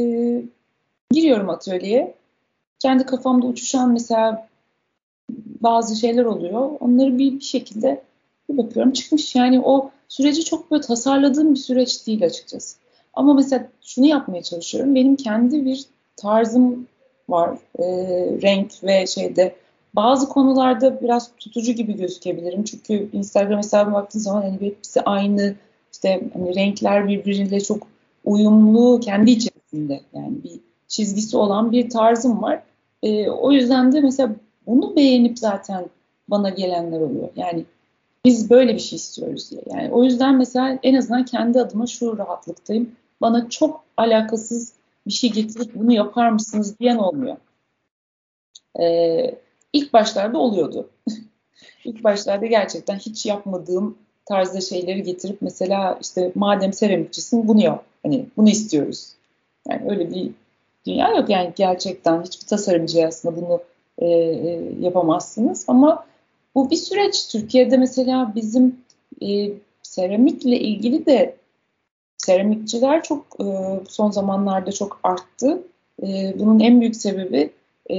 giriyorum 1.11 1.49
atölyeye. 1.49 2.13
Kendi 2.79 3.05
kafamda 3.05 3.47
uçuşan 3.47 3.91
mesela 3.91 4.47
bazı 5.61 5.95
şeyler 5.95 6.25
oluyor. 6.25 6.71
Onları 6.79 7.17
bir, 7.17 7.31
bir 7.33 7.43
şekilde 7.43 8.01
bir 8.49 8.57
bakıyorum 8.57 8.91
çıkmış. 8.91 9.35
Yani 9.35 9.61
o 9.61 9.91
süreci 10.07 10.45
çok 10.45 10.71
böyle 10.71 10.81
tasarladığım 10.81 11.53
bir 11.53 11.59
süreç 11.59 12.07
değil 12.07 12.25
açıkçası. 12.25 12.77
Ama 13.17 13.33
mesela 13.33 13.67
şunu 13.81 14.05
yapmaya 14.05 14.43
çalışıyorum. 14.43 14.95
Benim 14.95 15.15
kendi 15.15 15.65
bir 15.65 15.85
tarzım 16.15 16.87
var. 17.29 17.57
E, 17.79 17.85
renk 18.41 18.83
ve 18.83 19.07
şeyde 19.07 19.55
bazı 19.93 20.29
konularda 20.29 21.01
biraz 21.01 21.31
tutucu 21.37 21.71
gibi 21.71 21.97
gözükebilirim. 21.97 22.63
Çünkü 22.63 23.09
Instagram 23.13 23.57
hesabıma 23.57 23.97
baktığın 23.97 24.19
zaman 24.19 24.41
hani 24.41 24.61
hepsi 24.61 25.01
aynı 25.01 25.55
işte 25.93 26.21
hani 26.33 26.55
renkler 26.55 27.07
birbiriyle 27.07 27.59
çok 27.59 27.87
uyumlu 28.25 28.99
kendi 28.99 29.31
içerisinde 29.31 30.01
yani 30.13 30.43
bir 30.43 30.59
çizgisi 30.87 31.37
olan 31.37 31.71
bir 31.71 31.89
tarzım 31.89 32.41
var. 32.41 32.63
E, 33.03 33.29
o 33.29 33.51
yüzden 33.51 33.91
de 33.91 34.01
mesela 34.01 34.35
bunu 34.67 34.95
beğenip 34.95 35.39
zaten 35.39 35.85
bana 36.27 36.49
gelenler 36.49 37.01
oluyor. 37.01 37.29
Yani 37.35 37.65
biz 38.25 38.49
böyle 38.49 38.73
bir 38.73 38.79
şey 38.79 38.95
istiyoruz 38.95 39.51
diye. 39.51 39.61
Yani 39.65 39.91
o 39.91 40.03
yüzden 40.03 40.35
mesela 40.35 40.79
en 40.83 40.95
azından 40.95 41.25
kendi 41.25 41.59
adıma 41.59 41.87
şu 41.87 42.17
rahatlıktayım. 42.17 42.91
Bana 43.21 43.49
çok 43.49 43.83
alakasız 43.97 44.73
bir 45.07 45.11
şey 45.11 45.31
getirip 45.31 45.75
bunu 45.75 45.93
yapar 45.93 46.29
mısınız 46.29 46.79
diyen 46.79 46.97
olmuyor. 46.97 47.37
E, 48.79 49.35
ilk 49.73 49.93
başlarda 49.93 50.37
oluyordu. 50.37 50.89
ilk 51.85 52.03
başlarda 52.03 52.45
gerçekten 52.45 52.95
hiç 52.95 53.25
yapmadığım 53.25 53.97
tarzda 54.25 54.61
şeyleri 54.61 55.03
getirip 55.03 55.41
mesela 55.41 55.97
işte 56.01 56.31
madem 56.35 56.73
seramikçisin 56.73 57.47
bunu 57.47 57.63
yap. 57.63 57.85
Hani 58.03 58.25
bunu 58.37 58.49
istiyoruz. 58.49 59.13
Yani 59.69 59.91
öyle 59.91 60.11
bir 60.11 60.31
dünya 60.87 61.09
yok 61.09 61.29
yani 61.29 61.53
gerçekten 61.55 62.23
hiçbir 62.23 62.47
tasarımcı 62.47 63.07
aslında 63.07 63.41
bunu 63.41 63.61
e, 63.99 64.07
e, 64.07 64.61
yapamazsınız 64.79 65.65
ama 65.67 66.05
bu 66.55 66.69
bir 66.71 66.75
süreç. 66.75 67.27
Türkiye'de 67.27 67.77
mesela 67.77 68.31
bizim 68.35 68.75
e, 69.21 69.51
seramikle 69.81 70.59
ilgili 70.59 71.05
de 71.05 71.36
seramikçiler 72.27 73.03
çok 73.03 73.25
e, 73.39 73.45
son 73.89 74.11
zamanlarda 74.11 74.71
çok 74.71 74.99
arttı. 75.03 75.63
E, 76.03 76.35
bunun 76.39 76.59
en 76.59 76.81
büyük 76.81 76.95
sebebi 76.95 77.49
e, 77.91 77.97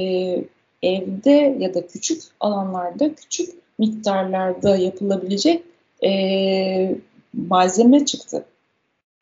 evde 0.83 1.57
ya 1.59 1.75
da 1.75 1.87
küçük 1.87 2.23
alanlarda 2.41 3.15
küçük 3.15 3.55
miktarlarda 3.79 4.77
yapılabilecek 4.77 5.65
e, 6.05 6.97
malzeme 7.35 8.05
çıktı. 8.05 8.45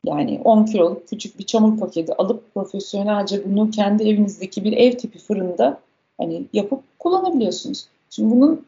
Yani 0.05 0.41
10 0.43 0.65
kiloluk 0.65 1.07
küçük 1.07 1.39
bir 1.39 1.45
çamur 1.45 1.79
paketi 1.79 2.13
alıp 2.13 2.53
profesyonelce 2.53 3.41
bunu 3.45 3.71
kendi 3.71 4.09
evinizdeki 4.09 4.63
bir 4.63 4.73
ev 4.73 4.91
tipi 4.91 5.19
fırında 5.19 5.79
hani 6.17 6.43
yapıp 6.53 6.99
kullanabiliyorsunuz. 6.99 7.87
Şimdi 8.09 8.35
bunun 8.35 8.65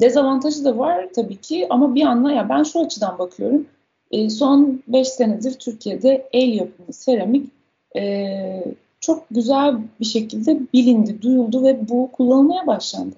dezavantajı 0.00 0.64
da 0.64 0.78
var 0.78 1.08
tabii 1.14 1.36
ki 1.36 1.66
ama 1.70 1.94
bir 1.94 2.02
anla 2.02 2.32
ya 2.32 2.48
ben 2.48 2.62
şu 2.62 2.80
açıdan 2.80 3.18
bakıyorum. 3.18 3.66
E, 4.10 4.30
son 4.30 4.82
5 4.88 5.08
senedir 5.08 5.52
Türkiye'de 5.52 6.28
el 6.32 6.52
yapımı 6.52 6.92
seramik 6.92 7.50
e, 7.96 8.64
çok 9.00 9.24
güzel 9.30 9.76
bir 10.00 10.04
şekilde 10.04 10.60
bilindi, 10.72 11.22
duyuldu 11.22 11.62
ve 11.64 11.88
bu 11.88 12.10
kullanılmaya 12.12 12.66
başlandı. 12.66 13.16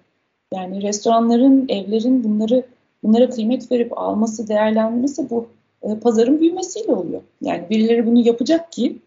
Yani 0.54 0.82
restoranların, 0.82 1.68
evlerin 1.68 2.24
bunları 2.24 2.66
bunlara 3.02 3.30
kıymet 3.30 3.72
verip 3.72 3.98
alması, 3.98 4.48
değerlendirmesi 4.48 5.30
bu 5.30 5.46
e, 5.82 5.94
pazarın 5.94 6.40
büyümesiyle 6.40 6.92
oluyor. 6.92 7.20
Yani 7.40 7.70
birileri 7.70 8.06
bunu 8.06 8.26
yapacak 8.26 8.72
ki 8.72 8.98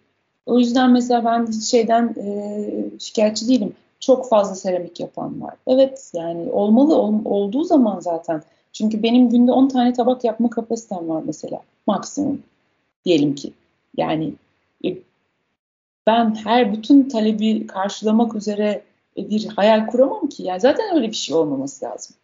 o 0.45 0.59
yüzden 0.59 0.91
mesela 0.91 1.25
ben 1.25 1.47
hiç 1.47 1.63
şeyden 1.63 2.15
e, 2.17 2.99
şikayetçi 2.99 3.47
değilim. 3.47 3.73
Çok 3.99 4.29
fazla 4.29 4.55
seramik 4.55 4.99
yapan 4.99 5.41
var. 5.41 5.53
Evet 5.67 6.11
yani 6.13 6.51
olmalı 6.51 6.95
ol, 6.95 7.13
olduğu 7.25 7.63
zaman 7.63 7.99
zaten. 7.99 8.41
Çünkü 8.73 9.03
benim 9.03 9.29
günde 9.29 9.51
10 9.51 9.67
tane 9.67 9.93
tabak 9.93 10.23
yapma 10.23 10.49
kapasitem 10.49 11.09
var 11.09 11.23
mesela. 11.25 11.61
Maksimum 11.87 12.43
diyelim 13.05 13.35
ki. 13.35 13.53
Yani 13.97 14.33
e, 14.85 14.97
ben 16.07 16.35
her 16.35 16.73
bütün 16.73 17.09
talebi 17.09 17.67
karşılamak 17.67 18.35
üzere 18.35 18.81
bir 19.17 19.47
hayal 19.47 19.87
kuramam 19.87 20.27
ki. 20.27 20.43
Yani 20.43 20.59
zaten 20.59 20.95
öyle 20.95 21.07
bir 21.07 21.15
şey 21.15 21.35
olmaması 21.35 21.85
lazım. 21.85 22.15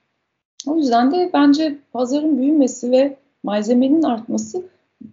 O 0.68 0.78
yüzden 0.78 1.12
de 1.12 1.30
bence 1.34 1.78
pazarın 1.94 2.38
büyümesi 2.38 2.92
ve 2.92 3.18
malzemenin 3.44 4.04
artması 4.04 4.64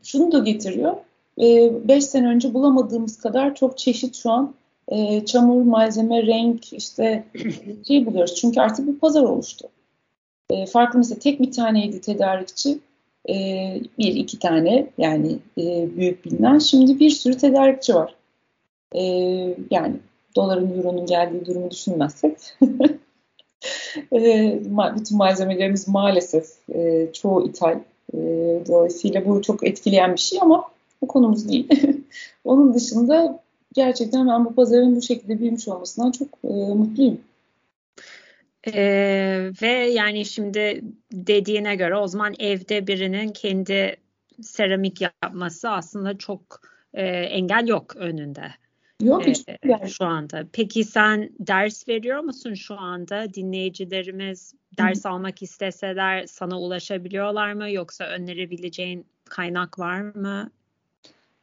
şunu 0.03 0.33
da 0.33 0.39
getiriyor. 0.39 0.97
5 1.39 1.97
e, 1.97 2.01
sene 2.01 2.29
önce 2.29 2.55
bulamadığımız 2.55 3.19
kadar 3.19 3.55
çok 3.55 3.79
çeşit 3.79 4.17
şu 4.17 4.31
an 4.31 4.55
e, 4.89 5.25
çamur, 5.25 5.63
malzeme, 5.63 6.27
renk 6.27 6.73
işte 6.73 7.25
şey 7.89 8.07
buluyoruz. 8.07 8.35
Çünkü 8.35 8.61
artık 8.61 8.87
bir 8.87 8.99
pazar 8.99 9.23
oluştu. 9.23 9.69
E, 10.51 10.67
farklı 10.67 10.99
mesela 10.99 11.19
tek 11.19 11.41
bir 11.41 11.53
taneydi 11.53 12.01
tedarikçi. 12.01 12.79
E, 13.29 13.35
bir 13.99 14.15
iki 14.15 14.39
tane 14.39 14.87
yani 14.99 15.39
e, 15.59 15.97
büyük 15.97 16.25
bilinen. 16.25 16.59
Şimdi 16.59 17.01
bir 17.01 17.11
sürü 17.11 17.37
tedarikçi 17.37 17.95
var. 17.95 18.15
E, 18.93 19.03
yani 19.71 19.97
doların, 20.37 20.79
euronun 20.79 21.07
geldiği 21.07 21.47
durumu 21.47 21.71
düşünmezsek. 21.71 22.39
e, 24.13 24.61
bütün 24.97 25.19
malzemelerimiz 25.19 25.89
maalesef 25.89 26.47
e, 26.75 27.09
çoğu 27.13 27.49
ithal. 27.49 27.79
E, 28.15 28.19
dolayısıyla 28.69 29.27
bu 29.27 29.43
çok 29.43 29.67
etkileyen 29.67 30.13
bir 30.13 30.21
şey 30.21 30.39
ama 30.43 30.65
bu 31.03 31.09
konumuz 31.09 31.49
değil. 31.49 31.69
Onun 32.45 32.75
dışında 32.75 33.43
gerçekten 33.75 34.29
ben 34.29 34.45
bu 34.45 34.55
pazarın 34.55 34.97
bu 34.97 35.03
şekilde 35.03 35.39
büyümüş 35.39 35.69
olmasından 35.69 36.11
çok 36.11 36.29
e, 36.45 36.49
mutluyum. 36.49 37.21
Ee, 38.67 39.51
ve 39.63 39.69
yani 39.69 40.25
şimdi 40.25 40.81
dediğine 41.13 41.77
göre 41.77 41.97
o 41.97 42.07
zaman 42.07 42.35
evde 42.39 42.87
birinin 42.87 43.29
kendi 43.29 43.97
seramik 44.43 45.01
yapması 45.01 45.71
aslında 45.71 46.19
çok 46.19 46.61
e, 46.95 47.07
engel 47.07 47.69
yok 47.69 47.97
önünde. 47.97 48.51
Yok 49.03 49.27
hiç 49.27 49.45
ee, 49.49 49.59
yani. 49.65 49.91
şu 49.91 50.05
anda. 50.05 50.45
Peki 50.53 50.85
sen 50.85 51.31
ders 51.41 51.89
veriyor 51.89 52.21
musun 52.21 52.55
şu 52.55 52.81
anda? 52.81 53.35
Dinleyicilerimiz 53.35 54.55
ders 54.79 55.05
Hı. 55.05 55.09
almak 55.09 55.43
isteseler 55.43 56.27
sana 56.27 56.61
ulaşabiliyorlar 56.61 57.53
mı? 57.53 57.71
Yoksa 57.71 58.05
önerebileceğin 58.05 59.07
kaynak 59.25 59.79
var 59.79 60.01
mı? 60.01 60.51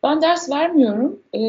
Ben 0.04 0.22
ders 0.22 0.50
vermiyorum. 0.50 1.20
E, 1.34 1.42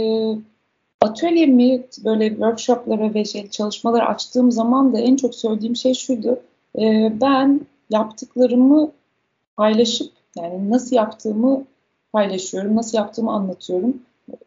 atölyemi 1.03 1.83
böyle 2.05 2.29
workshoplara 2.29 3.15
ve 3.15 3.25
şey, 3.25 3.49
çalışmalar 3.49 4.03
açtığım 4.03 4.53
zaman 4.53 4.95
da 4.95 4.99
en 4.99 5.17
çok 5.17 5.35
söylediğim 5.35 5.77
şey 5.77 5.95
şuydu. 5.95 6.41
E, 6.79 7.13
ben 7.21 7.61
yaptıklarımı 7.91 8.93
paylaşıp 9.57 10.13
yani 10.37 10.71
nasıl 10.71 10.97
yaptığımı 10.97 11.65
paylaşıyorum, 12.13 12.77
nasıl 12.77 12.99
yaptığımı 12.99 13.33
anlatıyorum. 13.33 14.03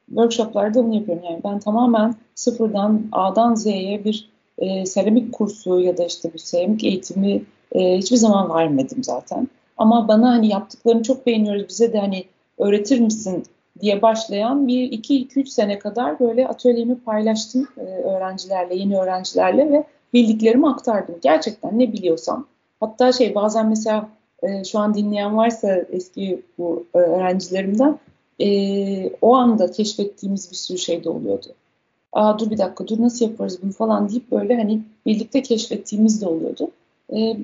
Workshoplarda 0.07 0.85
bunu 0.85 0.95
yapıyorum. 0.95 1.23
Yani 1.29 1.41
ben 1.43 1.59
tamamen 1.59 2.15
sıfırdan 2.35 3.01
A'dan 3.11 3.55
Z'ye 3.55 4.05
bir 4.05 4.29
e, 4.57 4.85
seramik 4.85 5.33
kursu 5.33 5.79
ya 5.79 5.97
da 5.97 6.05
işte 6.05 6.33
bir 6.33 6.39
seramik 6.39 6.83
eğitimi 6.83 7.43
e, 7.71 7.97
hiçbir 7.97 8.17
zaman 8.17 8.55
vermedim 8.55 9.03
zaten. 9.03 9.47
Ama 9.77 10.07
bana 10.07 10.29
hani 10.29 10.47
yaptıklarını 10.47 11.03
çok 11.03 11.25
beğeniyoruz 11.25 11.69
bize 11.69 11.93
de 11.93 11.99
hani 11.99 12.25
öğretir 12.57 12.99
misin 12.99 13.43
diye 13.81 14.01
başlayan 14.01 14.67
bir 14.67 14.91
2-2-3 14.91 15.45
sene 15.45 15.79
kadar 15.79 16.19
böyle 16.19 16.47
atölyemi 16.47 16.99
paylaştım 16.99 17.67
e, 17.77 17.81
öğrencilerle, 17.81 18.75
yeni 18.75 18.99
öğrencilerle 18.99 19.71
ve 19.71 19.83
bildiklerimi 20.13 20.69
aktardım. 20.69 21.15
Gerçekten 21.21 21.79
ne 21.79 21.93
biliyorsam. 21.93 22.47
Hatta 22.79 23.11
şey 23.11 23.35
bazen 23.35 23.69
mesela 23.69 24.09
e, 24.43 24.63
şu 24.63 24.79
an 24.79 24.93
dinleyen 24.93 25.37
varsa 25.37 25.75
eski 25.91 26.41
bu 26.57 26.85
e, 26.95 26.97
öğrencilerimden 26.97 27.99
o 29.21 29.35
anda 29.35 29.71
keşfettiğimiz 29.71 30.51
bir 30.51 30.55
sürü 30.55 30.77
şey 30.77 31.03
de 31.03 31.09
oluyordu. 31.09 31.47
Aa 32.13 32.39
dur 32.39 32.49
bir 32.49 32.57
dakika 32.57 32.87
dur 32.87 33.01
nasıl 33.01 33.25
yaparız 33.25 33.59
bunu 33.63 33.71
falan 33.71 34.09
deyip 34.09 34.31
böyle 34.31 34.55
hani 34.55 34.81
birlikte 35.05 35.41
keşfettiğimiz 35.41 36.21
de 36.21 36.27
oluyordu. 36.27 36.71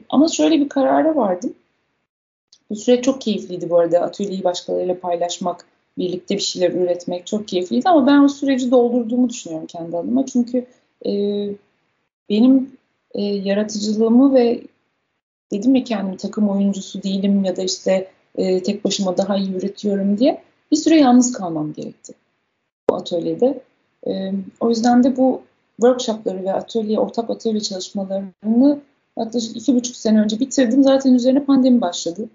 Ama 0.09 0.27
şöyle 0.27 0.59
bir 0.59 0.69
karara 0.69 1.15
vardım. 1.15 1.53
Bu 2.69 2.75
süreç 2.75 3.03
çok 3.03 3.21
keyifliydi 3.21 3.69
bu 3.69 3.77
arada 3.77 3.99
atölyeyi 3.99 4.43
başkalarıyla 4.43 4.99
paylaşmak 4.99 5.65
birlikte 5.97 6.35
bir 6.35 6.41
şeyler 6.41 6.71
üretmek 6.71 7.27
çok 7.27 7.47
keyifliydi 7.47 7.89
ama 7.89 8.07
ben 8.07 8.19
o 8.19 8.27
süreci 8.27 8.71
doldurduğumu 8.71 9.29
düşünüyorum 9.29 9.67
kendi 9.67 9.97
adıma. 9.97 10.25
Çünkü 10.25 10.65
e, 11.05 11.11
benim 12.29 12.77
e, 13.13 13.21
yaratıcılığımı 13.23 14.33
ve 14.33 14.61
dedim 15.51 15.75
ya 15.75 15.83
kendimi 15.83 16.17
takım 16.17 16.49
oyuncusu 16.49 17.03
değilim 17.03 17.43
ya 17.43 17.55
da 17.55 17.61
işte 17.61 18.11
e, 18.35 18.63
tek 18.63 18.85
başıma 18.85 19.17
daha 19.17 19.37
iyi 19.37 19.53
üretiyorum 19.53 20.17
diye 20.17 20.43
bir 20.71 20.77
süre 20.77 20.95
yalnız 20.95 21.33
kalmam 21.33 21.73
gerekti 21.73 22.13
bu 22.89 22.95
atölyede. 22.95 23.61
E, 24.07 24.31
o 24.59 24.69
yüzden 24.69 25.03
de 25.03 25.17
bu 25.17 25.41
workshopları 25.75 26.43
ve 26.43 26.53
atölye, 26.53 26.99
ortak 26.99 27.29
atölye 27.29 27.61
çalışmalarını 27.61 28.79
yaklaşık 29.17 29.57
iki 29.57 29.75
buçuk 29.75 29.95
sene 29.95 30.21
önce 30.21 30.39
bitirdim. 30.39 30.83
Zaten 30.83 31.13
üzerine 31.13 31.43
pandemi 31.43 31.81
başladı. 31.81 32.29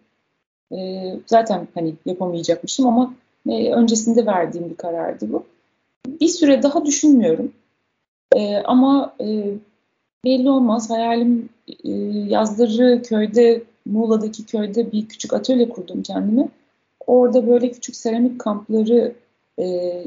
E, 0.73 1.13
zaten 1.27 1.69
hani 1.75 1.95
yapamayacakmışım 2.07 2.87
ama 2.87 3.15
e, 3.49 3.73
öncesinde 3.73 4.27
verdiğim 4.27 4.71
bir 4.71 4.77
karardı 4.77 5.33
bu. 5.33 5.45
Bir 6.21 6.29
süre 6.29 6.63
daha 6.63 6.85
düşünmüyorum. 6.85 7.53
E, 8.37 8.57
ama 8.57 9.15
e, 9.21 9.55
belli 10.25 10.51
olmaz. 10.51 10.91
Hayalim 10.91 11.49
e, 11.85 11.91
yazları 12.29 13.03
köyde, 13.03 13.63
Muğla'daki 13.87 14.47
köyde 14.47 14.93
bir 14.93 15.09
küçük 15.09 15.33
atölye 15.33 15.69
kurdum 15.69 16.03
kendime. 16.03 16.49
Orada 17.07 17.47
böyle 17.47 17.71
küçük 17.71 17.97
seramik 17.97 18.39
kampları 18.41 19.13
e, 19.59 19.65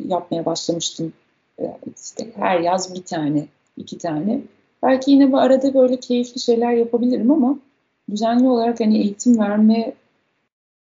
yapmaya 0.08 0.46
başlamıştım. 0.46 1.14
E, 1.60 1.78
işte 2.04 2.28
her 2.36 2.60
yaz 2.60 2.96
bir 2.96 3.04
tane, 3.04 3.46
iki 3.78 3.98
tane. 3.98 4.42
Belki 4.84 5.12
yine 5.12 5.32
bu 5.32 5.38
arada 5.38 5.74
böyle 5.74 6.00
keyifli 6.00 6.42
şeyler 6.42 6.72
yapabilirim 6.72 7.32
ama 7.32 7.60
düzenli 8.12 8.48
olarak 8.48 8.80
hani 8.80 8.98
eğitim 8.98 9.40
verme 9.40 9.94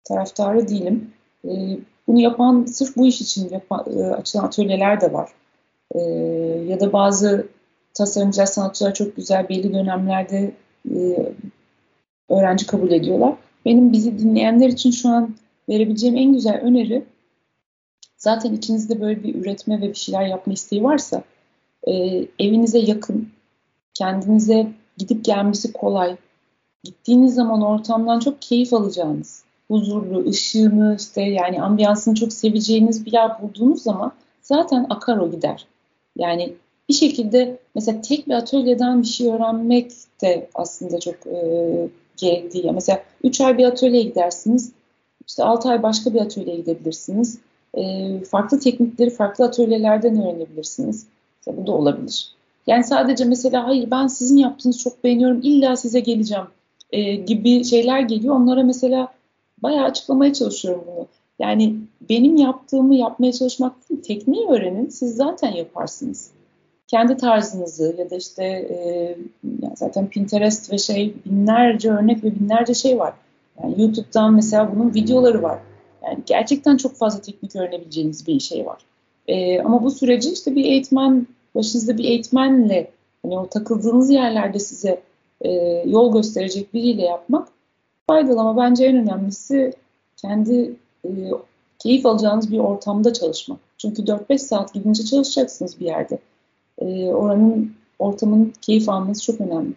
taraftarı 0.04 0.68
değilim. 0.68 1.12
E, 1.46 1.78
bunu 2.08 2.20
yapan 2.20 2.66
sırf 2.66 2.98
bu 2.98 3.08
iş 3.08 3.22
için 3.22 3.50
yapan, 3.50 3.86
e, 3.98 4.04
açılan 4.04 4.44
atölyeler 4.44 5.02
de 5.02 5.14
var. 5.14 5.30
E, 5.96 6.00
ya 6.68 6.80
da 6.80 6.94
bazı 6.94 7.48
tasarımcılar, 7.94 8.46
sanatçılar 8.46 8.94
çok 8.94 9.16
güzel 9.16 9.50
belli 9.50 9.74
dönemlerde 9.74 10.52
e, 10.96 11.32
öğrenci 12.30 12.68
kabul 12.68 12.92
ediyorlar. 12.92 13.34
Benim 13.66 13.94
bizi 13.94 14.20
dinleyenler 14.20 14.68
için 14.68 14.92
şu 14.92 15.10
an 15.10 15.36
verebileceğim 15.70 16.18
en 16.18 16.34
güzel 16.34 16.62
öneri 16.62 17.04
zaten 18.18 18.54
içinizde 18.54 19.02
böyle 19.02 19.24
bir 19.24 19.36
üretme 19.36 19.82
ve 19.82 19.90
bir 19.90 19.94
şeyler 19.96 20.26
yapma 20.26 20.54
isteği 20.54 20.84
varsa 20.84 21.24
e, 21.88 21.94
evinize 22.40 22.80
yakın 22.80 23.30
kendinize 23.94 24.68
gidip 24.98 25.26
gelmesi 25.26 25.74
kolay. 25.74 26.18
Gittiğiniz 26.84 27.36
zaman 27.36 27.62
ortamdan 27.62 28.20
çok 28.20 28.42
keyif 28.42 28.74
alacağınız, 28.74 29.44
huzurlu, 29.68 30.30
ışığını 30.30 30.96
işte 31.00 31.22
yani 31.22 31.62
ambiyansını 31.62 32.16
çok 32.16 32.34
seveceğiniz 32.34 33.06
bir 33.06 33.12
yer 33.12 33.42
bulduğunuz 33.42 33.84
zaman 33.84 34.12
zaten 34.42 34.86
akar 34.90 35.18
o 35.18 35.32
gider. 35.32 35.68
Yani 36.18 36.54
bir 36.90 36.94
şekilde 36.94 37.58
mesela 37.76 38.02
tek 38.02 38.28
bir 38.28 38.34
atölyeden 38.34 39.02
bir 39.02 39.08
şey 39.08 39.28
öğrenmek 39.28 39.92
de 40.22 40.50
aslında 40.56 41.00
çok 41.00 41.28
e, 41.28 41.90
gerekli. 42.18 42.68
Ya 42.68 42.74
mesela 42.74 43.04
3 43.24 43.42
ay 43.42 43.58
bir 43.58 43.66
atölyeye 43.66 44.04
gidersiniz, 44.04 44.72
işte 45.28 45.44
6 45.44 45.70
ay 45.70 45.84
başka 45.84 46.14
bir 46.14 46.22
atölyeye 46.22 46.58
gidebilirsiniz. 46.58 47.40
E, 47.74 47.84
farklı 48.24 48.60
teknikleri 48.60 49.10
farklı 49.10 49.46
atölyelerden 49.46 50.22
öğrenebilirsiniz. 50.22 51.06
Mesela 51.40 51.64
bu 51.64 51.68
da 51.68 51.72
olabilir. 51.72 52.32
Yani 52.68 52.84
sadece 52.84 53.26
mesela 53.26 53.68
hayır 53.68 53.92
ben 53.92 54.08
sizin 54.08 54.38
yaptığınızı 54.38 54.80
çok 54.80 55.04
beğeniyorum 55.04 55.40
illa 55.44 55.76
size 55.76 56.00
geleceğim 56.00 56.46
e, 56.92 57.16
gibi 57.16 57.64
şeyler 57.64 58.00
geliyor. 58.00 58.36
Onlara 58.36 58.64
mesela 58.64 59.17
bayağı 59.64 59.86
açıklamaya 59.86 60.34
çalışıyorum 60.34 60.84
bunu. 60.88 61.08
Yani 61.40 61.76
benim 62.10 62.36
yaptığımı 62.36 62.96
yapmaya 62.96 63.32
çalışmak 63.32 63.90
değil, 63.90 64.02
tekniği 64.02 64.48
öğrenin, 64.48 64.90
siz 64.90 65.16
zaten 65.16 65.52
yaparsınız. 65.52 66.32
Kendi 66.88 67.18
tarzınızı 67.18 67.96
ya 67.98 68.10
da 68.10 68.16
işte 68.16 68.44
e, 68.44 69.18
zaten 69.76 70.08
Pinterest 70.08 70.74
ve 70.74 70.78
şey 70.78 71.14
binlerce 71.26 71.92
örnek 71.92 72.24
ve 72.24 72.40
binlerce 72.40 72.74
şey 72.74 73.00
var. 73.00 73.14
Yani 73.64 73.82
YouTube'dan 73.82 74.34
mesela 74.34 74.76
bunun 74.76 74.94
videoları 74.94 75.44
var. 75.44 75.60
Yani 76.04 76.20
gerçekten 76.26 76.78
çok 76.78 76.96
fazla 76.96 77.22
teknik 77.22 77.56
öğrenebileceğiniz 77.56 78.28
bir 78.28 78.40
şey 78.40 78.66
var. 78.66 78.78
E, 79.28 79.62
ama 79.62 79.84
bu 79.84 79.92
süreci 79.92 80.32
işte 80.32 80.56
bir 80.56 80.66
eğitmen, 80.66 81.28
başınızda 81.56 81.98
bir 81.98 82.04
eğitmenle 82.04 82.92
hani 83.24 83.40
o 83.40 83.48
takıldığınız 83.48 84.10
yerlerde 84.10 84.60
size 84.60 85.02
e, 85.42 85.52
yol 85.86 86.14
gösterecek 86.14 86.74
biriyle 86.74 87.02
yapmak 87.02 87.48
faydalı 88.08 88.40
ama 88.40 88.64
bence 88.64 88.86
en 88.86 88.96
önemlisi 88.96 89.74
kendi 90.18 90.76
e, 91.06 91.10
keyif 91.80 92.06
alacağınız 92.06 92.52
bir 92.52 92.60
ortamda 92.60 93.14
çalışmak. 93.14 93.60
Çünkü 93.78 94.02
4-5 94.02 94.38
saat 94.38 94.74
gidince 94.74 95.06
çalışacaksınız 95.06 95.80
bir 95.80 95.86
yerde. 95.86 96.20
E, 96.80 97.06
oranın 97.06 97.74
ortamın 98.00 98.54
keyif 98.62 98.90
alması 98.90 99.24
çok 99.24 99.42
önemli. 99.42 99.74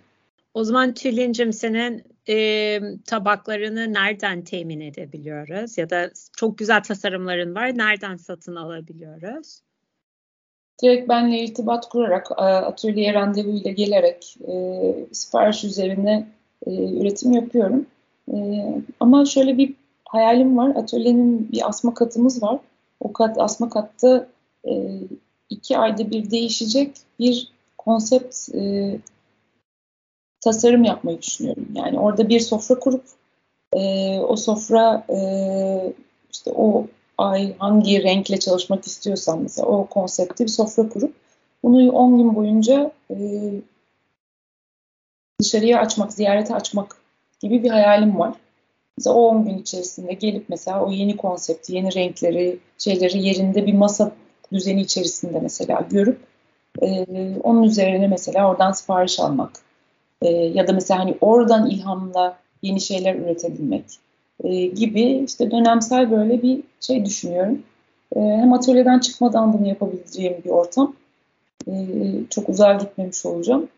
O 0.55 0.65
zaman 0.65 0.95
Tülin'cim 0.95 1.53
senin 1.53 2.03
e, 2.29 2.81
tabaklarını 3.07 3.93
nereden 3.93 4.43
temin 4.43 4.81
edebiliyoruz? 4.81 5.79
Ya 5.79 5.91
da 5.91 6.11
çok 6.37 6.59
güzel 6.59 6.83
tasarımların 6.83 7.55
var. 7.55 7.79
Nereden 7.79 8.17
satın 8.17 8.57
alabiliyoruz? 8.57 9.61
Direkt 10.83 11.09
benle 11.09 11.39
irtibat 11.39 11.89
kurarak, 11.89 12.27
atölye 12.39 13.15
randevu 13.15 13.51
ile 13.51 13.73
gelerek 13.73 14.37
e, 14.49 14.55
sipariş 15.13 15.65
üzerine 15.65 16.27
e, 16.67 16.71
üretim 17.01 17.33
yapıyorum. 17.33 17.87
E, 18.33 18.37
ama 19.01 19.25
şöyle 19.25 19.59
bir 19.59 19.75
hayalim 20.05 20.57
var. 20.57 20.77
Atölyenin 20.77 21.53
bir 21.53 21.69
asma 21.69 21.95
katımız 21.95 22.43
var. 22.43 22.59
O 23.01 23.13
kat 23.13 23.39
asma 23.39 23.71
katta 23.71 24.29
e, 24.69 25.01
iki 25.51 25.79
ayda 25.79 26.11
bir 26.11 26.31
değişecek 26.31 26.97
bir 27.19 27.53
konsept 27.79 28.55
e, 28.55 28.97
tasarım 30.41 30.85
yapmayı 30.85 31.23
düşünüyorum. 31.23 31.69
Yani 31.75 32.01
orada 32.01 32.29
bir 32.29 32.41
sofra 32.41 32.79
kurup 32.79 33.05
e, 33.73 34.19
o 34.19 34.37
sofra 34.37 35.07
e, 35.09 35.19
işte 36.33 36.53
o 36.55 36.87
ay 37.19 37.57
hangi 37.59 38.03
renkle 38.03 38.39
çalışmak 38.39 38.87
istiyorsam 38.87 39.43
mesela 39.43 39.69
o 39.69 39.87
konsepti 39.87 40.45
bir 40.45 40.49
sofra 40.49 40.89
kurup 40.89 41.15
bunu 41.63 41.93
10 41.93 42.19
gün 42.19 42.35
boyunca 42.35 42.93
e, 43.11 43.17
dışarıya 45.41 45.81
açmak, 45.81 46.13
ziyarete 46.13 46.55
açmak 46.55 47.00
gibi 47.41 47.65
bir 47.65 47.71
hayalim 47.71 48.19
var. 48.19 48.35
Mesela 48.99 49.17
o 49.17 49.29
10 49.29 49.45
gün 49.45 49.59
içerisinde 49.59 50.13
gelip 50.13 50.45
mesela 50.49 50.85
o 50.85 50.91
yeni 50.91 51.17
konsepti, 51.17 51.75
yeni 51.75 51.95
renkleri, 51.95 52.59
şeyleri 52.79 53.23
yerinde 53.27 53.67
bir 53.67 53.75
masa 53.75 54.13
düzeni 54.53 54.81
içerisinde 54.81 55.41
mesela 55.41 55.87
görüp 55.91 56.19
e, 56.83 57.07
onun 57.43 57.63
üzerine 57.63 58.09
mesela 58.09 58.51
oradan 58.51 58.73
sipariş 58.73 59.21
almak 59.21 59.51
e, 60.23 60.29
ya 60.31 60.67
da 60.69 60.73
mesela 60.73 61.01
hani 61.01 61.17
oradan 61.21 61.71
ilhamla 61.71 62.39
yeni 62.63 62.81
şeyler 62.81 63.15
üretebilmek 63.15 63.85
e, 64.45 64.67
gibi 64.67 65.03
işte 65.03 65.51
dönemsel 65.51 66.11
böyle 66.11 66.43
bir 66.43 66.61
şey 66.81 67.05
düşünüyorum. 67.05 67.63
E, 68.17 68.21
hem 68.21 68.53
atölyeden 68.53 68.99
çıkmadan 68.99 69.53
bunu 69.53 69.69
yapabileceğim 69.69 70.37
bir 70.45 70.51
ortam. 70.51 70.95
E, 71.69 71.73
çok 72.31 72.49
uzağa 72.49 72.75
gitmemiş 72.75 73.27
olacağım. 73.27 73.69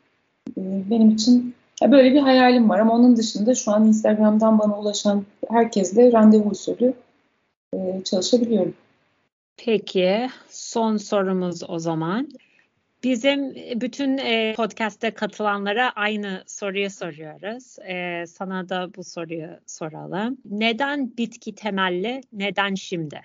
E, 0.48 0.60
benim 0.90 1.10
için 1.10 1.54
ya 1.82 1.92
böyle 1.92 2.14
bir 2.14 2.20
hayalim 2.20 2.68
var 2.68 2.78
ama 2.78 2.94
onun 2.94 3.16
dışında 3.16 3.54
şu 3.54 3.70
an 3.70 3.86
Instagram'dan 3.86 4.58
bana 4.58 4.78
ulaşan 4.78 5.24
herkesle 5.48 6.12
randevu 6.12 6.50
usulü 6.50 6.94
e, 7.74 8.00
çalışabiliyorum. 8.04 8.74
Peki 9.56 10.28
son 10.50 10.96
sorumuz 10.96 11.62
o 11.68 11.78
zaman. 11.78 12.28
Bizim 13.04 13.54
bütün 13.80 14.18
e, 14.18 14.54
podcast'te 14.56 15.10
katılanlara 15.10 15.90
aynı 15.90 16.42
soruyu 16.46 16.90
soruyoruz. 16.90 17.78
E, 17.78 18.26
sana 18.26 18.68
da 18.68 18.90
bu 18.96 19.04
soruyu 19.04 19.48
soralım. 19.66 20.38
Neden 20.50 21.16
bitki 21.16 21.54
temelli, 21.54 22.20
neden 22.32 22.74
şimdi? 22.74 23.20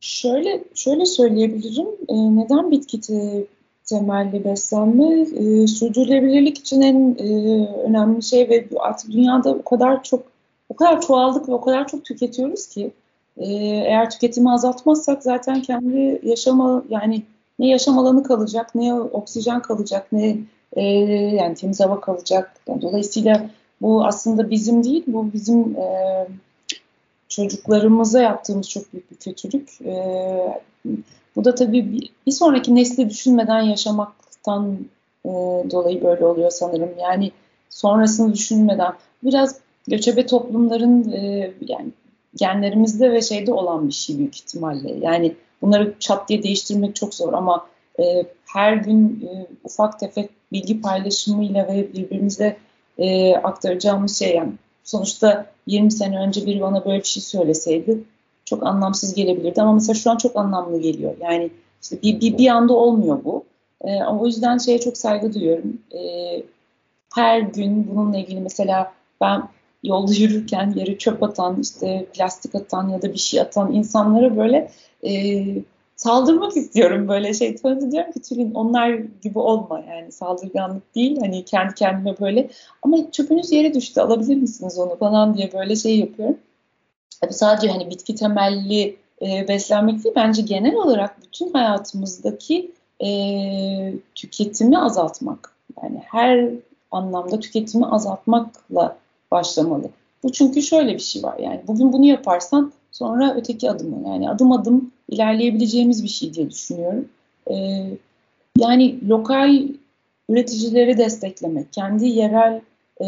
Şöyle 0.00 0.64
şöyle 0.74 1.06
söyleyebilirim. 1.06 1.86
E, 2.08 2.14
neden 2.14 2.70
bitki 2.70 3.00
te, 3.00 3.44
temelli 3.88 4.44
beslenme? 4.44 5.20
E, 5.20 5.66
sürdürülebilirlik 5.66 6.58
için 6.58 6.80
en 6.80 7.16
e, 7.18 7.66
önemli 7.82 8.22
şey 8.22 8.48
ve 8.48 8.68
artık 8.78 9.12
dünyada 9.12 9.50
o 9.50 9.62
kadar 9.62 10.02
çok 10.02 10.22
o 10.68 10.76
kadar 10.76 11.00
çoğaldık 11.00 11.48
ve 11.48 11.52
o 11.52 11.60
kadar 11.60 11.88
çok 11.88 12.04
tüketiyoruz 12.04 12.66
ki 12.66 12.90
e, 13.36 13.46
eğer 13.64 14.10
tüketimi 14.10 14.52
azaltmazsak 14.52 15.22
zaten 15.22 15.62
kendi 15.62 16.20
yaşama 16.22 16.82
yani 16.88 17.22
ne 17.58 17.68
yaşam 17.68 17.98
alanı 17.98 18.22
kalacak, 18.22 18.74
ne 18.74 18.94
oksijen 18.94 19.62
kalacak, 19.62 20.06
ne 20.12 20.36
e, 20.72 20.82
yani 21.34 21.54
temiz 21.54 21.80
hava 21.80 22.00
kalacak. 22.00 22.52
Yani 22.68 22.82
dolayısıyla 22.82 23.50
bu 23.80 24.06
aslında 24.06 24.50
bizim 24.50 24.84
değil, 24.84 25.04
bu 25.06 25.32
bizim 25.32 25.76
e, 25.76 26.26
çocuklarımıza 27.28 28.22
yaptığımız 28.22 28.68
çok 28.68 28.92
büyük 28.92 29.10
bir 29.10 29.16
kötülük. 29.16 29.80
E, 29.80 29.94
bu 31.36 31.44
da 31.44 31.54
tabii 31.54 31.92
bir, 31.92 32.10
bir 32.26 32.32
sonraki 32.32 32.74
nesli 32.74 33.10
düşünmeden 33.10 33.60
yaşamaktan 33.60 34.78
e, 35.24 35.30
dolayı 35.70 36.04
böyle 36.04 36.26
oluyor 36.26 36.50
sanırım. 36.50 36.90
Yani 37.00 37.32
sonrasını 37.68 38.34
düşünmeden 38.34 38.92
biraz 39.22 39.56
göçebe 39.88 40.26
toplumların 40.26 41.12
e, 41.12 41.52
yani 41.60 41.88
genlerimizde 42.34 43.12
ve 43.12 43.22
şeyde 43.22 43.52
olan 43.52 43.88
bir 43.88 43.92
şey 43.92 44.18
büyük 44.18 44.36
ihtimalle. 44.36 44.96
Yani 45.00 45.34
Bunları 45.62 45.94
çat 45.98 46.28
diye 46.28 46.42
değiştirmek 46.42 46.96
çok 46.96 47.14
zor 47.14 47.32
ama 47.32 47.66
e, 48.00 48.24
her 48.46 48.72
gün 48.72 49.28
e, 49.30 49.46
ufak 49.64 50.00
tefek 50.00 50.30
bilgi 50.52 50.80
paylaşımıyla 50.80 51.68
ve 51.68 51.92
birbirimize 51.92 52.56
e, 52.98 53.36
aktaracağımız 53.36 54.18
şey 54.18 54.34
yani 54.34 54.52
sonuçta 54.88 55.46
20 55.66 55.92
sene 55.92 56.18
önce 56.18 56.46
biri 56.46 56.60
bana 56.60 56.84
böyle 56.84 56.98
bir 56.98 57.06
şey 57.06 57.22
söyleseydi 57.22 57.98
çok 58.48 58.66
anlamsız 58.66 59.14
gelebilirdi 59.14 59.62
ama 59.62 59.72
mesela 59.72 59.94
şu 59.94 60.10
an 60.10 60.16
çok 60.16 60.36
anlamlı 60.36 60.80
geliyor. 60.80 61.14
Yani 61.20 61.50
işte 61.82 62.02
bir, 62.02 62.20
bir, 62.20 62.38
bir 62.38 62.48
anda 62.48 62.72
olmuyor 62.72 63.24
bu. 63.24 63.44
E, 63.84 64.04
o 64.04 64.26
yüzden 64.26 64.58
şeye 64.58 64.80
çok 64.80 64.96
saygı 64.96 65.34
duyuyorum. 65.34 65.78
E, 65.92 66.00
her 67.14 67.40
gün 67.40 67.88
bununla 67.90 68.18
ilgili 68.18 68.40
mesela 68.40 68.92
ben 69.20 69.48
yolda 69.82 70.12
yürürken 70.18 70.72
yere 70.76 70.98
çöp 70.98 71.22
atan, 71.22 71.60
işte 71.60 72.06
plastik 72.14 72.54
atan 72.54 72.88
ya 72.88 73.02
da 73.02 73.12
bir 73.12 73.18
şey 73.18 73.40
atan 73.40 73.72
insanlara 73.72 74.36
böyle 74.36 74.70
e, 75.06 75.12
saldırmak 75.98 76.56
istiyorum 76.56 77.08
böyle 77.08 77.34
şey. 77.34 77.58
Sonra 77.58 77.90
diyorum 77.90 78.12
ki 78.12 78.22
Tülin 78.22 78.54
onlar 78.54 78.88
gibi 79.22 79.38
olma 79.38 79.80
yani 79.80 80.12
saldırganlık 80.12 80.94
değil 80.94 81.18
hani 81.20 81.44
kendi 81.44 81.74
kendime 81.74 82.14
böyle 82.20 82.50
ama 82.82 83.10
çöpünüz 83.12 83.52
yere 83.52 83.74
düştü 83.74 84.00
alabilir 84.00 84.36
misiniz 84.36 84.78
onu 84.78 84.96
falan 84.96 85.36
diye 85.36 85.52
böyle 85.52 85.76
şey 85.76 85.98
yapıyorum. 85.98 86.38
Tabii 87.20 87.32
sadece 87.32 87.68
hani 87.68 87.90
bitki 87.90 88.14
temelli 88.14 88.96
e, 89.22 89.48
beslenmek 89.48 90.04
değil 90.04 90.14
bence 90.16 90.42
genel 90.42 90.74
olarak 90.74 91.22
bütün 91.22 91.52
hayatımızdaki 91.52 92.70
e, 93.04 93.08
tüketimi 94.14 94.78
azaltmak. 94.78 95.52
Yani 95.82 96.02
her 96.04 96.50
anlamda 96.90 97.40
tüketimi 97.40 97.86
azaltmakla 97.86 98.96
başlamalı. 99.30 99.90
Bu 100.22 100.32
çünkü 100.32 100.62
şöyle 100.62 100.94
bir 100.94 101.02
şey 101.02 101.22
var 101.22 101.38
yani 101.38 101.60
bugün 101.66 101.92
bunu 101.92 102.06
yaparsan 102.06 102.72
sonra 102.98 103.34
öteki 103.36 103.70
adımı 103.70 104.08
yani 104.08 104.30
adım 104.30 104.52
adım 104.52 104.90
ilerleyebileceğimiz 105.08 106.02
bir 106.02 106.08
şey 106.08 106.34
diye 106.34 106.50
düşünüyorum. 106.50 107.08
Ee, 107.50 107.54
yani 108.58 109.08
lokal 109.08 109.62
üreticileri 110.28 110.98
desteklemek, 110.98 111.72
kendi 111.72 112.08
yerel 112.08 112.60
e, 113.00 113.06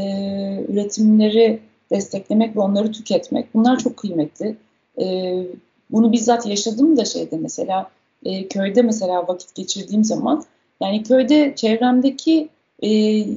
üretimleri 0.68 1.60
desteklemek 1.90 2.56
ve 2.56 2.60
onları 2.60 2.92
tüketmek 2.92 3.54
bunlar 3.54 3.78
çok 3.78 3.96
kıymetli. 3.96 4.56
Ee, 5.00 5.46
bunu 5.90 6.12
bizzat 6.12 6.46
yaşadım 6.46 6.96
da 6.96 7.04
şeyde 7.04 7.36
mesela 7.36 7.90
e, 8.24 8.48
köyde 8.48 8.82
mesela 8.82 9.28
vakit 9.28 9.54
geçirdiğim 9.54 10.04
zaman 10.04 10.44
Yani 10.80 11.02
köyde 11.02 11.52
çevremdeki 11.56 12.48
e, 12.82 12.88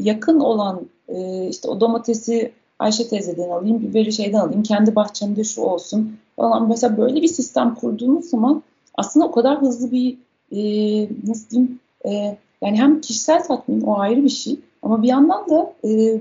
yakın 0.03 0.39
olan 0.39 0.81
e, 1.07 1.47
işte 1.47 1.67
o 1.69 1.81
domatesi 1.81 2.51
Ayşe 2.83 3.07
teyzeden 3.07 3.49
alayım, 3.49 3.81
biberi 3.81 4.13
şeyden 4.13 4.39
alayım, 4.39 4.63
kendi 4.63 4.95
bahçemde 4.95 5.43
şu 5.43 5.61
olsun 5.61 6.17
falan. 6.35 6.67
Mesela 6.67 6.97
böyle 6.97 7.21
bir 7.21 7.27
sistem 7.27 7.75
kurduğumuz 7.75 8.25
zaman 8.25 8.63
aslında 8.95 9.25
o 9.25 9.31
kadar 9.31 9.61
hızlı 9.61 9.91
bir 9.91 10.17
e, 10.51 10.61
nasıl 11.27 11.49
diyeyim 11.49 11.79
e, 12.05 12.37
yani 12.61 12.77
hem 12.77 13.01
kişisel 13.01 13.43
tatmin 13.43 13.81
o 13.81 13.99
ayrı 13.99 14.23
bir 14.23 14.29
şey 14.29 14.59
ama 14.81 15.03
bir 15.03 15.07
yandan 15.07 15.49
da 15.49 15.73
e, 15.87 16.19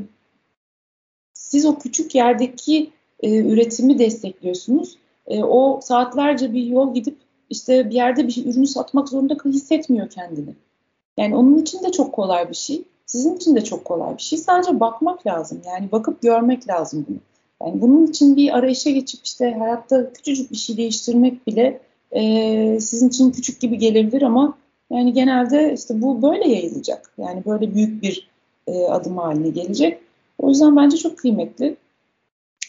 siz 1.32 1.66
o 1.66 1.78
küçük 1.78 2.14
yerdeki 2.14 2.90
e, 3.20 3.38
üretimi 3.38 3.98
destekliyorsunuz. 3.98 4.96
E, 5.26 5.44
o 5.44 5.80
saatlerce 5.82 6.52
bir 6.52 6.66
yol 6.66 6.94
gidip 6.94 7.16
işte 7.50 7.90
bir 7.90 7.94
yerde 7.94 8.28
bir 8.28 8.46
ürünü 8.46 8.66
satmak 8.66 9.08
zorunda 9.08 9.36
hissetmiyor 9.44 10.10
kendini. 10.10 10.54
Yani 11.16 11.36
onun 11.36 11.58
için 11.58 11.82
de 11.82 11.92
çok 11.92 12.12
kolay 12.12 12.50
bir 12.50 12.54
şey. 12.54 12.82
Sizin 13.12 13.36
için 13.36 13.56
de 13.56 13.64
çok 13.64 13.84
kolay 13.84 14.16
bir 14.16 14.22
şey. 14.22 14.38
Sadece 14.38 14.80
bakmak 14.80 15.26
lazım. 15.26 15.60
Yani 15.66 15.92
bakıp 15.92 16.22
görmek 16.22 16.68
lazım 16.68 17.06
bunu. 17.08 17.16
Yani 17.62 17.80
bunun 17.80 18.06
için 18.06 18.36
bir 18.36 18.58
arayışa 18.58 18.90
geçip 18.90 19.20
işte 19.24 19.54
hayatta 19.58 20.12
küçücük 20.12 20.52
bir 20.52 20.56
şey 20.56 20.76
değiştirmek 20.76 21.46
bile 21.46 21.80
e, 22.12 22.80
sizin 22.80 23.08
için 23.08 23.30
küçük 23.30 23.60
gibi 23.60 23.78
gelebilir 23.78 24.22
ama 24.22 24.58
yani 24.90 25.12
genelde 25.12 25.74
işte 25.74 26.02
bu 26.02 26.22
böyle 26.22 26.48
yayılacak. 26.48 27.12
Yani 27.18 27.42
böyle 27.46 27.74
büyük 27.74 28.02
bir 28.02 28.28
e, 28.66 28.84
adım 28.84 29.16
haline 29.16 29.48
gelecek. 29.48 30.00
O 30.38 30.48
yüzden 30.48 30.76
bence 30.76 30.96
çok 30.96 31.18
kıymetli. 31.18 31.76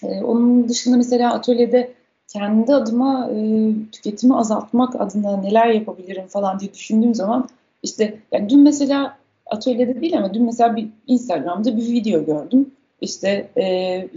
E, 0.03 0.23
onun 0.23 0.69
dışında 0.69 0.97
mesela 0.97 1.33
atölyede 1.33 1.93
kendi 2.27 2.73
adıma 2.73 3.29
e, 3.31 3.69
tüketimi 3.91 4.35
azaltmak 4.35 5.01
adına 5.01 5.37
neler 5.37 5.67
yapabilirim 5.67 6.27
falan 6.27 6.59
diye 6.59 6.73
düşündüğüm 6.73 7.15
zaman 7.15 7.49
işte 7.83 8.19
yani 8.31 8.49
dün 8.49 8.59
mesela 8.59 9.22
atölyede 9.53 10.01
değil 10.01 10.17
ama 10.17 10.33
dün 10.33 10.43
mesela 10.43 10.75
bir 10.75 10.87
Instagram'da 11.07 11.77
bir 11.77 11.91
video 11.91 12.25
gördüm. 12.25 12.71
İşte, 13.01 13.49
e, 13.57 14.07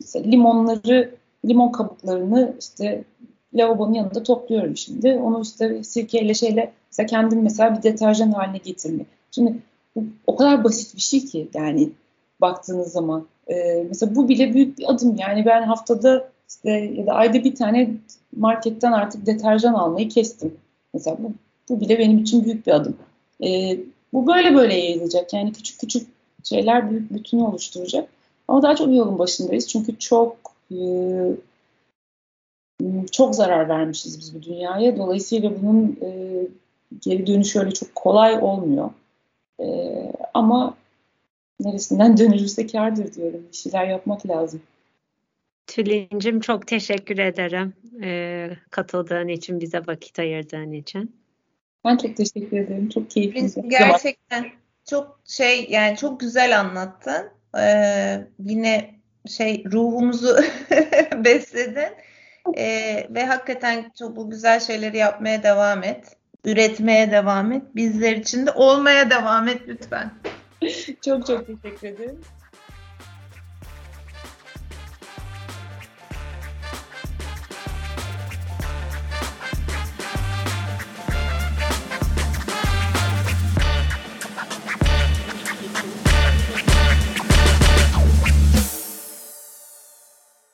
işte 0.00 0.24
limonları, 0.24 1.10
limon 1.48 1.72
kabuklarını 1.72 2.54
işte 2.60 3.04
lavabonun 3.54 3.92
yanında 3.92 4.22
topluyorum 4.22 4.76
şimdi. 4.76 5.12
Onu 5.12 5.42
işte 5.42 5.84
sirkeyle 5.84 6.34
şeyle 6.34 6.72
mesela 6.90 7.06
kendim 7.06 7.42
mesela 7.42 7.76
bir 7.76 7.82
deterjan 7.82 8.32
haline 8.32 8.58
getirmek. 8.58 9.06
Şimdi 9.30 9.56
bu 9.96 10.04
o 10.26 10.36
kadar 10.36 10.64
basit 10.64 10.96
bir 10.96 11.00
şey 11.00 11.24
ki 11.24 11.48
yani 11.54 11.90
baktığınız 12.40 12.92
zaman. 12.92 13.26
E, 13.48 13.84
mesela 13.88 14.16
bu 14.16 14.28
bile 14.28 14.54
büyük 14.54 14.78
bir 14.78 14.92
adım. 14.92 15.16
Yani 15.18 15.46
ben 15.46 15.62
haftada 15.62 16.28
işte 16.48 16.70
ya 16.70 17.06
da 17.06 17.12
ayda 17.12 17.44
bir 17.44 17.54
tane 17.54 17.90
marketten 18.36 18.92
artık 18.92 19.26
deterjan 19.26 19.74
almayı 19.74 20.08
kestim. 20.08 20.54
Mesela 20.94 21.16
bu, 21.20 21.32
bu 21.68 21.80
bile 21.80 21.98
benim 21.98 22.18
için 22.18 22.44
büyük 22.44 22.66
bir 22.66 22.72
adım. 22.72 22.96
E, 23.44 23.76
bu 24.14 24.26
böyle 24.26 24.54
böyle 24.54 24.74
yayılacak. 24.74 25.32
Yani 25.32 25.52
küçük 25.52 25.80
küçük 25.80 26.08
şeyler 26.44 26.90
büyük 26.90 27.14
bütünü 27.14 27.42
oluşturacak. 27.42 28.08
Ama 28.48 28.62
daha 28.62 28.76
çok 28.76 28.94
yolun 28.94 29.18
başındayız. 29.18 29.68
Çünkü 29.68 29.98
çok 29.98 30.36
e, 30.70 30.78
çok 33.12 33.34
zarar 33.34 33.68
vermişiz 33.68 34.20
biz 34.20 34.34
bu 34.34 34.42
dünyaya. 34.42 34.96
Dolayısıyla 34.96 35.62
bunun 35.62 35.98
e, 36.02 36.08
geri 37.00 37.26
dönüşü 37.26 37.60
öyle 37.60 37.70
çok 37.70 37.94
kolay 37.94 38.38
olmuyor. 38.40 38.90
E, 39.60 39.66
ama 40.34 40.74
neresinden 41.60 42.16
dönülürse 42.18 42.66
kardır 42.66 43.14
diyorum. 43.14 43.42
Bir 43.52 43.56
şeyler 43.56 43.86
yapmak 43.86 44.28
lazım. 44.28 44.62
Tülin'cim 45.66 46.40
çok 46.40 46.66
teşekkür 46.66 47.18
ederim 47.18 47.72
e, 48.02 48.50
katıldığın 48.70 49.28
için, 49.28 49.60
bize 49.60 49.82
vakit 49.86 50.18
ayırdığın 50.18 50.72
için. 50.72 51.23
Ben 51.84 51.96
çok 51.96 52.16
teşekkür 52.16 52.58
ederim. 52.58 52.88
Çok 52.88 53.10
keyifli. 53.10 53.68
Gerçekten 53.68 54.46
çok 54.90 55.20
şey 55.26 55.66
yani 55.70 55.96
çok 55.96 56.20
güzel 56.20 56.60
anlattın. 56.60 57.30
Ee, 57.58 58.26
yine 58.38 58.94
şey 59.28 59.64
ruhumuzu 59.72 60.36
besledin. 61.24 61.94
Ee, 62.56 63.06
ve 63.10 63.26
hakikaten 63.26 63.92
çok 63.98 64.16
bu 64.16 64.30
güzel 64.30 64.60
şeyleri 64.60 64.96
yapmaya 64.96 65.42
devam 65.42 65.82
et. 65.82 66.16
Üretmeye 66.44 67.10
devam 67.10 67.52
et. 67.52 67.62
Bizler 67.74 68.16
için 68.16 68.46
de 68.46 68.50
olmaya 68.50 69.10
devam 69.10 69.48
et 69.48 69.60
lütfen. 69.68 70.10
çok 71.04 71.26
çok 71.26 71.46
teşekkür 71.46 71.88
ederim. 71.88 72.20